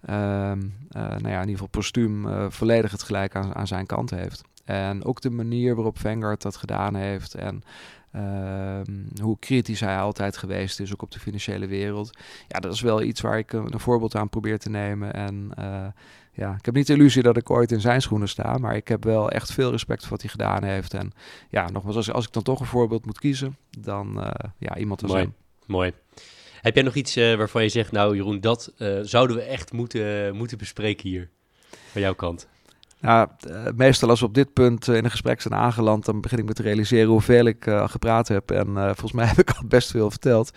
nou 0.05 1.29
ja, 1.29 1.41
in 1.41 1.49
ieder 1.49 1.51
geval 1.51 1.67
postuum 1.67 2.27
uh, 2.27 2.45
volledig 2.49 2.91
het 2.91 3.03
gelijk 3.03 3.35
aan, 3.35 3.55
aan 3.55 3.67
zijn 3.67 3.85
kant 3.85 4.09
heeft. 4.09 4.41
En 4.65 5.05
ook 5.05 5.21
de 5.21 5.29
manier 5.29 5.75
waarop 5.75 5.99
Vanguard 5.99 6.41
dat 6.41 6.55
gedaan 6.55 6.95
heeft 6.95 7.33
en 7.33 7.63
ehm, 8.11 9.21
hoe 9.21 9.39
kritisch 9.39 9.79
hij 9.79 9.97
altijd 9.97 10.37
geweest 10.37 10.79
is, 10.79 10.93
ook 10.93 11.01
op 11.01 11.11
de 11.11 11.19
financiële 11.19 11.67
wereld. 11.67 12.17
Ja, 12.47 12.59
dat 12.59 12.73
is 12.73 12.81
wel 12.81 13.01
iets 13.01 13.21
waar 13.21 13.37
ik 13.37 13.53
een, 13.53 13.73
een 13.73 13.79
voorbeeld 13.79 14.15
aan 14.15 14.29
probeer 14.29 14.59
te 14.59 14.69
nemen. 14.69 15.13
En 15.13 15.51
uh, 15.59 15.85
ja, 16.31 16.55
ik 16.57 16.65
heb 16.65 16.75
niet 16.75 16.87
de 16.87 16.93
illusie 16.93 17.23
dat 17.23 17.37
ik 17.37 17.49
ooit 17.49 17.71
in 17.71 17.81
zijn 17.81 18.01
schoenen 18.01 18.29
sta, 18.29 18.57
maar 18.57 18.75
ik 18.75 18.87
heb 18.87 19.03
wel 19.03 19.29
echt 19.29 19.53
veel 19.53 19.71
respect 19.71 20.01
voor 20.01 20.09
wat 20.09 20.21
hij 20.21 20.29
gedaan 20.29 20.63
heeft. 20.63 20.93
En 20.93 21.11
ja, 21.49 21.69
nogmaals, 21.69 21.95
als, 21.95 22.11
als 22.11 22.25
ik 22.25 22.33
dan 22.33 22.43
toch 22.43 22.59
een 22.59 22.65
voorbeeld 22.65 23.05
moet 23.05 23.19
kiezen, 23.19 23.57
dan 23.79 24.17
uh, 24.17 24.29
ja, 24.57 24.77
iemand 24.77 25.01
als 25.01 25.11
Mooi. 25.11 25.23
hem. 25.23 25.33
Mooi. 25.65 25.93
Heb 26.65 26.75
jij 26.75 26.83
nog 26.83 26.95
iets 26.95 27.17
uh, 27.17 27.35
waarvan 27.35 27.63
je 27.63 27.69
zegt, 27.69 27.91
nou 27.91 28.15
Jeroen, 28.15 28.39
dat 28.39 28.73
uh, 28.77 28.99
zouden 29.01 29.35
we 29.35 29.41
echt 29.41 29.73
moeten, 29.73 30.35
moeten 30.35 30.57
bespreken 30.57 31.09
hier, 31.09 31.29
van 31.91 32.01
jouw 32.01 32.13
kant? 32.13 32.47
Nou, 32.99 33.27
uh, 33.47 33.65
meestal 33.75 34.09
als 34.09 34.19
we 34.19 34.25
op 34.25 34.33
dit 34.33 34.53
punt 34.53 34.87
in 34.87 35.03
een 35.03 35.11
gesprek 35.11 35.41
zijn 35.41 35.53
aangeland, 35.53 36.05
dan 36.05 36.21
begin 36.21 36.37
ik 36.37 36.45
me 36.45 36.53
te 36.53 36.61
realiseren 36.61 37.09
hoeveel 37.09 37.45
ik 37.45 37.65
gepraat 37.67 38.27
heb. 38.27 38.51
En 38.51 38.65
volgens 38.75 39.11
mij 39.11 39.25
heb 39.35 39.39
ik 39.39 39.49
al 39.49 39.67
best 39.67 39.91
veel 39.91 40.09
verteld. 40.09 40.51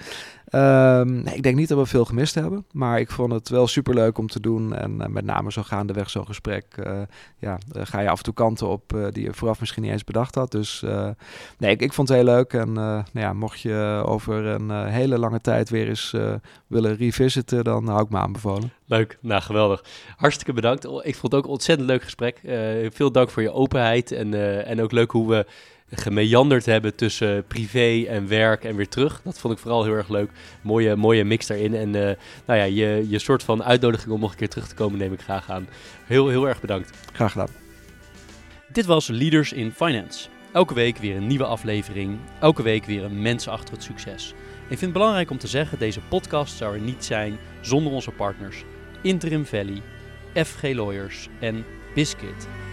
Ehm, 0.51 1.27
ik 1.27 1.43
denk 1.43 1.57
niet 1.57 1.69
dat 1.69 1.79
we 1.79 1.87
veel 1.87 2.05
gemist 2.05 2.35
hebben, 2.35 2.65
maar 2.73 3.01
ik 3.01 3.11
vond 3.11 3.33
het 3.33 3.49
wel 3.49 3.67
super 3.67 3.95
leuk 3.95 4.19
om 4.19 4.27
te 4.27 4.41
doen. 4.41 4.75
En 4.75 5.01
eh, 5.01 5.09
met 5.09 5.25
name 5.25 5.53
zo 5.53 5.63
gaandeweg 5.63 6.11
zo'n 6.11 6.27
gesprek, 6.27 6.65
uh, 6.87 7.01
ja, 7.39 7.59
ga 7.73 8.01
je 8.01 8.09
af 8.09 8.19
en 8.19 8.25
toe 8.25 8.35
kanten 8.35 8.69
op 8.69 8.97
die 9.13 9.25
je 9.25 9.35
vooraf 9.35 9.61
misschien 9.61 9.83
niet 9.83 9.93
eens 9.93 10.05
bedacht 10.05 10.35
had. 10.35 10.51
Dus 10.51 10.85
nee, 11.59 11.71
ik, 11.71 11.81
ik, 11.81 11.93
vond 11.93 12.09
het 12.09 12.17
heel 12.17 12.27
leuk. 12.27 12.53
En 12.53 12.73
nou 12.73 13.05
ja, 13.13 13.33
mocht 13.33 13.61
je 13.61 14.03
over 14.05 14.45
een 14.45 14.87
hele 14.87 15.19
lange 15.19 15.41
tijd 15.41 15.71
weer 15.71 15.89
eens 15.89 16.15
willen 16.67 16.97
revisiten, 16.97 17.65
dan 17.65 17.89
hou 17.89 18.03
ik 18.03 18.11
me 18.11 18.19
aanbevolen. 18.19 18.73
Leuk, 18.87 19.19
nou 19.21 19.43
geweldig. 19.43 19.85
Hartstikke 20.17 20.53
bedankt. 20.53 20.85
Ik 20.85 21.17
vond 21.17 21.33
het 21.33 21.35
ook 21.35 21.45
een 21.45 21.51
ontzettend 21.51 21.89
leuk 21.89 22.03
gesprek. 22.03 22.41
veel 22.93 23.13
dank 23.13 23.31
voor 23.31 23.43
je 23.43 23.53
openheid 23.53 24.13
en, 24.13 24.65
en 24.65 24.83
ook 24.83 24.93
leuk 24.93 25.11
hoe 25.11 25.29
we 25.29 25.47
gemeanderd 25.91 26.67
hebben 26.67 26.95
tussen 26.95 27.45
privé 27.47 28.05
en 28.09 28.29
werk 28.29 28.65
en 28.65 28.77
weer 28.77 28.89
terug. 28.89 29.21
Dat 29.25 29.39
vond 29.39 29.55
ik 29.55 29.61
vooral 29.61 29.85
heel 29.85 29.93
erg 29.93 30.09
leuk. 30.09 30.31
Mooie, 30.61 30.97
mooie 30.97 31.25
mix 31.25 31.47
daarin. 31.47 31.75
En 31.75 31.89
uh, 31.89 32.03
nou 32.45 32.59
ja, 32.59 32.65
je, 32.65 33.07
je 33.09 33.19
soort 33.19 33.43
van 33.43 33.65
uitnodiging 33.65 34.13
om 34.13 34.21
nog 34.21 34.31
een 34.31 34.37
keer 34.37 34.49
terug 34.49 34.69
te 34.69 34.75
komen 34.75 34.99
neem 34.99 35.13
ik 35.13 35.21
graag 35.21 35.51
aan. 35.51 35.69
Heel, 36.05 36.29
heel 36.29 36.49
erg 36.49 36.61
bedankt. 36.61 36.91
Graag 37.13 37.33
gedaan. 37.33 37.49
Dit 38.73 38.87
was 38.87 39.07
Leaders 39.07 39.53
in 39.53 39.73
Finance. 39.73 40.29
Elke 40.53 40.75
week 40.75 40.97
weer 40.97 41.17
een 41.17 41.27
nieuwe 41.27 41.45
aflevering. 41.45 42.19
Elke 42.41 42.63
week 42.63 42.85
weer 42.85 43.05
een 43.05 43.23
mens 43.23 43.49
achter 43.49 43.75
het 43.75 43.83
succes. 43.83 44.35
ik 44.61 44.67
vind 44.69 44.81
het 44.81 44.93
belangrijk 44.93 45.31
om 45.31 45.39
te 45.39 45.47
zeggen, 45.47 45.79
deze 45.79 46.01
podcast 46.09 46.57
zou 46.57 46.75
er 46.75 46.81
niet 46.81 47.05
zijn 47.05 47.39
zonder 47.61 47.93
onze 47.93 48.11
partners. 48.11 48.65
Interim 49.03 49.47
Valley, 49.47 49.83
FG 50.35 50.63
Lawyers 50.63 51.29
en 51.41 51.65
Biscuit. 51.95 52.68